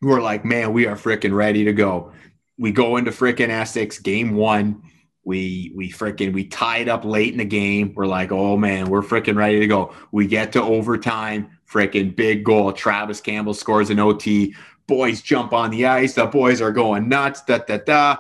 [0.03, 2.11] We were like, man, we are freaking ready to go.
[2.59, 4.83] We go into freaking Essex game one.
[5.25, 7.95] We we freaking we tied up late in the game.
[7.95, 9.95] We're like, oh man, we're freaking ready to go.
[10.11, 12.73] We get to overtime, freaking big goal.
[12.73, 14.53] Travis Campbell scores an OT
[14.89, 16.15] boys jump on the ice.
[16.15, 17.43] The boys are going nuts.
[17.43, 18.17] Da da da.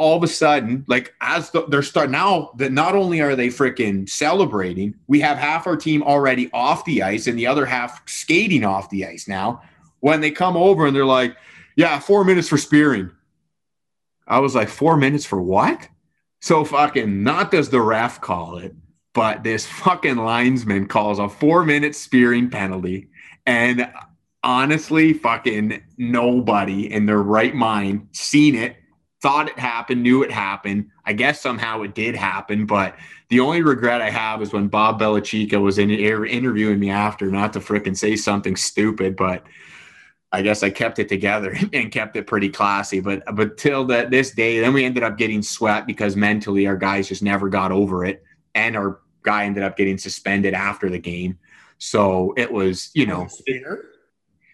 [0.00, 3.48] All of a sudden, like as the, they're start now that not only are they
[3.48, 8.08] freaking celebrating, we have half our team already off the ice and the other half
[8.08, 9.60] skating off the ice now.
[10.00, 11.36] When they come over and they're like,
[11.76, 13.10] "Yeah, four minutes for spearing,"
[14.26, 15.86] I was like, four minutes for what?"
[16.40, 18.74] So fucking not does the ref call it,
[19.12, 23.10] but this fucking linesman calls a four minute spearing penalty.
[23.44, 23.86] And
[24.42, 28.76] honestly, fucking nobody in their right mind seen it,
[29.22, 30.90] thought it happened, knew it happened.
[31.04, 32.96] I guess somehow it did happen, but
[33.28, 37.26] the only regret I have is when Bob Belichica was in er- interviewing me after,
[37.26, 39.44] not to frickin' say something stupid, but
[40.32, 43.00] I guess I kept it together and kept it pretty classy.
[43.00, 46.76] But but till that this day, then we ended up getting swept because mentally our
[46.76, 48.22] guys just never got over it,
[48.54, 51.38] and our guy ended up getting suspended after the game.
[51.78, 53.89] So it was, you know, Spear?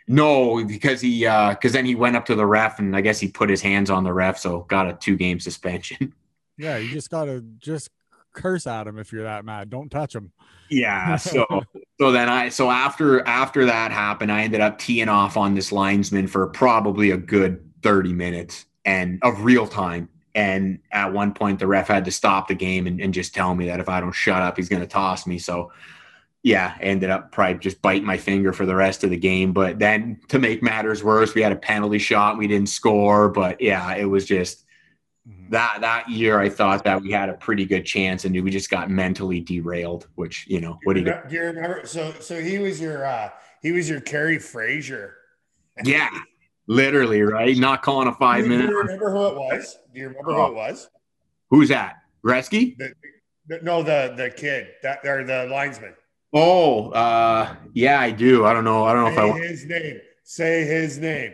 [0.08, 3.18] No, because he uh because then he went up to the ref and I guess
[3.18, 6.14] he put his hands on the ref, so got a two game suspension.
[6.58, 7.90] Yeah, you just gotta just
[8.32, 9.68] curse at him if you're that mad.
[9.68, 10.32] Don't touch him.
[10.70, 11.16] Yeah.
[11.16, 11.44] So
[12.00, 15.70] so then I so after after that happened, I ended up teeing off on this
[15.70, 20.08] linesman for probably a good 30 minutes and of real time.
[20.34, 23.54] And at one point the ref had to stop the game and, and just tell
[23.54, 25.38] me that if I don't shut up, he's gonna toss me.
[25.38, 25.72] So
[26.46, 29.52] yeah, ended up probably just biting my finger for the rest of the game.
[29.52, 33.28] But then to make matters worse, we had a penalty shot, we didn't score.
[33.28, 34.64] But yeah, it was just
[35.50, 38.70] that that year I thought that we had a pretty good chance and we just
[38.70, 41.84] got mentally derailed, which you know, what do you Do you remember?
[41.84, 45.16] So, so he was your uh, he was your Kerry Fraser.
[45.82, 46.10] Yeah,
[46.68, 47.56] literally, right?
[47.56, 48.68] Not calling a five Do minute.
[48.68, 49.78] Do you remember who it was?
[49.92, 50.88] Do you remember who it was?
[51.50, 51.96] Who's that?
[52.24, 52.78] Gretzky?
[52.78, 52.92] The,
[53.48, 55.94] the, no, the the kid that or the linesman.
[56.38, 58.44] Oh, uh, yeah, I do.
[58.44, 58.84] I don't know.
[58.84, 59.42] I don't know if I Say want.
[59.44, 60.00] his name.
[60.22, 61.32] Say his name.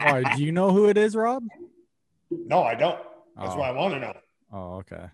[0.00, 1.42] All right, do you know who it is, Rob?
[2.30, 2.98] No, I don't.
[3.36, 3.58] That's Oh.
[3.58, 4.12] why I want to know.
[4.52, 5.06] Oh, okay.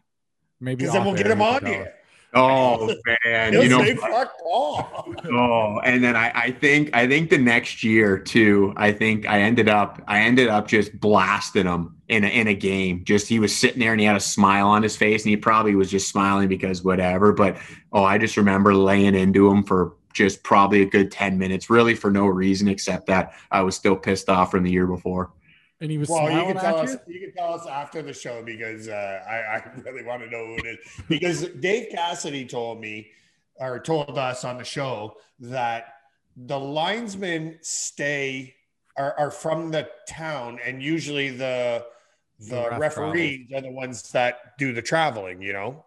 [0.61, 1.95] Maybe Because then we'll off get him you can on tell here.
[2.35, 2.95] Oh
[3.25, 3.83] man, you know.
[3.97, 4.35] fuck.
[4.43, 8.75] Oh, and then I, I think I think the next year too.
[8.77, 12.55] I think I ended up I ended up just blasting him in a, in a
[12.55, 13.05] game.
[13.05, 15.37] Just he was sitting there and he had a smile on his face, and he
[15.37, 17.33] probably was just smiling because whatever.
[17.33, 17.57] But
[17.93, 21.95] oh, I just remember laying into him for just probably a good ten minutes, really
[21.95, 25.31] for no reason except that I was still pissed off from the year before.
[25.81, 26.97] And he was Well, you can tell at us.
[27.07, 27.15] you.
[27.15, 30.47] You can tell us after the show because uh, I, I really want to know
[30.47, 30.79] who it is.
[31.09, 33.09] Because Dave Cassidy told me,
[33.61, 35.95] or told us on the show that
[36.37, 38.55] the linesmen stay
[38.97, 41.85] are, are from the town, and usually the
[42.41, 45.43] the, The ref referees are the ones that do the traveling.
[45.43, 45.85] You know.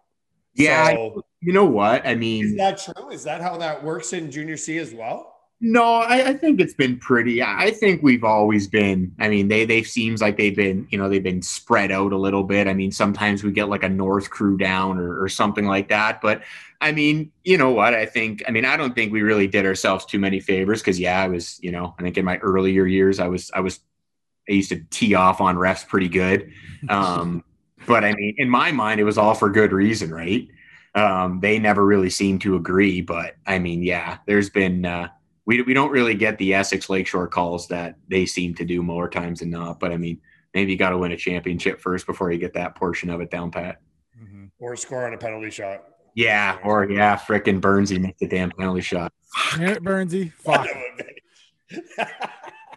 [0.54, 2.06] Yeah, I- So, You know what?
[2.06, 2.44] I mean?
[2.44, 3.10] is that true?
[3.10, 5.31] Is that how that works in junior C as well?
[5.64, 7.40] No, I, I think it's been pretty.
[7.40, 9.14] I think we've always been.
[9.20, 12.16] I mean, they they seems like they've been, you know, they've been spread out a
[12.18, 12.66] little bit.
[12.66, 16.20] I mean, sometimes we get like a north crew down or, or something like that.
[16.20, 16.42] But
[16.80, 17.94] I mean, you know what?
[17.94, 18.42] I think.
[18.48, 21.28] I mean, I don't think we really did ourselves too many favors because yeah, I
[21.28, 23.78] was, you know, I think in my earlier years, I was, I was,
[24.48, 26.50] I used to tee off on refs pretty good.
[26.88, 27.44] Um,
[27.86, 30.48] but I mean, in my mind, it was all for good reason, right?
[30.96, 35.08] Um, they never really seem to agree, but I mean, yeah, there's been uh,
[35.46, 39.08] we we don't really get the Essex Lakeshore calls that they seem to do more
[39.08, 39.80] times than not.
[39.80, 40.20] But I mean,
[40.54, 43.30] maybe you got to win a championship first before you get that portion of it
[43.30, 43.80] down pat.
[44.22, 44.50] Mhm.
[44.60, 45.84] or score on a penalty shot.
[46.14, 49.12] Yeah, or yeah, frickin' Burnsy makes the damn penalty shot.
[49.56, 50.32] Damn it, Burnsy.
[50.34, 50.68] Fuck.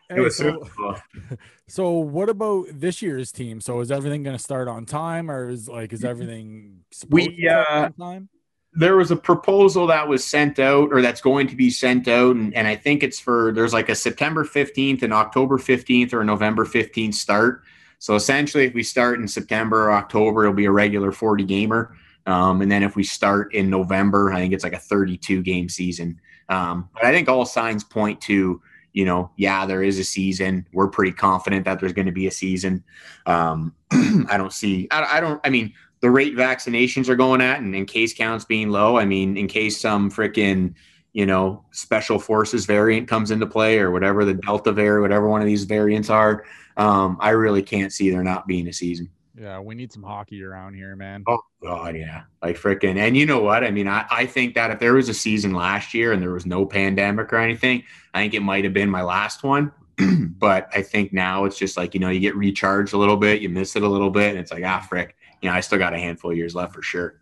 [0.07, 0.95] It Hey, was so, super cool.
[1.67, 3.59] so what about this year's team?
[3.59, 7.37] So is everything going to start on time, or is like is everything We, supposed
[7.39, 8.29] to start uh, on time?
[8.75, 12.35] There was a proposal that was sent out or that's going to be sent out
[12.35, 16.23] and, and i think it's for there's like a september 15th and october 15th or
[16.23, 17.63] november 15th start.
[17.97, 21.95] So essentially if we start in september or october it'll be a regular 40 gamer.
[22.27, 25.69] Um, and then if we start in november i think it's like a 32 game
[25.69, 26.19] season.
[26.49, 28.61] Um, but i think all signs point to
[28.91, 30.67] you know yeah there is a season.
[30.73, 32.83] We're pretty confident that there's going to be a season.
[33.25, 33.73] Um,
[34.29, 37.75] i don't see I, I don't i mean the rate vaccinations are going at and
[37.75, 38.97] in case counts being low.
[38.97, 40.73] I mean, in case some freaking,
[41.13, 45.41] you know, special forces variant comes into play or whatever the Delta variant, whatever one
[45.41, 46.45] of these variants are,
[46.77, 49.09] um, I really can't see there not being a season.
[49.37, 51.23] Yeah, we need some hockey around here, man.
[51.27, 52.23] Oh God, yeah.
[52.41, 53.65] Like freaking and you know what?
[53.65, 56.31] I mean, I, I think that if there was a season last year and there
[56.31, 59.73] was no pandemic or anything, I think it might have been my last one.
[60.37, 63.41] but I think now it's just like, you know, you get recharged a little bit,
[63.41, 65.15] you miss it a little bit, and it's like, ah frick,
[65.45, 67.21] you know, I still got a handful of years left for sure.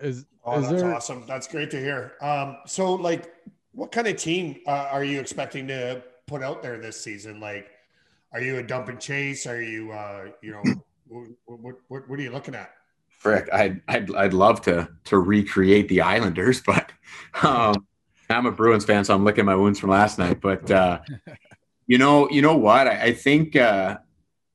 [0.00, 1.24] Is Oh, is that's there awesome.
[1.26, 2.14] That's great to hear.
[2.20, 3.32] Um, so, like,
[3.72, 7.38] what kind of team uh, are you expecting to put out there this season?
[7.38, 7.70] Like,
[8.32, 9.46] are you a dump and chase?
[9.46, 10.62] Are you, uh, you know,
[11.06, 11.28] what,
[11.60, 12.72] what, what, what are you looking at?
[13.08, 16.90] Frick, I'd, I'd I'd love to to recreate the Islanders, but
[17.40, 17.86] um,
[18.28, 20.40] I'm a Bruins fan, so I'm licking my wounds from last night.
[20.40, 20.98] But uh,
[21.86, 22.88] you know, you know what?
[22.88, 23.98] I, I think uh,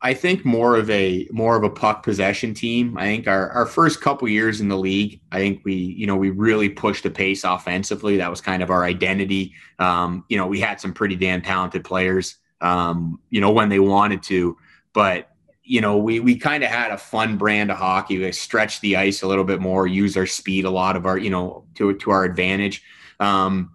[0.01, 2.97] I think more of a more of a puck possession team.
[2.97, 6.15] I think our our first couple years in the league, I think we you know
[6.15, 8.17] we really pushed the pace offensively.
[8.17, 9.53] That was kind of our identity.
[9.79, 12.35] Um, you know, we had some pretty damn talented players.
[12.61, 14.57] Um, you know, when they wanted to,
[14.93, 15.29] but
[15.63, 18.19] you know, we we kind of had a fun brand of hockey.
[18.19, 21.17] We stretched the ice a little bit more, use our speed a lot of our,
[21.17, 22.83] you know, to to our advantage.
[23.19, 23.71] Um,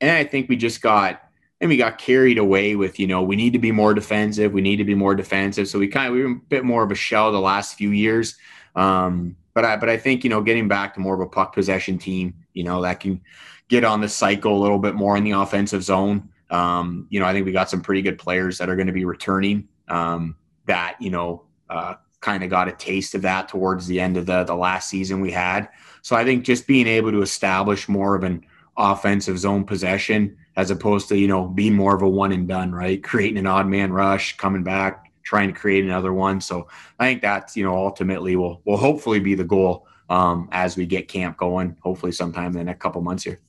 [0.00, 1.29] and I think we just got
[1.60, 4.52] and we got carried away with, you know, we need to be more defensive.
[4.52, 5.68] We need to be more defensive.
[5.68, 7.90] So we kind of we were a bit more of a shell the last few
[7.90, 8.36] years.
[8.74, 11.54] Um, but I but I think, you know, getting back to more of a puck
[11.54, 13.20] possession team, you know, that can
[13.68, 16.28] get on the cycle a little bit more in the offensive zone.
[16.50, 18.92] Um, you know, I think we got some pretty good players that are going to
[18.92, 19.68] be returning.
[19.88, 24.16] Um, that you know uh, kind of got a taste of that towards the end
[24.16, 25.68] of the the last season we had.
[26.02, 28.46] So I think just being able to establish more of an
[28.76, 32.72] offensive zone possession as opposed to you know being more of a one and done,
[32.72, 33.02] right?
[33.02, 36.40] Creating an odd man rush, coming back, trying to create another one.
[36.40, 36.68] So
[36.98, 40.86] I think that's you know ultimately will will hopefully be the goal um, as we
[40.86, 41.76] get camp going.
[41.82, 43.40] Hopefully sometime in the next couple months here.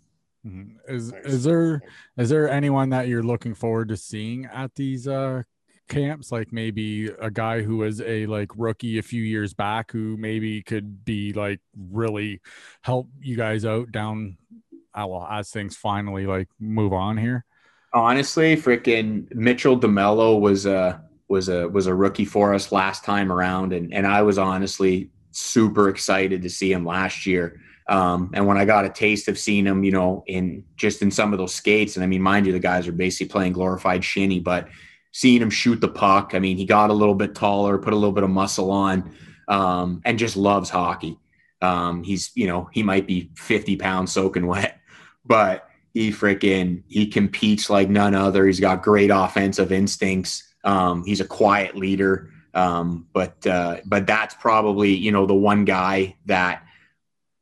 [0.45, 0.77] Mhm.
[0.87, 1.25] is Nice.
[1.25, 1.81] is there
[2.17, 5.43] is there anyone that you're looking forward to seeing at these uh
[5.87, 10.15] camps like maybe a guy who was a like rookie a few years back who
[10.17, 12.39] maybe could be like really
[12.81, 14.37] help you guys out down
[14.95, 17.45] well as things finally like move on here
[17.93, 23.31] honestly, freaking Mitchell DeMello was a was a was a rookie for us last time
[23.31, 27.61] around, and and I was honestly super excited to see him last year.
[27.87, 31.11] Um, and when I got a taste of seeing him, you know, in just in
[31.11, 34.03] some of those skates, and I mean, mind you, the guys are basically playing glorified
[34.03, 34.67] shinny, but
[35.11, 37.97] seeing him shoot the puck, I mean, he got a little bit taller, put a
[37.97, 39.13] little bit of muscle on,
[39.47, 41.17] um, and just loves hockey.
[41.61, 44.79] Um, he's, you know, he might be 50 pounds soaking wet,
[45.25, 48.45] but he freaking he competes like none other.
[48.45, 50.43] He's got great offensive instincts.
[50.63, 52.29] Um, he's a quiet leader.
[52.53, 56.63] Um, but uh, but that's probably you know the one guy that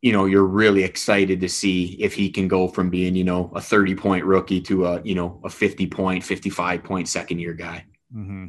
[0.01, 3.51] you know you're really excited to see if he can go from being you know
[3.55, 7.53] a 30 point rookie to a you know a 50 point 55 point second year
[7.53, 7.85] guy
[8.15, 8.47] mm-hmm.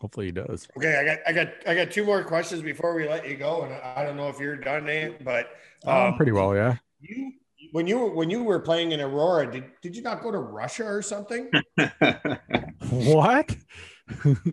[0.00, 3.08] hopefully he does Okay, I got, I got, I got two more questions before we
[3.08, 5.50] let you go, and I don't know if you're done, Nate, but
[5.84, 7.32] um, um, pretty well yeah You,
[7.72, 10.38] when you were when you were playing in Aurora, did, did you not go to
[10.38, 11.50] Russia or something?
[12.90, 13.56] what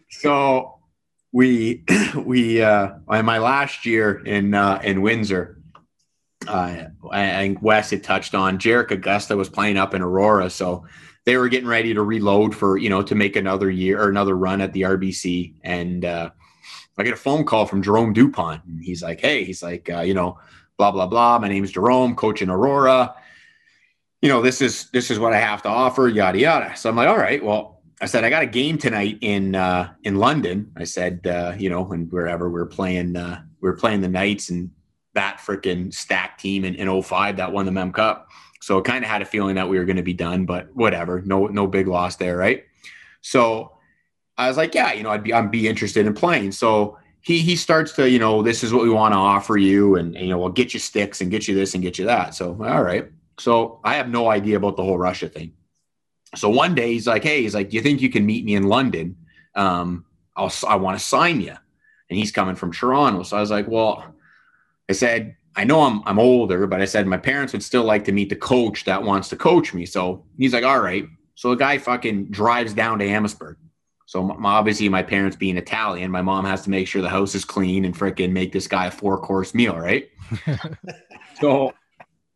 [0.09, 0.79] so
[1.31, 1.83] we
[2.15, 5.59] we uh in my last year in uh in windsor
[6.47, 8.57] uh, I I think Wes had touched on.
[8.57, 10.85] Jarek Augusta was playing up in Aurora, so
[11.25, 14.37] they were getting ready to reload for you know to make another year or another
[14.37, 15.55] run at the RBC.
[15.63, 16.29] And uh,
[16.97, 18.63] I get a phone call from Jerome Dupont.
[18.65, 20.39] And he's like, "Hey, he's like, uh, you know,
[20.80, 21.38] blah blah blah.
[21.38, 23.14] My name's Jerome, coach in Aurora.
[24.23, 26.07] You know, this is this is what I have to offer.
[26.07, 29.18] Yada yada." So I'm like, "All right, well." I said I got a game tonight
[29.19, 30.72] in uh, in London.
[30.77, 34.51] I said, uh, you know, and wherever we're playing, uh, we we're playing the Knights,
[34.51, 34.72] and
[35.15, 38.30] that freaking stack team in, in 05 that won the Mem Cup.
[38.61, 40.73] So I kind of had a feeling that we were going to be done, but
[40.73, 41.22] whatever.
[41.26, 42.64] No, no big loss there, right?
[43.19, 43.73] So
[44.38, 46.53] I was like, yeah, you know, I'd be, I'd be interested in playing.
[46.53, 49.95] So he he starts to, you know, this is what we want to offer you,
[49.95, 52.05] and, and you know, we'll get you sticks and get you this and get you
[52.05, 52.35] that.
[52.35, 53.09] So all right.
[53.37, 55.53] So I have no idea about the whole Russia thing.
[56.35, 58.63] So one day he's like, hey, he's like, you think you can meet me in
[58.63, 59.17] London?
[59.55, 60.05] Um,
[60.35, 61.55] I'll I want to sign you.
[62.09, 63.23] And he's coming from Toronto.
[63.23, 64.03] So I was like, well,
[64.89, 68.05] I said, I know I'm I'm older, but I said my parents would still like
[68.05, 69.85] to meet the coach that wants to coach me.
[69.85, 71.07] So he's like, all right.
[71.35, 73.57] So the guy fucking drives down to Amherstburg.
[74.10, 77.36] So my, obviously, my parents being Italian, my mom has to make sure the house
[77.36, 80.10] is clean and freaking make this guy a four course meal, right?
[81.40, 81.76] so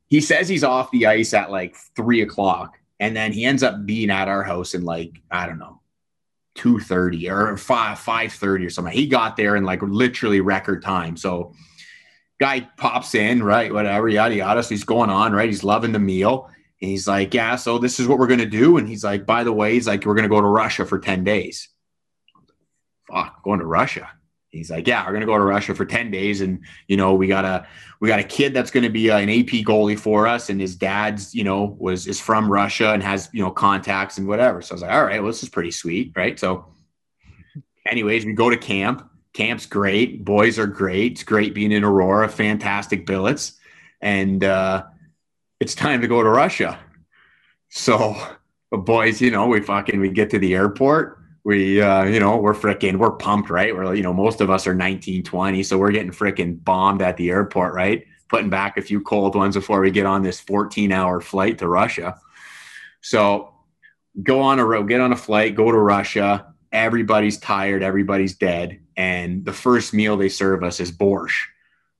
[0.05, 3.87] he says he's off the ice at like three o'clock, and then he ends up
[3.87, 5.81] being at our house in like I don't know,
[6.53, 8.93] two thirty or five five thirty or something.
[8.93, 11.17] He got there in like literally record time.
[11.17, 11.55] So
[12.39, 13.73] guy pops in, right?
[13.73, 14.61] Whatever, yada yada.
[14.61, 15.49] So he's going on, right?
[15.49, 16.51] He's loving the meal.
[16.83, 18.75] And he's like, Yeah, so this is what we're gonna do.
[18.75, 21.23] And he's like, by the way, he's like, We're gonna go to Russia for 10
[21.23, 21.69] days.
[23.09, 24.11] Fuck, going to Russia.
[24.49, 26.41] He's like, Yeah, we're gonna go to Russia for 10 days.
[26.41, 27.65] And you know, we got a
[28.01, 31.33] we got a kid that's gonna be an AP goalie for us, and his dad's,
[31.33, 34.61] you know, was is from Russia and has you know contacts and whatever.
[34.61, 36.37] So I was like, All right, well, this is pretty sweet, right?
[36.37, 36.65] So,
[37.87, 39.09] anyways, we go to camp.
[39.31, 40.25] Camp's great.
[40.25, 41.13] Boys are great.
[41.13, 43.53] It's great being in Aurora, fantastic billets.
[44.01, 44.83] And uh
[45.63, 46.77] it's time to go to Russia.
[47.69, 48.17] So
[48.69, 51.19] boys, you know, we fucking we get to the airport.
[51.45, 53.73] We uh, you know, we're freaking we're pumped, right?
[53.73, 57.15] We're you know, most of us are 19, 20, so we're getting freaking bombed at
[57.15, 58.03] the airport, right?
[58.27, 61.67] Putting back a few cold ones before we get on this 14 hour flight to
[61.69, 62.19] Russia.
[62.99, 63.53] So
[64.21, 66.53] go on a road, get on a flight, go to Russia.
[66.73, 68.81] Everybody's tired, everybody's dead.
[68.97, 71.45] And the first meal they serve us is borscht.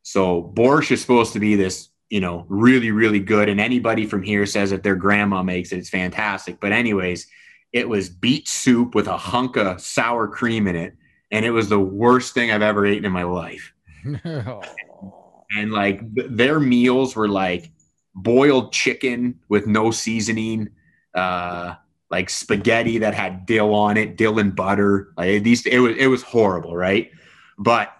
[0.01, 3.49] So borscht is supposed to be this you know, really, really good.
[3.49, 6.59] And anybody from here says that their grandma makes it, it's fantastic.
[6.59, 7.25] But, anyways,
[7.71, 10.93] it was beet soup with a hunk of sour cream in it.
[11.31, 13.73] And it was the worst thing I've ever eaten in my life.
[14.23, 17.71] and like th- their meals were like
[18.13, 20.69] boiled chicken with no seasoning,
[21.15, 21.73] uh,
[22.11, 25.13] like spaghetti that had dill on it, dill and butter.
[25.17, 27.09] Like these, it was it was horrible, right?
[27.57, 27.91] But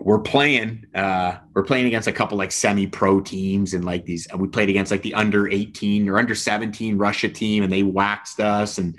[0.00, 4.48] we're playing uh we're playing against a couple like semi-pro teams and like these we
[4.48, 8.78] played against like the under 18 or under 17 russia team and they waxed us
[8.78, 8.96] and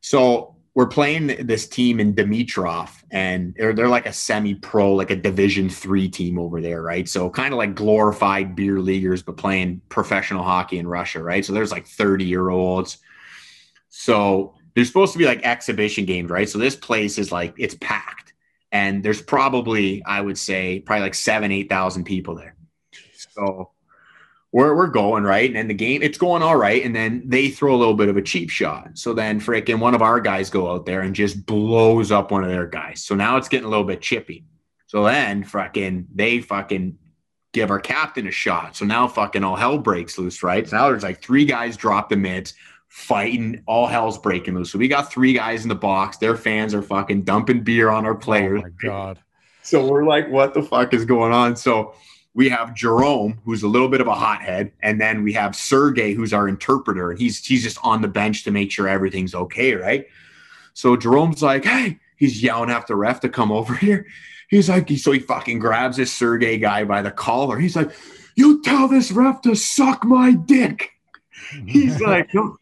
[0.00, 5.16] so we're playing this team in dimitrov and they're, they're like a semi-pro like a
[5.16, 7.08] division three team over there right?
[7.08, 11.44] So kind of like glorified beer leaguers but playing professional hockey in russia right?
[11.44, 12.98] So there's like 30 year olds
[13.88, 16.48] so there's supposed to be like exhibition games right?
[16.48, 18.33] So this place is like it's packed
[18.74, 22.56] and there's probably I would say probably like seven eight thousand people there.
[23.16, 23.70] So
[24.52, 27.48] we're we're going right, and then the game it's going all right, and then they
[27.48, 28.98] throw a little bit of a cheap shot.
[28.98, 32.42] So then freaking one of our guys go out there and just blows up one
[32.42, 33.02] of their guys.
[33.02, 34.44] So now it's getting a little bit chippy.
[34.88, 36.98] So then fucking they fucking
[37.52, 38.74] give our captain a shot.
[38.74, 40.68] So now fucking all hell breaks loose, right?
[40.68, 42.54] So now there's like three guys drop the mids
[42.94, 43.60] fighting.
[43.66, 44.70] All hell's breaking loose.
[44.70, 46.16] So we got three guys in the box.
[46.18, 48.60] Their fans are fucking dumping beer on our oh players.
[48.60, 49.18] Oh my god.
[49.62, 51.56] So we're like, what the fuck is going on?
[51.56, 51.94] So
[52.34, 56.14] we have Jerome, who's a little bit of a hothead, and then we have Sergey,
[56.14, 59.74] who's our interpreter, and he's he's just on the bench to make sure everything's okay,
[59.74, 60.06] right?
[60.72, 64.06] So Jerome's like, hey, he's yelling at the ref to come over here.
[64.48, 67.58] He's like, so he fucking grabs this Sergey guy by the collar.
[67.58, 67.90] He's like,
[68.36, 70.90] you tell this ref to suck my dick.
[71.66, 72.56] He's like, no,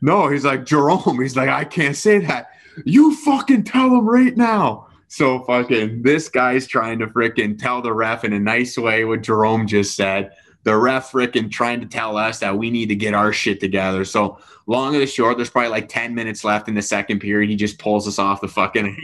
[0.00, 2.50] no, he's like, Jerome, he's like, I can't say that.
[2.84, 4.88] You fucking tell him right now.
[5.08, 9.22] So fucking this guy's trying to freaking tell the ref in a nice way what
[9.22, 10.32] Jerome just said.
[10.64, 14.04] The ref freaking trying to tell us that we need to get our shit together.
[14.04, 17.48] So long and the short, there's probably like 10 minutes left in the second period.
[17.48, 18.96] He just pulls us off the fucking.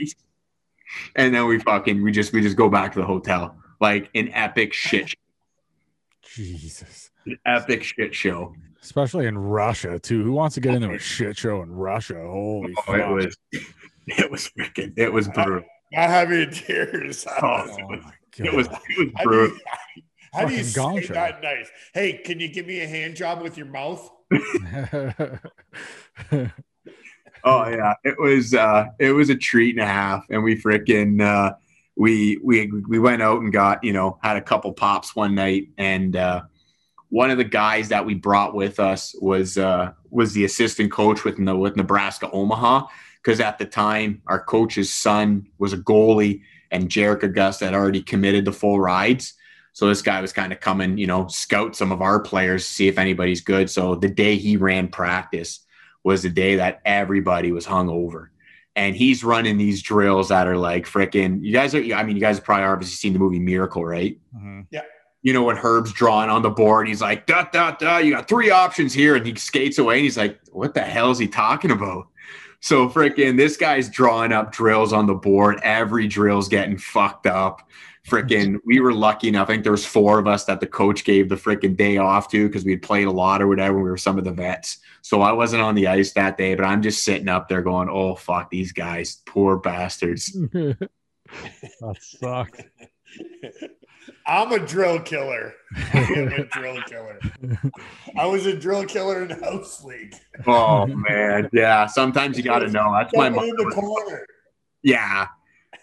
[1.16, 3.56] And then we fucking we just we just go back to the hotel.
[3.80, 5.08] Like an epic shit.
[5.08, 5.16] Show.
[6.22, 7.10] Jesus.
[7.26, 8.54] An epic shit show
[8.84, 10.22] especially in Russia too.
[10.22, 12.20] Who wants to get into a shit show in Russia?
[12.20, 12.96] Holy oh, fuck.
[12.96, 13.36] it was
[14.06, 15.64] it was freaking it was brutal.
[15.92, 17.26] Not having tears.
[17.42, 18.04] Oh, oh it, was,
[18.38, 19.56] it was it was brutal.
[20.32, 21.70] How do you, how do you say that nice?
[21.92, 24.10] Hey, can you give me a hand job with your mouth?
[27.44, 31.22] oh yeah, it was uh it was a treat and a half, and we freaking
[31.22, 31.54] uh
[31.96, 35.68] we we we went out and got you know had a couple pops one night
[35.78, 36.42] and uh
[37.14, 41.22] one of the guys that we brought with us was uh, was the assistant coach
[41.22, 42.88] with with Nebraska Omaha
[43.22, 46.42] because at the time our coach's son was a goalie
[46.72, 49.34] and Jarek Augusta had already committed the full rides.
[49.74, 52.88] So this guy was kind of coming, you know, scout some of our players, see
[52.88, 53.70] if anybody's good.
[53.70, 55.60] So the day he ran practice
[56.02, 58.32] was the day that everybody was hung over.
[58.74, 61.44] And he's running these drills that are like freaking.
[61.44, 64.18] You guys are, I mean, you guys have probably obviously seen the movie Miracle, right?
[64.36, 64.62] Mm-hmm.
[65.24, 68.28] You know, when Herb's drawing on the board, he's like, da, da, da, you got
[68.28, 69.16] three options here.
[69.16, 72.08] And he skates away and he's like, what the hell is he talking about?
[72.60, 75.60] So freaking this guy's drawing up drills on the board.
[75.62, 77.66] Every drill's getting fucked up.
[78.06, 79.48] Freaking, we were lucky enough.
[79.48, 82.30] I think there was four of us that the coach gave the freaking day off
[82.32, 83.78] to because we had played a lot or whatever.
[83.78, 84.76] We were some of the vets.
[85.00, 87.88] So I wasn't on the ice that day, but I'm just sitting up there going,
[87.88, 90.32] oh, fuck these guys, poor bastards.
[90.52, 90.88] that
[91.98, 92.60] sucks.
[94.26, 95.54] I'm a drill killer.
[95.92, 97.18] I am a drill killer.
[98.18, 100.14] I was a drill killer in house league.
[100.46, 101.48] Oh, man.
[101.52, 101.86] Yeah.
[101.86, 102.92] Sometimes you got to know.
[102.96, 103.80] That's my Jumping in the motto.
[103.80, 104.26] corner.
[104.82, 105.26] Yeah.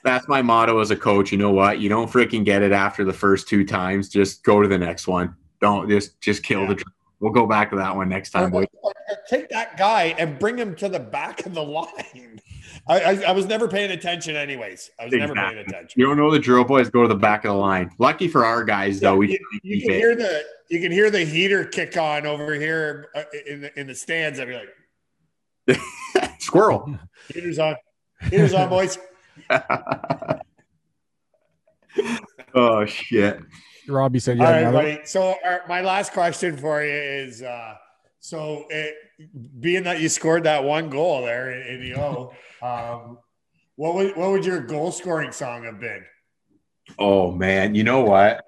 [0.04, 1.32] That's my motto as a coach.
[1.32, 1.80] You know what?
[1.80, 4.10] You don't freaking get it after the first two times.
[4.10, 5.36] Just go to the next one.
[5.60, 6.76] Don't just just kill the.
[6.76, 6.86] Drill.
[7.20, 8.50] We'll go back to that one next time.
[8.50, 8.66] boys.
[8.82, 12.40] Or- or Take that guy and bring him to the back of the line.
[12.88, 14.90] I, I, I was never paying attention, anyways.
[15.00, 16.00] I was never paying attention.
[16.00, 16.90] You don't know the drill, boys.
[16.90, 17.92] Go to the back of the line.
[18.00, 19.16] Lucky for our guys, though.
[19.18, 23.10] We you, you can hear the you can hear the heater kick on over here
[23.16, 24.40] uh, in the in the stands.
[24.40, 24.60] I'd be
[25.68, 25.80] like,
[26.40, 26.98] squirrel.
[27.34, 27.76] heaters on,
[28.30, 28.98] heaters on, boys.
[32.56, 33.40] oh shit.
[33.88, 35.00] Robbie said "Yeah, All right, buddy.
[35.06, 37.76] So our, my last question for you is: uh,
[38.20, 38.96] so it,
[39.60, 43.18] being that you scored that one goal there in, in the O, um,
[43.76, 46.04] what would what would your goal scoring song have been?
[47.00, 48.44] Oh man, you know what?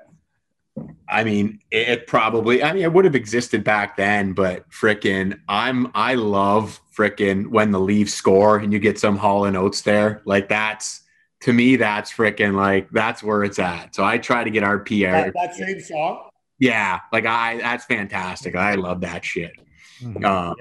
[1.08, 2.64] I mean, it, it probably.
[2.64, 5.92] I mean, it would have existed back then, but frickin', I'm.
[5.94, 10.22] I love frickin' when the Leafs score and you get some Hall and Oates there.
[10.26, 11.02] Like that's
[11.42, 13.96] to me, that's frickin' like that's where it's at.
[13.96, 15.12] So I try to get our PR.
[15.12, 16.30] That, that same song?
[16.60, 17.58] Yeah, like I.
[17.58, 18.56] That's fantastic.
[18.56, 19.54] I love that shit.
[20.04, 20.26] Mhm.
[20.26, 20.56] Um,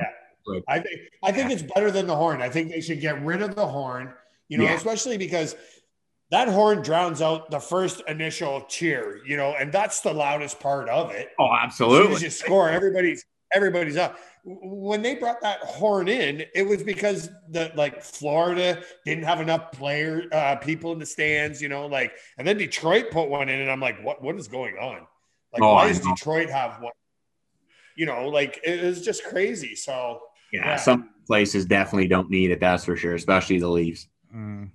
[0.69, 2.43] I think I think it's better than the horn.
[2.43, 4.13] I think they should get rid of the horn.
[4.49, 4.75] You know, Yeah.
[4.75, 5.55] especially because
[6.31, 9.21] that horn drowns out the first initial cheer.
[9.25, 11.31] You know, and that's the loudest part of it.
[11.39, 12.25] oh, As soon as absolutely.
[12.25, 13.25] you score, everybody's
[13.55, 14.19] everybody's up.
[14.45, 19.71] When they brought that horn in, it was because the like Florida didn't have enough
[19.73, 23.61] player uh, people in the stands, you know, like and then Detroit put one in,
[23.61, 25.07] and I'm like, what what is going on?
[25.53, 26.01] Like, Oh, why does.
[26.01, 26.93] Detroit have one?
[27.97, 29.75] You know, like it was just crazy.
[29.75, 30.21] So
[30.53, 30.77] Yeah, Yeah.
[30.77, 32.61] some places definitely don't need it.
[32.61, 34.09] That's for sure, especially the Leafs.
[34.35, 34.71] Mm.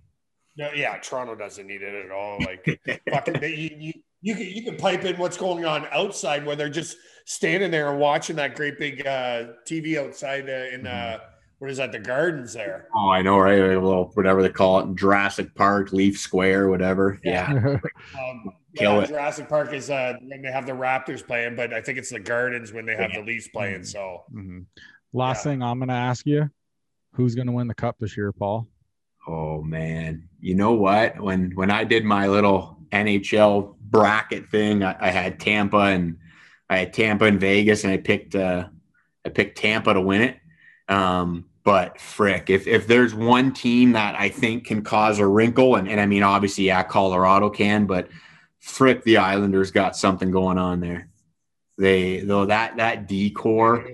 [0.57, 2.39] no, yeah, Toronto doesn't need it at all.
[2.39, 2.79] Like
[3.09, 6.57] fucking, they, you, you you can you can pipe in what's going on outside when
[6.57, 11.19] they're just standing there and watching that great big uh, TV outside uh, in uh,
[11.59, 12.87] what is that the gardens there.
[12.95, 13.59] Oh, I know, right?
[13.59, 17.19] A little whatever they call it, Jurassic Park, Leaf Square, whatever.
[17.23, 17.51] Yeah.
[18.17, 18.53] Um, Kill
[18.83, 19.07] yeah, it.
[19.07, 22.19] Jurassic Park is uh, when they have the Raptors playing, but I think it's the
[22.19, 23.21] Gardens when they have Yeah.
[23.21, 23.83] the Leafs playing.
[23.83, 24.65] So Mhm.
[25.13, 25.51] Last Yeah.
[25.51, 26.49] thing I'm going to ask you
[27.13, 28.67] who's going to win the cup this year, Paul?
[29.27, 31.19] Oh man, you know what?
[31.19, 36.17] When when I did my little NHL bracket thing, I, I had Tampa and
[36.69, 38.67] I had Tampa and Vegas, and I picked uh,
[39.25, 40.37] I picked Tampa to win it.
[40.87, 45.75] Um, but frick, if if there's one team that I think can cause a wrinkle,
[45.75, 48.07] and, and I mean obviously, yeah, Colorado can, but
[48.67, 51.09] frick, the Islanders got something going on there.
[51.77, 53.87] They though that that D corps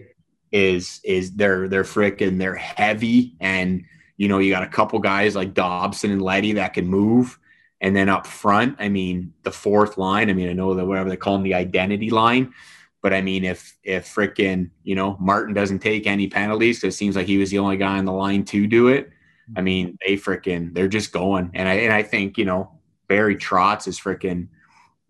[0.51, 3.35] is is they're they're freaking they're heavy.
[3.39, 3.83] And
[4.17, 7.39] you know you got a couple guys like Dobson and Letty that can move.
[7.81, 11.09] And then up front I mean the fourth line I mean I know that whatever
[11.09, 12.53] they call them the identity line
[13.01, 16.97] but I mean if if freaking you know Martin doesn't take any penalties, because it
[16.97, 19.11] seems like he was the only guy on the line to do it
[19.57, 21.51] I mean they freaking they're just going.
[21.53, 22.71] And I and I think you know
[23.09, 24.47] Barry Trotz is freaking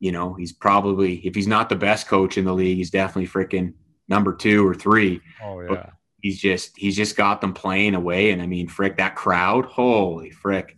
[0.04, 3.26] you know he's probably if he's not the best coach in the league he's definitely
[3.26, 3.74] freaking
[4.10, 5.22] number two or three.
[5.42, 5.92] Oh, yeah.
[6.22, 8.32] he's just he's just got them playing away.
[8.32, 10.78] And i mean frick that crowd holy frick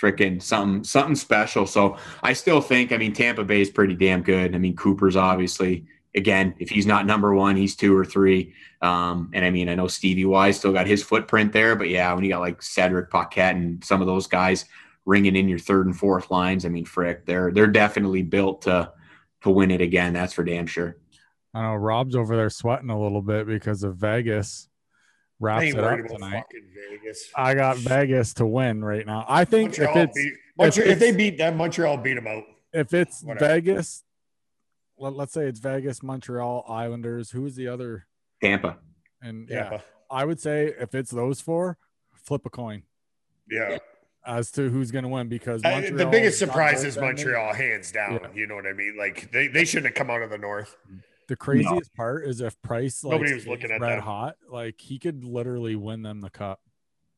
[0.00, 1.64] freaking something something special.
[1.64, 4.52] So i still think i mean tampa bay is pretty damn good.
[4.52, 5.86] I mean cooper's obviously
[6.16, 8.52] again if he's not number one he's two or three.
[8.82, 12.12] Um and i mean i know stevie Y's still got his footprint there but yeah
[12.12, 14.64] when you got like cedric paquette and some of those guys
[15.06, 18.92] ringing in your third and fourth lines i mean frick they're they're definitely built to
[19.42, 20.96] to win it again that's for damn sure
[21.54, 24.68] I know Rob's over there sweating a little bit because of Vegas
[25.40, 26.44] wraps it up tonight.
[26.90, 27.30] Vegas.
[27.34, 29.24] I got Vegas to win right now.
[29.26, 32.14] I think Montreal if it's beat, Montreal, if if, they it's- beat them, Montreal beat
[32.14, 32.42] them out.
[32.74, 33.46] if it's Whatever.
[33.54, 34.04] Vegas,
[34.98, 37.30] let, let's say it's Vegas, Montreal, Islanders.
[37.30, 38.06] Who is the other?
[38.42, 38.76] tampa
[39.22, 39.80] And yeah, Yeah,
[40.10, 41.78] I would say if it's those four,
[42.12, 42.82] flip a coin.
[43.50, 43.78] yeah.
[44.26, 47.00] As to who's going to win because Uh, the biggest surprise is goaltending.
[47.02, 48.20] Montreal, hands down.
[48.22, 48.28] Yeah.
[48.34, 48.96] You know what I mean?
[48.98, 50.76] Like they, they shouldn't have come out of the north.
[51.28, 54.02] The craziest part is if Price like Nobody was looking at red them.
[54.02, 56.60] hot, like he could literally win them the cup.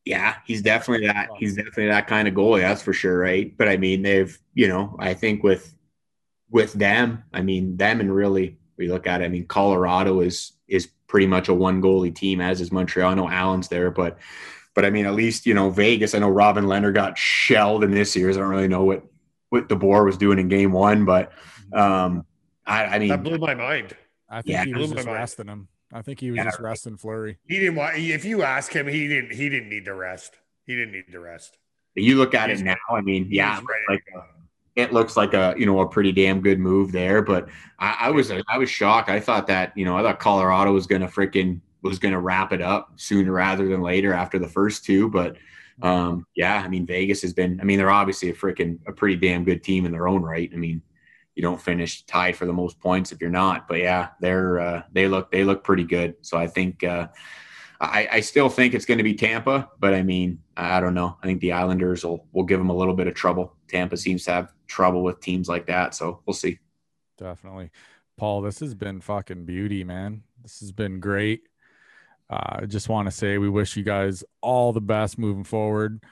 [0.05, 1.29] Yeah, he's definitely that.
[1.37, 2.61] He's definitely that kind of goalie.
[2.61, 3.55] That's for sure, right?
[3.55, 5.75] But I mean, they've you know, I think with
[6.49, 9.25] with them, I mean, them and really we look at it.
[9.25, 13.11] I mean, Colorado is is pretty much a one goalie team, as is Montreal.
[13.11, 14.17] I know Allen's there, but
[14.79, 16.15] but I mean, at least you know Vegas.
[16.15, 18.37] I know Robin Lehner got shelled in this year's.
[18.37, 19.03] I don't really know what
[19.49, 21.33] what DeBoer was doing in Game One, but
[21.73, 22.25] um,
[22.65, 23.93] I, I mean, That blew my mind.
[24.29, 25.67] I think Yeah, he was just resting him.
[25.91, 26.45] I think he was Yeah.
[26.45, 27.39] just resting Fleury.
[27.45, 27.97] He didn't want.
[27.97, 29.33] If you ask him, he didn't.
[29.33, 30.37] He didn't need to rest.
[30.65, 31.57] He didn't need to rest.
[31.95, 32.77] you look at He's- it now.
[32.89, 34.23] I mean, yeah, like to go.
[34.77, 37.21] it looks like a you know a pretty damn good move there.
[37.21, 37.49] But
[37.79, 39.09] I, I was I was shocked.
[39.09, 42.61] I thought that you know I thought Colorado was gonna freaking was gonna wrap it
[42.61, 45.09] up sooner rather than later after the first two.
[45.09, 45.37] But
[45.81, 47.59] um, yeah, I mean Vegas has been.
[47.61, 50.49] I mean they're obviously a freaking a pretty damn good team in their own right.
[50.53, 50.81] I mean
[51.35, 53.67] you don't finish tied for the most points if you're not.
[53.67, 56.15] But yeah, they're uh, they look they look pretty good.
[56.21, 56.83] So I think.
[56.83, 57.07] Uh,
[57.81, 61.17] I, I still think it's going to be Tampa, but I mean, I don't know.
[61.23, 63.55] I think the Islanders will will give them a little bit of trouble.
[63.69, 66.59] Tampa seems to have trouble with teams like that, so we'll see.
[67.17, 67.71] Definitely.
[68.17, 70.23] Paul, this has been fucking beauty, man.
[70.41, 71.47] This has been great.
[72.29, 76.03] Uh, I just want to say we wish you guys all the best moving forward.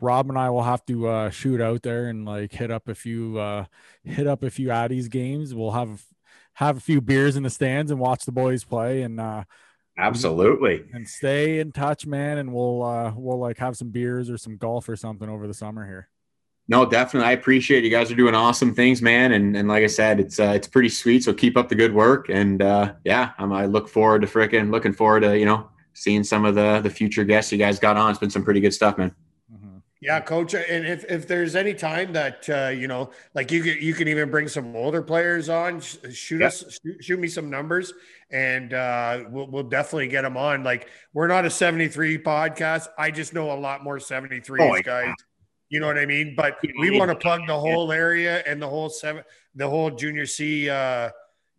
[0.00, 2.94] Rob and I will have to uh, shoot out there and like hit up a
[2.94, 3.66] few uh,
[4.02, 5.54] hit up a few Addies games.
[5.54, 6.02] We'll have
[6.54, 9.44] have a few beers in the stands and watch the boys play and uh,
[9.98, 10.84] Absolutely.
[10.92, 12.38] and stay in touch, man.
[12.38, 15.54] And we'll uh, we'll like have some beers or some golf or something over the
[15.54, 16.08] summer here.
[16.66, 17.28] No, definitely.
[17.28, 17.84] I appreciate it.
[17.84, 19.32] you guys are doing awesome things, man.
[19.32, 21.22] And and like I said, it's uh, it's pretty sweet.
[21.22, 22.30] So keep up the good work.
[22.30, 26.24] And uh, yeah, um, I look forward to frickin' looking forward to you know seeing
[26.24, 28.10] some of the the future guests you guys got on.
[28.10, 29.14] It's been some pretty good stuff, man.
[29.52, 29.82] Mhm.
[30.00, 30.54] Yeah, coach.
[30.54, 34.08] And if, if there's any time that uh, you know, like you can you can
[34.08, 36.46] even bring some older players on, shoot Yeah.
[36.46, 37.92] us, shoot, shoot me some numbers,
[38.30, 40.64] and uh, we'll we'll definitely get them on.
[40.64, 42.88] Like we're not a 73 podcast.
[42.98, 44.80] I just know a lot more 73s Oh, yeah.
[44.80, 45.14] guys.
[45.74, 46.34] You know what I mean?
[46.36, 49.24] But we want to plug the whole area and the whole seven,
[49.56, 51.10] the whole junior C, uh,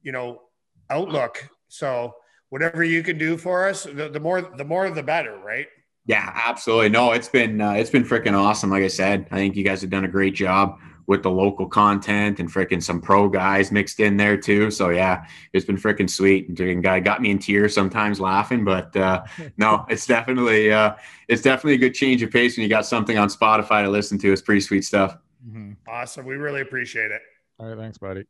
[0.04, 0.44] you know,
[0.90, 1.50] outlook.
[1.68, 2.16] So
[2.48, 5.68] whatever you can do for us, the, the more the more the better, right?
[6.06, 6.88] Yeah, absolutely.
[6.92, 8.70] No, it's been uh, it's been freaking awesome.
[8.70, 11.68] Like I said, I think you guys have done a great job with the local
[11.68, 14.72] content and freaking some pro guys mixed in there too.
[14.72, 16.48] So yeah, it's been freaking sweet.
[16.60, 19.23] And guy got me in tears sometimes laughing, but uh,
[19.57, 20.95] no, it's definitely uh,
[21.27, 24.18] it's definitely a good change of pace when you got something on Spotify to listen
[24.19, 24.32] to.
[24.32, 25.18] It's pretty sweet stuff.
[25.48, 25.76] Mhm.
[25.88, 26.26] Awesome.
[26.26, 27.22] We really appreciate it.
[27.60, 28.23] All right, thanks, buddy.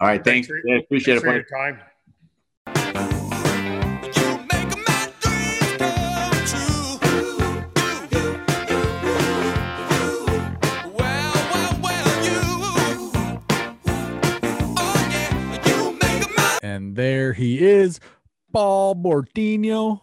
[0.00, 0.46] All right, thanks.
[0.48, 1.48] Thanks for- Yeah, appreciate Thanks it.
[1.48, 1.72] for buddy.
[1.74, 1.80] your
[16.90, 18.00] And there he is,
[18.52, 20.00] Paul Bortino.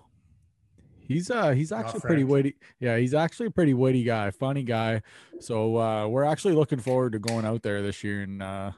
[1.06, 2.56] He's uh he's actually pretty witty.
[2.80, 5.02] Yeah, he's actually a pretty witty guy, funny guy.
[5.42, 8.72] So uh we're actually looking forward to going out there this year and uh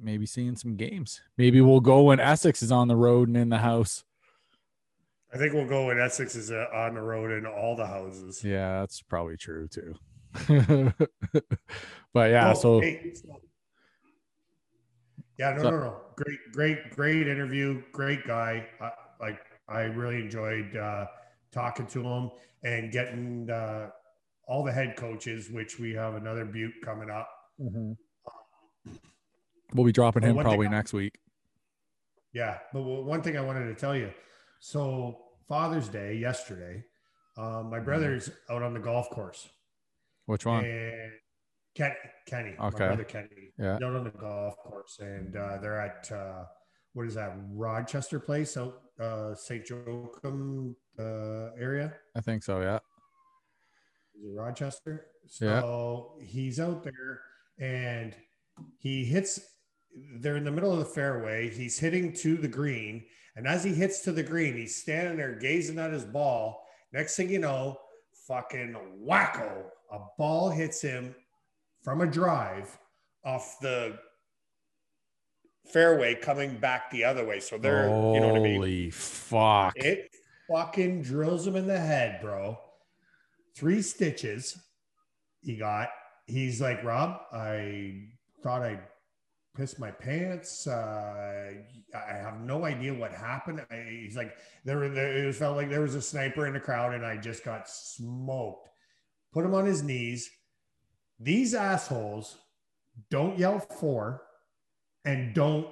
[0.00, 1.20] maybe seeing some games.
[1.36, 4.04] Maybe we'll go when Essex is on the road and in the house.
[5.34, 8.44] I think we'll go when Essex is uh, on the road in all the houses.
[8.44, 9.94] Yeah, that's probably true too.
[12.14, 13.40] but yeah, Oh, so hey, so-
[15.42, 15.96] yeah, no, So- no, no.
[16.14, 17.82] Great, great, great interview.
[17.92, 18.66] Great guy.
[18.80, 18.90] I,
[19.20, 21.06] like, I really enjoyed uh,
[21.50, 22.30] talking to him
[22.64, 23.88] and getting uh,
[24.46, 27.28] all the head coaches, which we have another butte coming up.
[27.58, 27.96] we'll
[29.86, 31.18] be dropping him probably next week.
[32.34, 34.12] Yeah, but one thing I wanted to tell you.
[34.60, 36.84] So Father's Day yesterday,
[37.36, 39.48] um, my brother's out on the golf course,
[40.26, 40.64] Which one?
[40.64, 41.12] and
[41.74, 41.92] Ken,
[42.26, 42.86] Kenny, my Okay.
[42.88, 43.74] brother Kenny, Yeah.
[43.76, 46.44] out on the golf course, and uh, they're at uh,
[46.92, 49.68] what is that Rochester Place out uh, St.
[49.68, 51.94] Joachim uh, area.
[52.14, 52.78] I think so, yeah.
[54.14, 55.06] Is it Rochester?
[55.40, 55.60] Yeah.
[55.60, 57.20] So he's out there
[57.58, 58.14] and
[58.78, 59.40] he hits.
[60.20, 61.48] They're in the middle of the fairway.
[61.50, 63.04] He's hitting to the green,
[63.36, 66.66] and as he hits to the green, he's standing there gazing at his ball.
[66.92, 67.78] Next thing you know,
[68.28, 68.76] fucking
[69.06, 69.64] wacko!
[69.92, 71.14] A ball hits him
[71.82, 72.78] from a drive
[73.24, 73.98] off the
[75.66, 77.40] fairway, coming back the other way.
[77.40, 78.56] So they're, you know what I mean.
[78.56, 79.74] Holy fuck.
[79.76, 80.10] It
[80.50, 82.58] fucking drills him in the head, bro.
[83.56, 84.58] Three stitches
[85.40, 85.88] he got.
[86.26, 88.04] He's like, Rob, I
[88.42, 88.80] thought I
[89.56, 90.66] pissed my pants.
[90.66, 91.52] Uh,
[91.94, 93.64] I have no idea what happened.
[93.70, 94.34] I, he's like,
[94.64, 97.44] there, there, it felt like there was a sniper in the crowd and I just
[97.44, 98.68] got smoked.
[99.32, 100.30] put him on his knees.
[101.22, 102.36] These assholes
[103.10, 104.22] don't yell for
[105.04, 105.68] and don't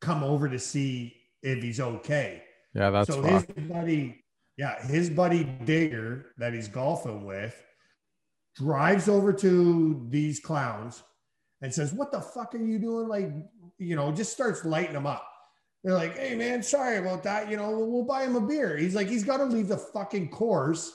[0.00, 2.42] come over to see if he's okay.
[2.74, 3.58] Yeah, that's so fucked.
[3.58, 4.24] his buddy,
[4.56, 7.62] yeah, his buddy Digger that he's golfing with
[8.54, 11.02] drives over to these clowns
[11.60, 13.08] and says, What the fuck are you doing?
[13.08, 13.30] Like,
[13.78, 15.26] you know, just starts lighting them up.
[15.84, 17.50] They're like, Hey man, sorry about that.
[17.50, 18.76] You know, we'll, we'll buy him a beer.
[18.76, 20.92] He's like, he's got to leave the fucking course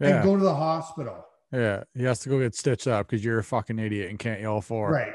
[0.00, 1.26] Yeah, and go to the hospital.
[1.52, 1.84] Yeah.
[1.94, 4.60] He has to go get stitched up because you're a fucking idiot and can't yell
[4.60, 4.90] for.
[4.90, 5.12] Right.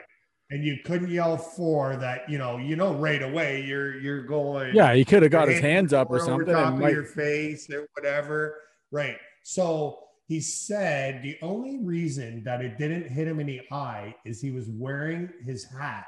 [0.50, 4.76] And you couldn't yell for that, you know, you know, right away you're you're going
[4.76, 6.50] Yeah, he could have got his hands up or something.
[6.50, 8.58] over top might, your face or whatever.
[8.92, 9.16] Right.
[9.44, 14.42] So he said the only reason that it didn't hit him in the eye is
[14.42, 16.06] he was wearing his hat.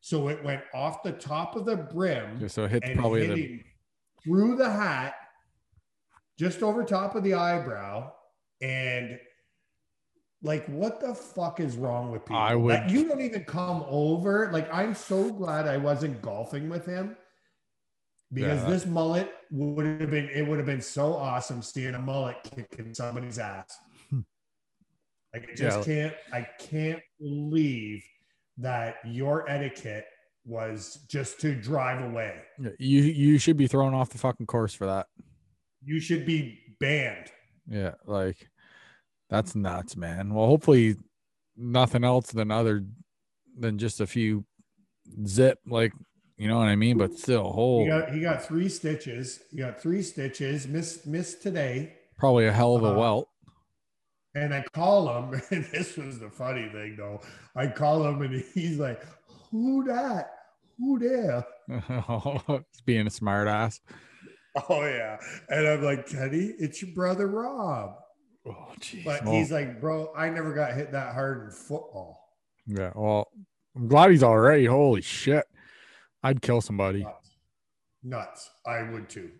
[0.00, 3.62] So it went off the top of the brim so it hit probably hit the
[4.22, 5.14] through the hat,
[6.38, 8.12] just over top of the eyebrow.
[8.60, 9.18] And
[10.42, 12.36] like, what the fuck is wrong with people?
[12.36, 14.50] I would- That you don't even come over.
[14.52, 17.16] Like, I'm so glad I wasn't golfing with him
[18.32, 18.68] because Yeah.
[18.70, 22.94] this mullet would have been it would have been so awesome seeing a mullet kicking
[22.94, 23.76] somebody's ass.
[25.34, 26.10] Like I just Yeah.
[26.10, 28.02] can't I can't believe
[28.58, 30.06] that your etiquette
[30.44, 32.40] was just to drive away.
[32.78, 35.06] you you should be thrown off the fucking course for that.
[35.84, 37.30] You should be banned.
[37.66, 38.48] Yeah, like
[39.30, 40.32] that's nuts, man.
[40.34, 40.96] Well, hopefully
[41.56, 42.84] nothing else than other
[43.58, 44.44] than just a few
[45.26, 45.92] zip, like
[46.36, 46.98] you know what I mean.
[46.98, 49.40] But still, He got he got three stitches.
[49.50, 50.66] He got three stitches.
[50.68, 51.94] Missed missed today.
[52.16, 53.28] probably a hell of a Uh, welt.
[54.34, 57.20] And I call him, and this was the funny thing though.
[57.56, 59.02] I call him and he's like,
[59.50, 60.30] Who that?
[60.78, 61.44] Who there?
[61.68, 63.80] He's being a smart ass.
[64.68, 65.16] Oh yeah.
[65.48, 67.96] And I'm like, Teddy, it's your brother Rob.
[68.48, 69.04] Oh, jeez.
[69.04, 72.18] But Well, he's like, bro, I never got hit that hard in football.
[72.66, 72.92] yeah.
[72.94, 73.28] Well,
[73.76, 74.66] I'm glad he's all right.
[74.66, 75.44] Holy shit,
[76.22, 77.02] I'd kill somebody.
[77.04, 77.30] Nuts.
[78.02, 78.50] Nuts.
[78.66, 79.30] I would too.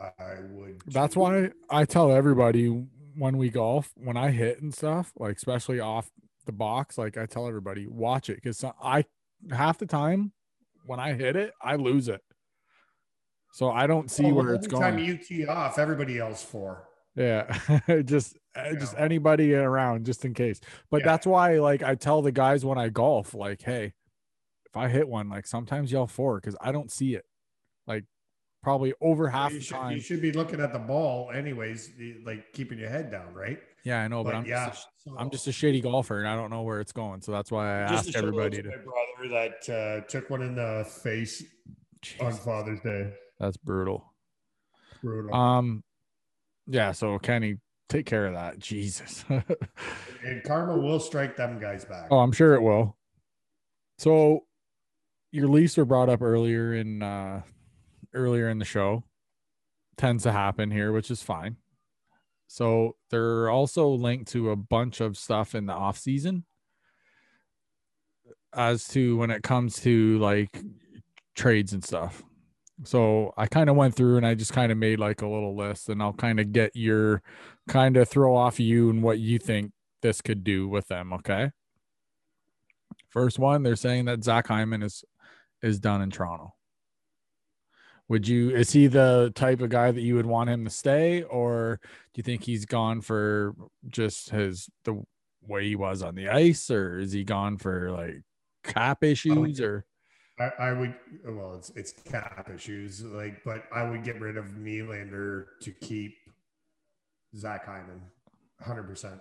[0.00, 0.80] I would.
[0.86, 2.68] That's why I tell everybody
[3.16, 6.10] when we golf, when I hit and stuff, like especially off
[6.46, 9.04] the box, like I tell everybody, watch it because I
[9.50, 10.32] half the time
[10.86, 12.22] when I hit it, I lose it.
[13.52, 16.84] So I don't see Oh, where every it's time you tee off, everybody else for.
[17.16, 17.52] Yeah,
[18.04, 20.60] just uh, just anybody around, just in case.
[20.90, 21.06] But Yeah.
[21.06, 23.92] that's why, like, I tell the guys when I golf, like, hey,
[24.66, 27.24] if I hit one, like sometimes yell four because I don't see it.
[27.86, 28.04] Like,
[28.62, 29.92] probably over half you, the should, time.
[29.92, 31.90] you should be looking at the ball, anyways,
[32.24, 33.58] like keeping your head down, right?
[33.84, 36.28] Yeah, I know, but, But I'm yeah, just a, I'm just a shitty golfer and
[36.28, 37.22] I don't know where it's going.
[37.22, 38.68] So that's why I Just ask a shout out everybody to to.
[38.68, 41.42] my brother that uh, took one in the face
[42.20, 43.12] on Father's Day.
[43.38, 44.12] that's brutal.
[45.02, 45.34] Brutal.
[45.34, 45.82] Um,
[46.66, 46.92] yeah.
[46.92, 47.56] So Kenny,
[47.90, 48.58] take care of that.
[48.58, 49.24] Jesus.
[49.28, 52.06] and karma will strike them guys back.
[52.10, 52.96] oh, I'm sure it will.
[53.98, 54.44] So,
[55.32, 57.42] your Leafs were brought up earlier in uh
[58.14, 59.04] earlier in the show.
[59.96, 61.56] Tends to happen here, which is fine.
[62.48, 66.44] So they're also linked to a bunch of stuff in the off season
[68.52, 70.60] as to when it comes to like
[71.36, 72.24] trades and stuff.
[72.84, 75.54] So I kind of went through and I just kind of made like a little
[75.56, 77.22] list and I'll kind of get your
[77.68, 81.12] kind of throw off you and what you think this could do with them.
[81.12, 81.50] Okay.
[83.10, 85.04] First one, they're saying that Zach Hyman is
[85.62, 86.54] is done in Toronto.
[88.08, 91.22] Would you is he the type of guy that you would want him to stay,
[91.22, 91.80] or
[92.14, 93.54] do you think he's gone for
[93.88, 95.02] just his the
[95.42, 98.22] way he was on the ice, or is he gone for like
[98.64, 99.84] cap issues or
[100.40, 100.94] I, I would
[101.26, 106.14] well, it's it's cap issues, like, but I would get rid of Nylander to keep
[107.36, 108.00] Zach Hyman,
[108.60, 109.20] hundred percent.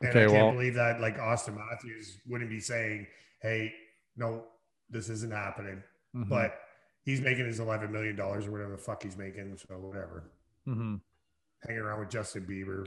[0.00, 3.06] And Okay, I can't well- believe that like Auston Matthews wouldn't be saying,
[3.40, 3.74] "Hey,
[4.16, 4.44] no,
[4.88, 5.82] this isn't happening."
[6.14, 6.60] Mhm, But
[7.04, 10.30] he's making his eleven million dollars or whatever the fuck he's making, so whatever.
[10.66, 11.00] mhm.
[11.66, 12.86] Hanging around with Justin Bieber,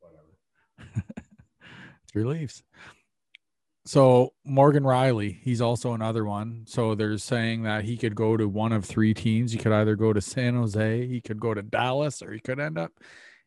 [0.00, 1.04] whatever.
[2.12, 2.62] three leaves.
[3.88, 6.64] So Morgan Rielly, he's also another one.
[6.66, 9.52] So they're saying that he could go to one of three teams.
[9.52, 12.60] He could either go to San Jose, he could go to Dallas, or he could
[12.60, 12.92] end up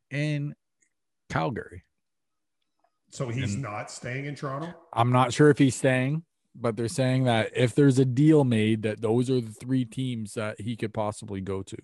[0.09, 0.55] in
[1.30, 1.84] Calgary.
[3.11, 4.73] So he's And- not staying in Toronto.
[4.91, 6.23] I'm not sure if he's staying,
[6.55, 10.34] but they're saying that if there's a deal made, that those are the three teams
[10.34, 11.77] that he could possibly go to.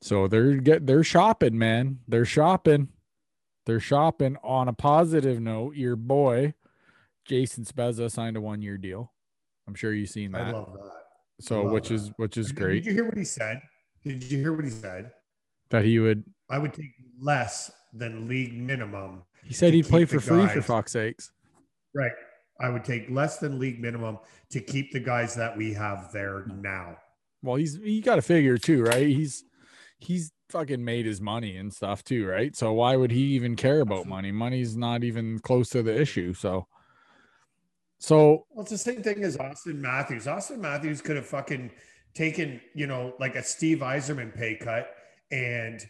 [0.00, 2.00] So they're get they're shopping, man.
[2.08, 2.88] They're shopping.
[3.66, 4.36] They're shopping.
[4.42, 6.54] On a positive note, your boy
[7.24, 9.12] Jason Spezza signed a one year deal.
[9.68, 10.54] I'm sure you've seen I that.
[10.54, 11.44] love that.
[11.44, 11.94] so love which that.
[11.94, 12.82] is which is great.
[12.82, 13.62] Did you hear what he said?
[14.04, 15.12] Did you hear what he said?
[15.72, 19.22] that he would I would take less than league minimum.
[19.42, 21.32] He said he'd play for free for fuck's sakes.
[21.94, 22.12] Right.
[22.60, 24.18] I would take less than league minimum
[24.50, 26.98] to keep the guys that we have there now.
[27.42, 29.06] Well, he's you got to figure too, right?
[29.06, 29.44] He's
[29.98, 32.54] he's fucking made his money and stuff too, right?
[32.54, 34.30] So why would he even care about money?
[34.30, 36.34] Money's not even close to the issue.
[36.34, 36.66] So,
[37.98, 40.26] so Well, it's the same thing as Auston Matthews.
[40.26, 41.72] Auston Matthews could have fucking
[42.14, 44.88] taken, you know, like a Steve Yzerman pay cut
[45.30, 45.80] and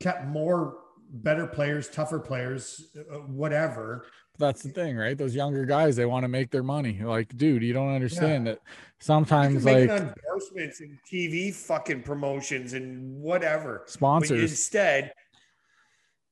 [0.00, 0.78] kept more
[1.08, 4.06] better players, tougher players, uh, whatever.
[4.38, 5.16] That's the thing, right?
[5.16, 7.00] Those younger guys, they want to make their money.
[7.02, 8.60] Like, dude, you don't understand that
[8.98, 13.82] sometimes like endorsements and TV fucking promotions and whatever.
[13.84, 14.50] But sponsors.
[14.50, 15.12] instead,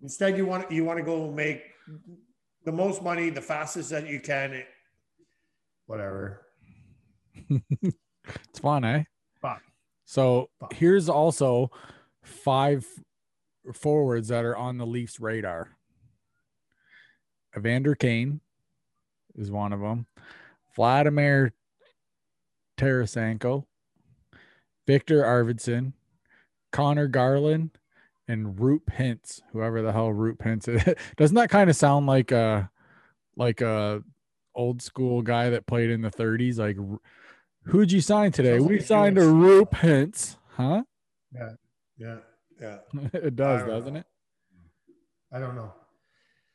[0.02, 1.62] instead you want you want to go make
[2.64, 4.62] the most money the fastest that you can.
[5.86, 6.46] Whatever.
[8.50, 9.04] It's fun, eh?
[9.40, 9.62] Fuck.
[10.04, 10.74] So Fuck.
[10.74, 11.70] here's also
[12.22, 12.86] five
[13.74, 15.76] forwards that are on the Leafs radar.
[17.56, 18.40] Evander Kane
[19.36, 20.06] is one of them.
[20.76, 21.52] Vladimir
[22.76, 23.64] Tarasenko,
[24.86, 25.92] Viktor Arvidsson,
[26.72, 27.70] Conor Garland,
[28.28, 30.94] and Root Pintz, whoever the hell Root Pintz is.
[31.16, 32.70] Doesn't that kind of sound like a
[33.36, 34.02] like a
[34.54, 36.58] old school guy that played in the 30s?
[36.58, 36.76] Like
[37.64, 38.58] who'd you sign today?
[38.58, 40.82] Sounds We like signed a Jewish- Root Pintz, huh?
[41.34, 41.50] Yeah.
[41.98, 42.16] Yeah.
[42.60, 42.76] Yeah.
[43.12, 44.00] it does, doesn't know.
[44.00, 44.06] it?
[45.32, 45.72] I don't know.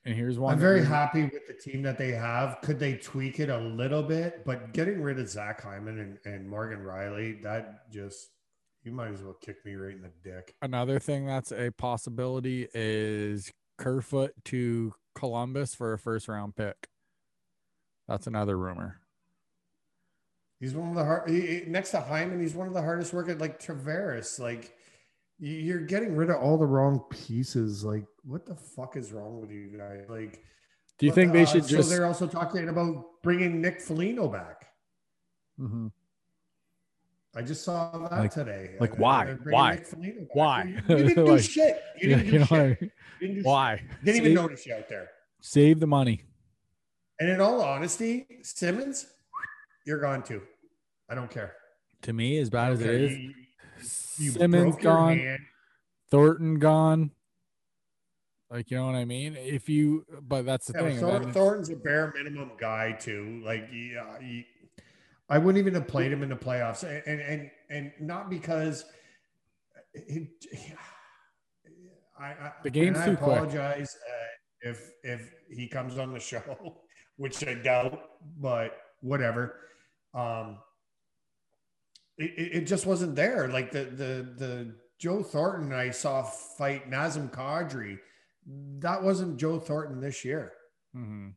[0.06, 0.54] And here's one.
[0.54, 2.62] I'm very happy with the team that they have.
[2.62, 4.46] Could they tweak it a little bit?
[4.46, 8.30] But getting rid of Zach Hyman and, and Morgan Rielly, that just
[8.84, 10.54] you might as well kick me right in the dick.
[10.62, 16.88] Another thing that's a possibility is Kerfoot to Columbus for a first round pick.
[18.08, 19.00] That's another rumor.
[20.60, 22.40] He's one of the hard he, next to Hyman.
[22.40, 23.40] He's one of the hardest working.
[23.40, 24.75] Like Tavares, like
[25.40, 27.84] you're getting rid of all the wrong pieces.
[27.84, 30.06] Like what the fuck is wrong with you guys?
[30.10, 30.42] Like,
[30.98, 31.90] Do you what think the- they uh, should so just?
[31.90, 34.66] they're also talking about bringing Nick Foligno back.
[35.60, 35.88] Mm-hmm.
[37.38, 38.76] I just saw that Like- today.
[38.80, 39.36] like why?
[39.50, 39.76] Why?
[39.76, 39.88] Back.
[40.34, 40.64] Why?
[40.64, 41.82] You, you didn't do Like- shit.
[42.02, 42.80] You didn't do you know, shit.
[42.82, 42.90] You
[43.20, 43.46] didn't do shit.
[43.46, 43.84] why?
[44.04, 45.10] Didn't even notice you out there.
[45.42, 46.24] Save the money.
[47.20, 49.06] And in all honesty, Simmonds,
[49.86, 50.42] you're gone too.
[51.10, 51.54] I don't care.
[52.04, 53.34] To me, as bad as it Okay, is, you-
[54.18, 55.40] you Simmonds gone, hand.
[56.10, 57.12] Thornton gone.
[58.50, 59.36] Like you know what I mean?
[59.36, 61.00] If you, but that's the Yeah, thing.
[61.00, 63.42] Thor- Thornton's a bare minimum guy too.
[63.44, 64.46] Like, yeah, he,
[65.28, 68.86] I wouldn't even have played him in the playoffs, and and and, and not because
[69.94, 70.28] it,
[72.20, 73.36] I, I The game's I too quick.
[73.38, 76.78] apologize uh, if if he comes on the show,
[77.18, 78.00] which I doubt,
[78.38, 79.60] but whatever.
[80.14, 80.60] Um,
[82.18, 83.48] it, it, just wasn't there.
[83.48, 87.98] Like the the the Joe Thornton I saw fight Nazem Kadri,
[88.80, 90.54] that wasn't Joe Thornton this year.
[90.96, 91.34] Mhm.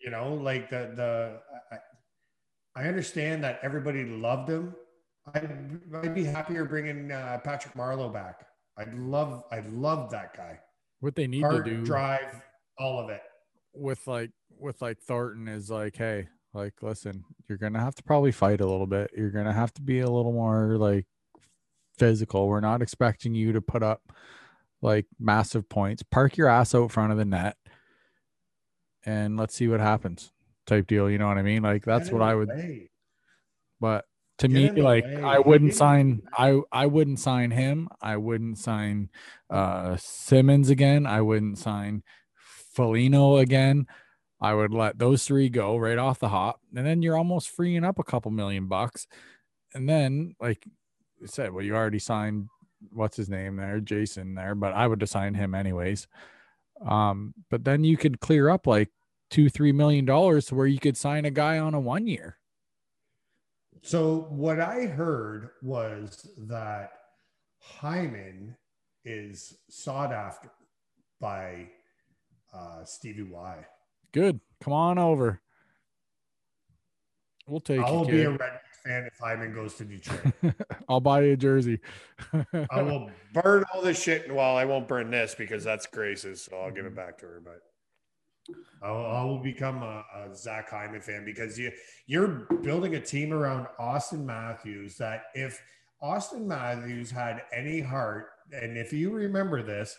[0.00, 1.40] You know, like the the
[1.72, 4.74] I, I understand that everybody loved him.
[5.34, 8.46] I'd, I'd be happier bringing uh, Patrick Marleau back.
[8.76, 10.58] I'd love I'd love that guy.
[11.00, 12.42] what they need Hard to do drive,
[12.78, 13.22] all of it.
[13.72, 18.32] with like with like Thornton is like, hey, like listen, you're gonna have to probably
[18.32, 19.10] fight a little bit.
[19.16, 21.06] You're gonna have to be a little more like
[21.98, 22.46] physical.
[22.48, 24.02] We're not expecting you to put up
[24.80, 26.02] like massive points.
[26.02, 27.56] Park your ass out front of the net
[29.04, 30.32] and let's see what happens.
[30.66, 31.10] Type deal.
[31.10, 31.62] You know what I mean?
[31.62, 32.90] Like that's what I would way.
[33.80, 34.04] but
[34.38, 35.22] to Get me like way.
[35.22, 39.08] i wouldn't sign i i wouldn't sign him i wouldn't sign
[39.48, 42.02] uh simmonds again i wouldn't sign
[42.74, 43.86] Foligno again
[44.44, 47.82] i would let those three go right off the hop and then you're almost freeing
[47.82, 49.06] up a couple million bucks.
[49.74, 50.66] And then like
[51.22, 52.48] I said well you already signed
[52.92, 56.06] what's his name there jason there but i would have signed him anyways.
[56.86, 58.90] Um but then you could clear up like
[59.30, 62.36] two three million dollars to where you could sign a guy on a one year.
[63.82, 66.92] So what I heard was that
[67.60, 68.56] Hyman
[69.04, 70.50] is sought after
[71.20, 71.68] by
[72.52, 73.64] uh, Stevie Y.
[74.14, 74.38] Good.
[74.62, 75.40] Come on over.
[77.48, 78.30] We'll take I'll be a.
[78.30, 80.32] Red Wings fan if Hyman goes to Detroit.
[80.88, 81.80] I'll buy you a jersey.
[82.70, 84.32] I will burn all this shit.
[84.32, 87.42] Well, I won't burn this because that's Grace's, so I'll give it back to her.
[87.44, 91.72] But I will, I will become a, a Zach Hyman fan because you
[92.06, 94.96] you're building a team around Auston Matthews.
[94.96, 95.60] That if
[96.00, 99.98] Auston Matthews had any heart, and if you remember this,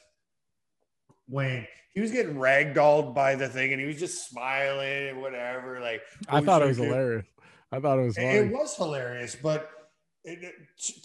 [1.28, 5.80] when he was getting ragdolled by the thing and he was just smiling and whatever,
[5.80, 7.26] like I "Oh, thought it was cute." hilarious.
[7.72, 8.28] I thought it was funny.
[8.28, 9.70] It was hilarious, but
[10.24, 10.54] it-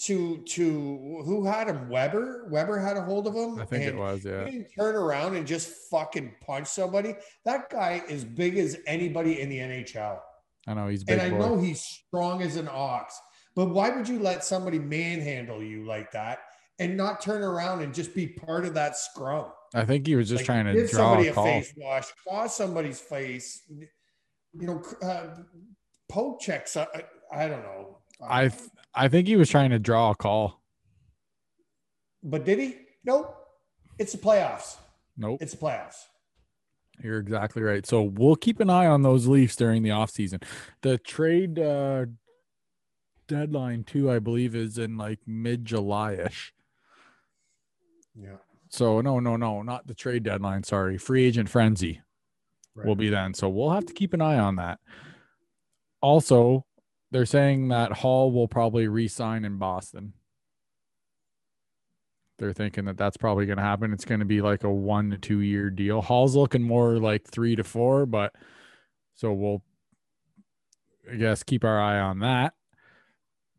[0.06, 1.88] to to who had him?
[1.88, 2.48] Weber.
[2.50, 3.60] Weber had a hold of him.
[3.60, 4.44] I think it was, He yeah.
[4.44, 7.14] didn't turn around and just fucking punch somebody.
[7.44, 10.20] That guy is big as anybody in the NHL.
[10.66, 11.38] I know he's big and I boy.
[11.38, 13.18] know he's strong as an ox,
[13.54, 16.40] but why would you let somebody manhandle you like that
[16.78, 19.46] and not turn around and just be part of that scrum?
[19.74, 21.44] I think he was just Like, trying to give draw somebody a a, call.
[21.44, 23.86] face wash, claw somebody's face, you
[24.66, 25.36] know, uh,
[26.08, 26.76] poke checks.
[26.76, 26.86] I,
[27.32, 27.98] I don't know.
[28.20, 30.60] I th- I think he was trying to draw a call.
[32.22, 32.76] but did he?
[33.04, 33.36] Nope.
[33.98, 34.76] It's the playoffs.
[35.16, 35.38] Nope.
[35.40, 35.96] It's the playoffs.
[37.02, 37.86] You're exactly right.
[37.86, 40.42] So we'll keep an eye on those Leafs during the offseason.
[40.82, 42.06] The trade uh,
[43.28, 46.52] deadline too, I believe, is in like mid July ish.
[48.14, 48.36] Yeah.
[48.70, 50.62] So no, no, no, not the trade deadline.
[50.62, 52.00] Sorry, free agent frenzy
[52.74, 52.86] Right.
[52.86, 53.34] will be then.
[53.34, 54.78] So we'll have to keep an eye on that.
[56.00, 56.64] Also,
[57.10, 60.12] they're saying that Hall will probably re-sign in Boston.
[62.38, 63.92] They're thinking that that's probably going to happen.
[63.92, 66.00] It's going to be like a one to two year deal.
[66.00, 68.32] Hall's looking more like three to four, but
[69.14, 69.62] so we'll,
[71.10, 72.54] I guess, keep our eye on that.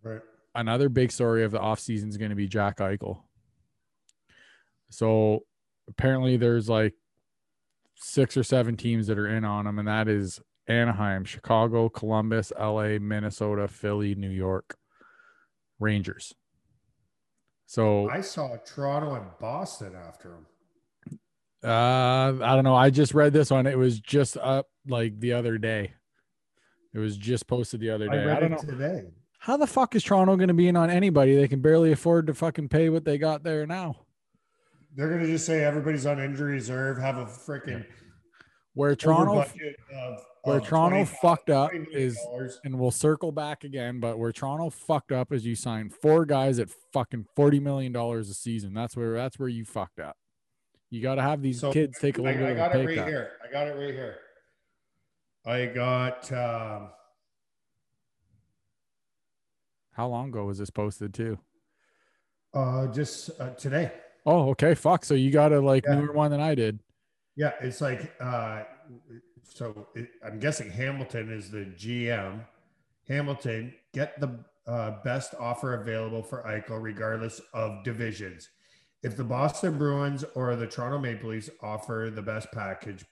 [0.01, 0.21] Right.
[0.55, 3.19] Another big story of the offseason is going to be Jack Eichel.
[4.91, 5.45] So
[5.89, 6.93] apparently there's like
[7.95, 12.51] six or seven teams that are in on him, and that is Anaheim, Chicago, Columbus,
[12.59, 14.77] LA, Minnesota, Philly, New York,
[15.79, 16.33] Rangers.
[17.65, 21.19] So I saw Toronto and Boston after him.
[21.63, 22.75] uh I don't know.
[22.75, 23.65] I just read this one.
[23.65, 25.93] It was just up like the other day.
[26.93, 28.23] It was just posted the other day.
[28.23, 28.71] I, read don't it know.
[28.71, 29.03] today.
[29.39, 31.35] How the fuck is Toronto going to be in on anybody?
[31.35, 34.05] They can barely afford to fucking pay what they got there now.
[34.95, 37.85] They're gonna just say everybody's on injury reserve, have a freaking
[38.73, 39.53] Where Toronto of,
[40.43, 42.17] where of Toronto fucked up is
[42.63, 46.59] and we'll circle back again, but where Toronto fucked up is you signed four guys
[46.59, 48.73] at fucking forty million dollars a season.
[48.73, 50.17] That's where that's where you fucked up.
[50.89, 52.75] You got to have these So, kids take a I, little I bit of got
[52.75, 53.07] a it right cut.
[53.07, 53.31] here.
[53.47, 54.17] I got it right here.
[55.45, 56.89] I got um,
[59.93, 61.39] How long ago was this posted too?
[62.53, 63.91] uh just uh, today.
[64.25, 64.75] Oh, okay.
[64.75, 65.05] Fuck.
[65.05, 65.95] So you got a like Yeah.
[65.95, 66.79] newer one than I did.
[67.35, 68.63] Yeah, it's like uh,
[69.43, 69.87] so.
[69.95, 72.45] It, I'm guessing Hamilton is the GM.
[73.07, 78.49] Hamilton get the uh, best offer available for Eichel, regardless of divisions.
[79.01, 83.03] If the Boston Bruins or the Toronto Maple Leafs offer the best package,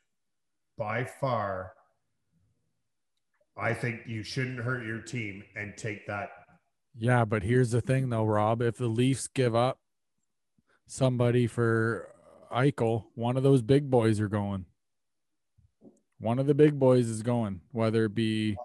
[0.77, 1.73] by far,
[3.57, 6.29] I think you shouldn't hurt your team and take that.
[6.95, 8.61] Yeah, but here's the thing though, Rob.
[8.61, 9.79] If the Leafs give up
[10.89, 12.09] somebody for
[12.51, 14.65] Eichel, one of those big boys are going.
[16.19, 18.57] One of the big boys is going, whether it be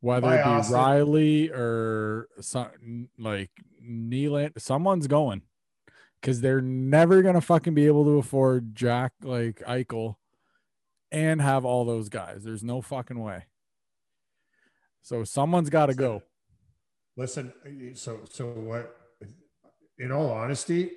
[0.00, 0.70] whether By it be Auston.
[0.70, 3.50] Rielly or some like
[3.82, 5.42] Nyland, someone's going
[6.20, 10.16] because they're never gonna fucking be able to afford Jack like Eichel
[11.10, 12.44] and have all those guys.
[12.44, 13.44] There's no fucking way.
[15.02, 16.22] So someone's got to go.
[17.16, 17.52] Listen,
[17.94, 18.96] so so what?
[19.98, 20.90] In all honesty,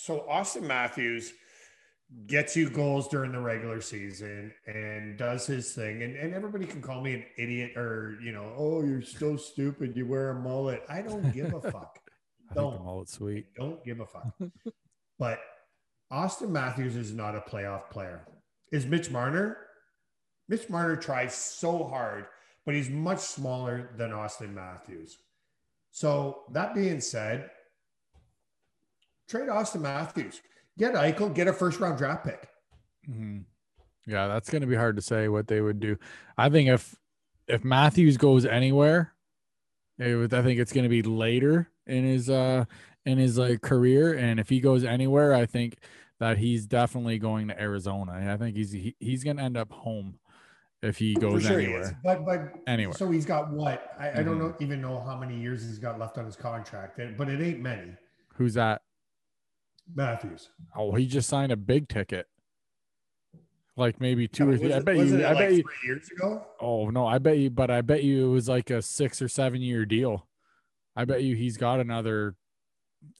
[0.00, 1.32] so Auston Matthews
[2.28, 6.80] gets you goals during the regular season and does his thing, and and everybody can
[6.80, 10.84] call me an idiot or you know, oh, you're so stupid, you wear a mullet.
[10.88, 11.98] I don't give a fuck.
[12.50, 12.84] I think the Don't.
[12.84, 13.46] mullet's sweet.
[13.58, 14.32] I don't give a fuck.
[15.18, 15.40] but
[16.12, 18.24] Auston Matthews is not a playoff player.
[18.70, 19.56] Is Mitch Marner?
[20.48, 22.26] Mitch Marner tries so hard,
[22.64, 25.18] but he's much smaller than Auston Matthews.
[25.90, 27.50] So that being said,
[29.28, 30.40] trade Auston Matthews.
[30.78, 32.48] Get Eichel, get a first round draft pick.
[33.08, 33.44] Mhm.
[34.06, 35.98] Yeah, that's going to be hard to say what they would do.
[36.36, 36.94] I think if
[37.46, 39.12] if Matthews goes anywhere,
[39.98, 42.64] it would, I think it's going to be later in his uh
[43.06, 45.76] in his like career, and if he goes anywhere, I think
[46.20, 48.12] that he's definitely going to Arizona.
[48.32, 50.18] I think he's he, he's going to end up home
[50.82, 51.82] if he goes sure anywhere.
[51.82, 51.92] is.
[52.04, 52.94] But but Anywhere.
[52.96, 53.92] So he's got what?
[53.98, 54.38] I, I don't Mhm.
[54.40, 57.60] know even know how many years he's got left on his contract, but it ain't
[57.60, 57.92] many.
[58.34, 58.82] Who's that?
[59.94, 60.50] Matthews.
[60.76, 62.26] Oh, he just signed a big ticket.
[63.76, 64.72] Like maybe two Yeah, or three.
[64.74, 65.18] I bet you.
[65.18, 65.62] it I like bet you.
[65.62, 66.44] three years ago.
[66.60, 69.28] Oh no, I bet you, but I bet you it was like a six or
[69.28, 70.26] seven year deal.
[70.96, 72.34] I bet you he's got another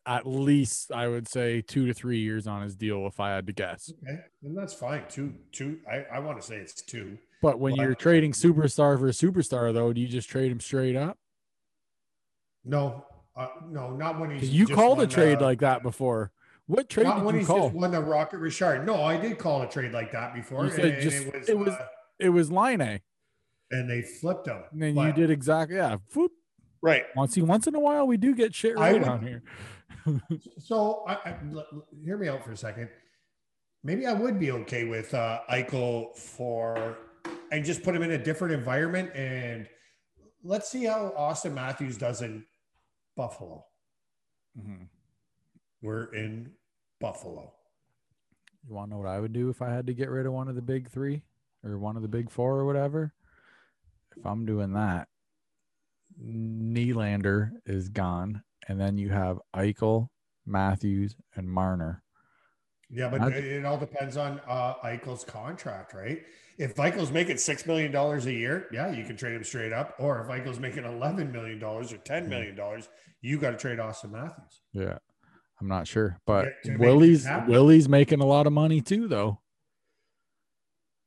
[0.04, 3.46] at least I would say two to three years on his deal if I had
[3.46, 3.92] to guess.
[4.02, 5.04] Okay, and that's fine.
[5.08, 5.78] Two, two.
[5.88, 7.16] I, I want to say it's two.
[7.40, 10.58] But when Well, you're trading superstar for a superstar though, do you just trade him
[10.58, 11.16] straight up?
[12.64, 13.04] No,
[13.36, 14.50] uh, no, not when he's.
[14.50, 16.32] you called a trade the- like that before.
[16.68, 17.68] What trade Not did when you he's call?
[17.70, 18.86] just won the Rocket Richard.
[18.86, 20.66] No, I did call a trade like that before.
[20.66, 21.86] You said and, and it was, it was- uh,
[22.18, 23.00] It was Laine.
[23.70, 24.62] and they flipped him.
[24.72, 25.96] And then you did exactly yeah.
[26.14, 26.30] Whoop.
[26.80, 27.04] Right.
[27.16, 29.42] Once once in a while, we do get shit right would- on here.
[30.60, 32.88] So I, I, l- l- hear me out for a second.
[33.84, 36.96] Maybe I would be okay with uh, Eichel for
[37.52, 39.66] and just put him in a different environment and
[40.42, 42.44] let's see how Auston Matthews does in
[43.16, 43.64] Buffalo.
[44.58, 44.88] Mhm.
[45.82, 46.50] We're in
[47.00, 47.52] Buffalo.
[48.68, 50.32] You want to know what I would do if I had to get rid of
[50.32, 51.22] one of the big three
[51.64, 53.12] or one of the big four or whatever?
[54.16, 55.08] If I'm doing that,
[56.20, 60.08] Nylander is gone, and then you have Eichel,
[60.44, 62.02] Matthews, and Marner.
[62.90, 66.22] Yeah, but it, it all depends on uh, Eichel's contract, right?
[66.56, 69.94] If Eichel's making six million dollars a year, yeah, you can trade him straight up.
[69.98, 72.88] Or if Eichel's making eleven million dollars or ten million dollars,
[73.20, 74.62] you got to trade Auston Matthews.
[74.72, 74.98] Yeah,
[75.60, 77.28] I'm not sure, but to make things Willie's.
[77.46, 79.40] Willie's making a lot of money too, though.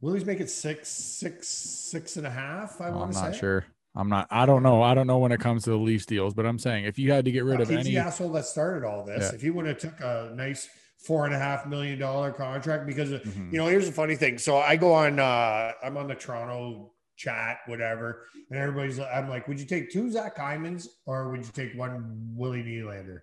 [0.02, 2.82] Willie's making six, six, six and a half.
[2.82, 3.40] I well, I'm not say.
[3.40, 3.66] sure.
[3.96, 4.28] I'm not.
[4.32, 4.82] I don't know.
[4.82, 7.12] I don't know when it comes to the Leafs deals, but I'm saying if you
[7.12, 9.30] had to get rid of he's any, the asshole that started all this.
[9.30, 9.36] Yeah.
[9.36, 10.68] If you would have took a nice
[11.06, 13.52] four and a half million dollar contract, because Mhm.
[13.52, 14.38] you know, here's the funny thing.
[14.38, 19.00] So I go on, uh, I'm on the Toronto chat, whatever, and everybody's.
[19.00, 23.20] I'm like, would you take two Zach Hymans or would you take one Willie Nylander?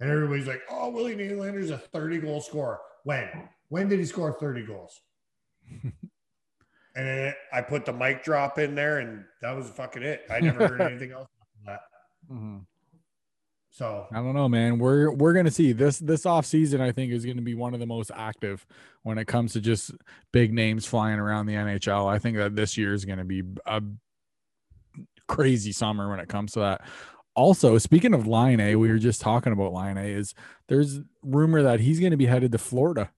[0.00, 2.80] And everybody's like, oh, Willie Nylander's a 30 goal scorer.
[3.04, 3.28] When?
[3.68, 5.00] When did he score 30 goals?
[5.82, 5.92] and
[6.94, 10.22] then I put the mic drop in there, and that was fucking it.
[10.30, 11.80] I never heard anything else after that.
[12.34, 12.66] Mhm.
[13.70, 14.78] So I don't know, man.
[14.78, 16.80] We're we're gonna see this this off season.
[16.80, 18.64] I think is going to be one of the most active
[19.02, 19.90] when it comes to just
[20.30, 22.06] big names flying around the NHL.
[22.06, 23.82] I think that this year is going to be a
[25.26, 26.82] crazy summer when it comes to that.
[27.34, 29.98] Also, speaking of Laine, we were just talking about Laine.
[29.98, 30.34] Is
[30.68, 33.10] there's rumor that he's going to be headed to Florida.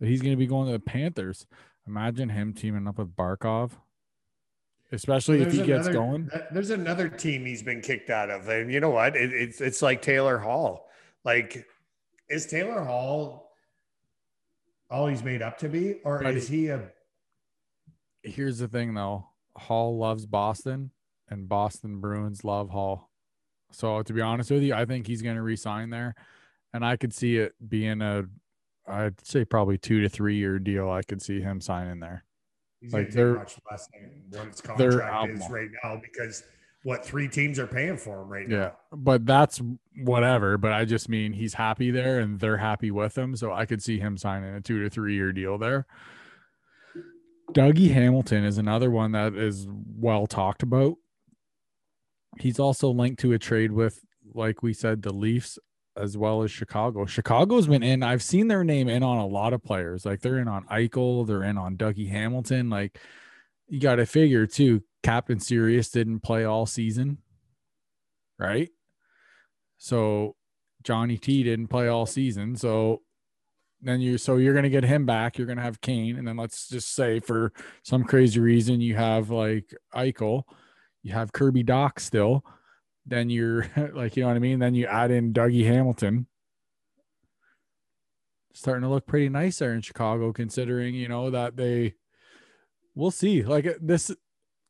[0.00, 1.46] That he's going to be going to the Panthers.
[1.86, 3.72] Imagine him teaming up with Barkov,
[4.90, 6.28] especially if There's he gets going.
[6.32, 9.16] Uh, there's another team he's been kicked out of, and you know what?
[9.16, 10.88] It, it's it's like Taylor Hall.
[11.24, 11.66] Like,
[12.28, 13.52] is Taylor Hall
[14.90, 16.90] all he's made up to be, or But is he a?
[18.22, 19.24] here's the thing though
[19.56, 20.90] hall loves boston
[21.28, 23.10] and boston bruins love hall.
[23.72, 26.14] So to be honest with you i think he's going to resign there.
[26.72, 28.24] And i could see it being a
[28.88, 32.24] i'd say probably two to three year deal i could see him signing there.
[32.80, 36.44] He's Like, they're- much less than what his contract is right now because
[36.82, 38.76] what three teams are paying for him right yeah now.
[38.92, 39.60] but that's
[40.04, 43.34] whatever but i just mean he's happy there and they're happy with him.
[43.34, 45.86] So i could see him signing a two to three year deal there.
[47.52, 50.96] Dougie hamilton is another one that is well talked about
[52.38, 54.00] he's also linked to a trade with
[54.34, 55.58] like we said the leafs
[55.96, 59.52] as well as chicago chicago's been in i've seen their name in on a lot
[59.52, 62.98] of players like they're in on eichel they're in on dougie hamilton like
[63.68, 67.18] you got to figure too captain serious didn't play all season
[68.38, 68.70] right?
[69.78, 70.36] So
[70.82, 72.56] Johnny T didn't play all season.
[72.56, 73.02] So
[73.82, 75.38] then you so you're gonna get him back.
[75.38, 77.52] You're gonna have Kane, and then let's just say for
[77.82, 80.44] some crazy reason you have like Eichel,
[81.06, 82.44] you have Kirby Dach still.
[83.06, 84.58] Then you're like, you know what I mean?
[84.58, 86.26] Then you add in Dougie Hamilton.
[88.52, 91.94] Starting to look pretty nice there in Chicago, considering you know that they
[92.96, 93.42] we'll see.
[93.44, 94.10] Like this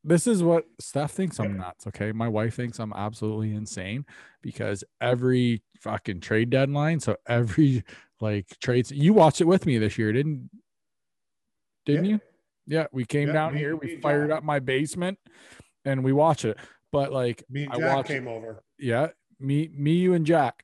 [0.04, 1.86] this is what Steph thinks I'm nuts.
[1.86, 2.12] Okay.
[2.12, 4.04] My wife thinks I'm absolutely insane
[4.42, 7.00] because every fucking trade deadline.
[7.00, 7.82] So every
[8.20, 10.50] like trades, you watched it with me this year, didn't,
[11.86, 12.10] didn't Yeah.
[12.12, 12.20] you?
[12.66, 12.86] Yeah.
[12.92, 14.38] We came Yeah, down here, me we fired Jack.
[14.38, 15.18] up my basement
[15.86, 16.58] and we watch it.
[16.92, 18.62] But like, Me and I Jack watch- came over.
[18.78, 19.08] yeah,
[19.40, 20.62] me, me, you and Jack.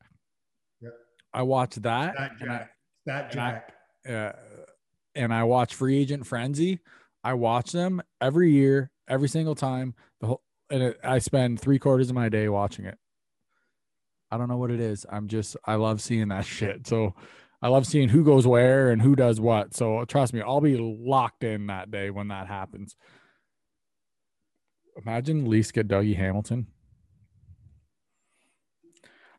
[0.80, 0.90] Yeah.
[1.32, 2.14] I watched that.
[2.16, 2.70] That and I- Jack.
[3.06, 3.72] That and I- Jack.
[4.08, 4.32] uh,
[5.14, 6.80] and I watch Free Agent Frenzy.
[7.24, 9.94] I watch them every year, every single time.
[10.20, 12.96] The whole and it, I spend three quarters of my day watching it.
[14.30, 15.04] I don't know what it is.
[15.10, 16.86] I'm just I love seeing that shit.
[16.86, 17.14] So
[17.60, 19.74] I love seeing who goes where and who does what.
[19.74, 22.96] So trust me, I'll be locked in that day when that happens.
[24.96, 26.66] Imagine Leafs get Dougie Hamilton.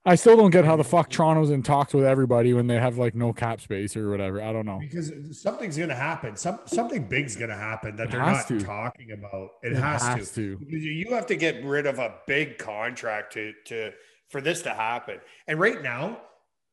[0.05, 2.97] I still don't get how the fuck Toronto's in talks with everybody when they have
[2.97, 4.41] like no cap space or whatever.
[4.41, 4.79] I don't know.
[4.79, 6.35] Because something's going to happen.
[6.35, 8.59] Some something big's going to happen that It they're not to.
[8.59, 9.51] talking about.
[9.61, 10.57] It, It has, has to.
[10.57, 10.65] to.
[10.77, 13.91] You have to get rid of a big contract to to
[14.29, 15.19] for this to happen.
[15.47, 16.19] And right now,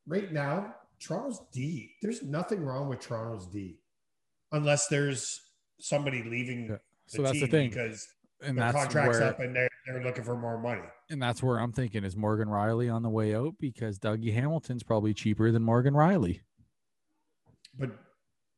[0.08, 1.92] right now, Toronto's D.
[2.02, 3.78] There's nothing wrong with Toronto's D,
[4.50, 5.40] unless there's
[5.78, 6.62] somebody leaving.
[6.64, 6.68] Yeah.
[6.70, 6.80] The
[7.16, 7.68] So that's the thing.
[7.70, 8.08] because
[8.42, 10.82] And their that's contract's where up and they're, they're looking for more money.
[11.10, 14.82] and that's where I'm thinking is Morgan Rielly on the way out because Dougie Hamilton's
[14.82, 16.40] probably cheaper than Morgan Rielly.
[17.78, 17.90] But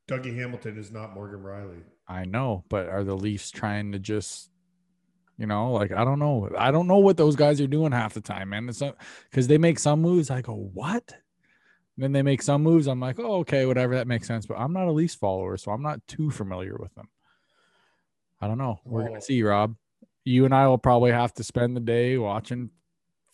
[0.08, 1.82] Dougie Hamilton is not Morgan Rielly.
[2.08, 4.50] I know, but are the Leafs trying to just
[5.38, 6.50] You know, like I don't know.
[6.56, 8.68] I don't know what those guys are doing half the time, man.
[8.68, 8.96] It's not
[9.30, 10.30] because they make some moves.
[10.30, 11.14] I go, what?
[11.98, 12.86] then they make some moves.
[12.86, 13.94] I'm like, oh, okay, whatever.
[13.94, 14.46] That makes sense.
[14.46, 17.08] But I'm not a Leafs follower, so I'm not too familiar with them.
[18.42, 18.80] I don't know.
[18.84, 19.76] We're Well- gonna see, Rob.
[20.24, 22.70] You and I will probably have to spend the day watching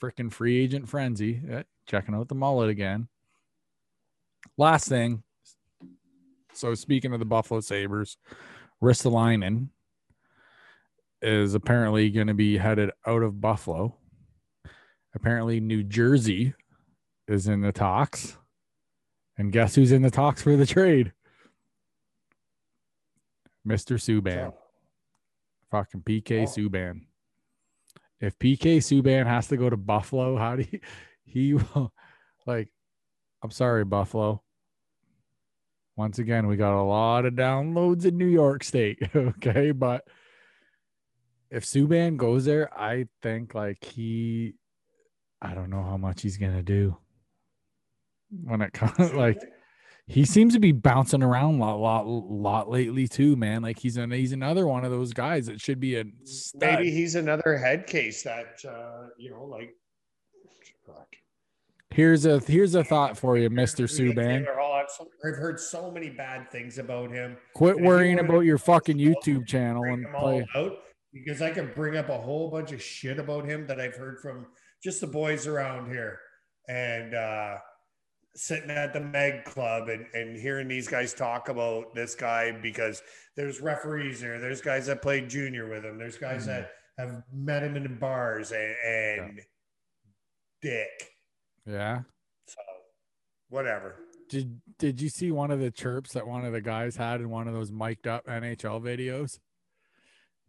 [0.01, 3.09] freaking free agent frenzy, eh, checking out the mullet again.
[4.57, 5.25] Last thing.
[6.53, 8.17] So speaking of the Buffalo Sabres,
[8.83, 9.71] Ristolainen
[11.21, 13.97] is apparently going to be headed out of Buffalo.
[15.15, 16.55] Apparently, New Jersey
[17.27, 18.39] is in the talks.
[19.37, 21.13] And guess who's in the talks for the trade?
[23.67, 23.97] Mr.
[23.99, 24.55] Subban.
[25.71, 26.45] Fucking PK Oh.
[26.47, 27.01] Subban.
[28.21, 30.81] If PK Subban has to go to Buffalo, how do you,
[31.25, 31.93] he will
[32.47, 32.69] like
[33.43, 34.43] I'm sorry, Buffalo.
[35.97, 38.99] Once again, we got a lot of downloads in New York State.
[39.15, 39.73] Okay.
[39.73, 40.05] But
[41.51, 44.55] if Subban goes there, I think like he
[45.41, 46.97] I don't know how much he's gonna do
[48.45, 49.41] when it comes like
[50.09, 53.63] he seems to be bouncing around a lot, lot, lot lately too, man.
[53.63, 56.61] Like he's an he's another one of those guys that should be a stud.
[56.61, 59.75] maybe he's another head case that uh, you know, like
[60.87, 61.07] fuck.
[61.91, 64.47] Here's a here's a thought for you, Mister Subban.
[64.49, 67.37] I've, heard so many bad things about him.
[67.55, 70.47] Quit And worrying about your fucking YouTube channel and play.
[70.55, 70.73] out
[71.13, 74.21] because I can bring up a whole bunch of shit about him that I've heard
[74.21, 74.47] from
[74.83, 76.19] just the boys around here
[76.69, 77.57] and uh,
[78.35, 83.03] sitting at the Meg Club and, and hearing these guys talk about this guy because
[83.37, 86.47] there's referees there, there's guys that played junior with him, there's guys Mhm.
[86.47, 89.41] that have met him in the bars and, and
[90.63, 91.11] dick.
[91.67, 92.03] Yeah.
[92.47, 92.61] So
[93.49, 93.97] whatever.
[94.29, 97.31] Did did you see one of the chirps that one of the guys had in
[97.31, 99.39] one of those mic'd up NHL videos?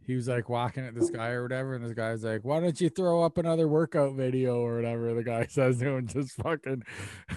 [0.05, 2.79] He was like walking at this guy or whatever, and this guy's like, "Why don't
[2.81, 6.83] you throw up another workout video or whatever?" The guy says to him, just fucking.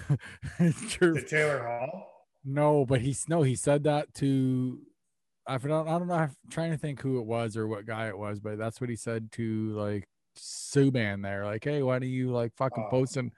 [0.59, 2.09] The Taylor Hall.
[2.45, 4.79] No, but he's no, he said that to
[5.47, 6.13] I don't I don't know.
[6.15, 8.89] I'm trying to think who it was or what guy it was, but that's what
[8.89, 10.07] he said to like
[10.37, 11.45] Subban there.
[11.45, 12.89] Like, hey, why don't you like fucking Oh.
[12.89, 13.31] posting?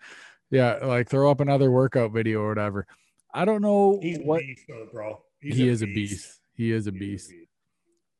[0.52, 2.86] Yeah, like throw up another workout video or whatever.
[3.34, 5.22] I don't know He's what a beast, though, bro.
[5.42, 6.40] He's he is a beast.
[6.54, 7.32] He is a beast.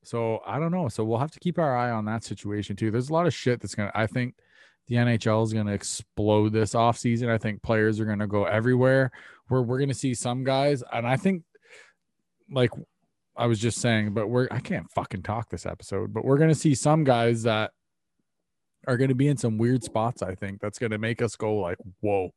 [0.06, 0.88] So I don't know.
[0.88, 2.92] So we'll have to keep our eye on that situation too.
[2.92, 3.92] There's a lot of shit that's gonna.
[3.96, 4.36] I think
[4.88, 7.30] the NHL is gonna explode this offseason.
[7.30, 9.12] I think players are gonna go everywhere.
[9.48, 11.44] Where we're gonna see some guys, and I think,
[12.50, 12.72] like
[13.36, 16.56] I was just saying, but we're I can't fucking talk this episode, but we're gonna
[16.56, 17.72] see some guys that
[18.88, 20.22] are gonna be in some weird spots.
[20.22, 22.32] I think that's gonna make us go like, whoa.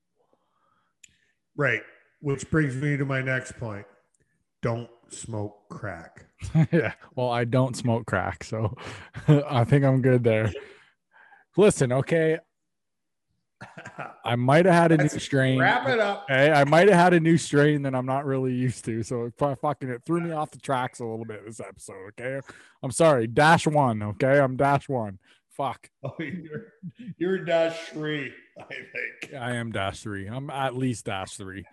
[1.57, 1.83] Right.
[2.21, 3.85] Which brings me to my next point.
[4.63, 6.27] Don't smoke crack.
[6.73, 6.95] yeah.
[7.15, 8.77] Well, I don't smoke crack, so
[9.29, 10.53] I think I'm good there.
[11.57, 12.39] Listen, okay.
[14.25, 15.59] I might have had a new strain.
[15.59, 16.27] Wrap it up.
[16.29, 19.03] Hey, I might have had a new strain that I'm not really used to.
[19.03, 22.13] So it fucking it threw me off the tracks a little bit this episode.
[22.21, 22.41] Okay.
[22.83, 23.27] I'm sorry.
[23.27, 24.03] Dash one.
[24.03, 24.39] Okay.
[24.39, 25.19] I'm dash one.
[25.51, 25.91] Fuck.
[26.05, 26.67] Oh, you're,
[27.17, 29.35] you're dash three, I think.
[29.35, 30.29] I am dash three.
[30.29, 31.65] I'm at least dash three.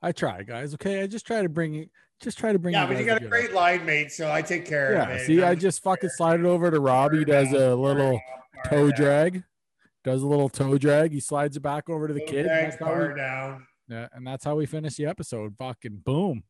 [0.00, 0.72] I try, guys.
[0.74, 1.02] Okay.
[1.02, 1.90] I just try to bring it,
[2.20, 4.66] just try to bring Yeah, but you got a great line mate, so I take
[4.66, 5.14] care of Yeah.
[5.14, 5.26] it.
[5.26, 7.20] See, I just fucking slide it over to Robbie.
[7.20, 8.20] He does a little
[8.68, 9.42] toe drag.
[10.04, 11.12] Does a little toe drag.
[11.12, 12.42] He slides it back over to the Toe kid.
[12.44, 13.66] drag, bar we, down.
[13.88, 15.54] yeah, and that's how we finish the episode.
[15.58, 16.44] Fucking boom.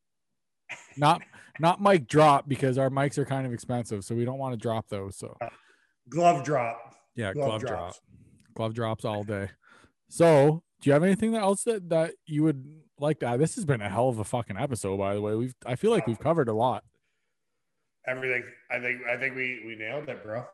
[0.97, 1.23] Not
[1.59, 4.57] not mic drop because our mics are kind of expensive, so we don't want to
[4.57, 5.17] drop those.
[5.19, 5.49] So uh,
[6.09, 6.95] Glove drop.
[7.17, 8.01] yeah, Glove glove, drop, drops.
[8.55, 9.49] glove drops all day.
[10.09, 12.65] So do you have anything else that that you would
[13.01, 13.41] like add?
[13.41, 15.35] This has been a hell of a fucking episode, by the way.
[15.35, 16.23] We've I feel like we've oh.
[16.23, 16.85] covered a lot.
[18.07, 18.45] Everything.
[18.71, 20.45] I think I think we we nailed it, bro.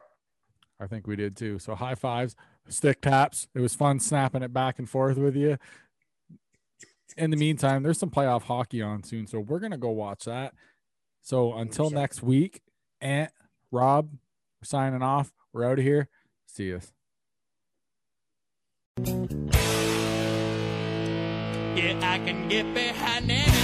[0.80, 1.58] I think we did too.
[1.58, 2.36] So high fives,
[2.68, 3.48] stick taps.
[3.54, 5.58] It was fun snapping it back and forth with you.
[7.16, 10.54] In the meantime, there's some playoff hockey on soon, so we're gonna go watch that.
[11.22, 12.62] So until next week,
[13.00, 13.32] Ant,
[13.70, 15.32] Rob, we're signing off.
[15.52, 16.08] We're out of here.
[16.46, 16.92] See us.
[21.76, 23.55] Yeah, I can get behind that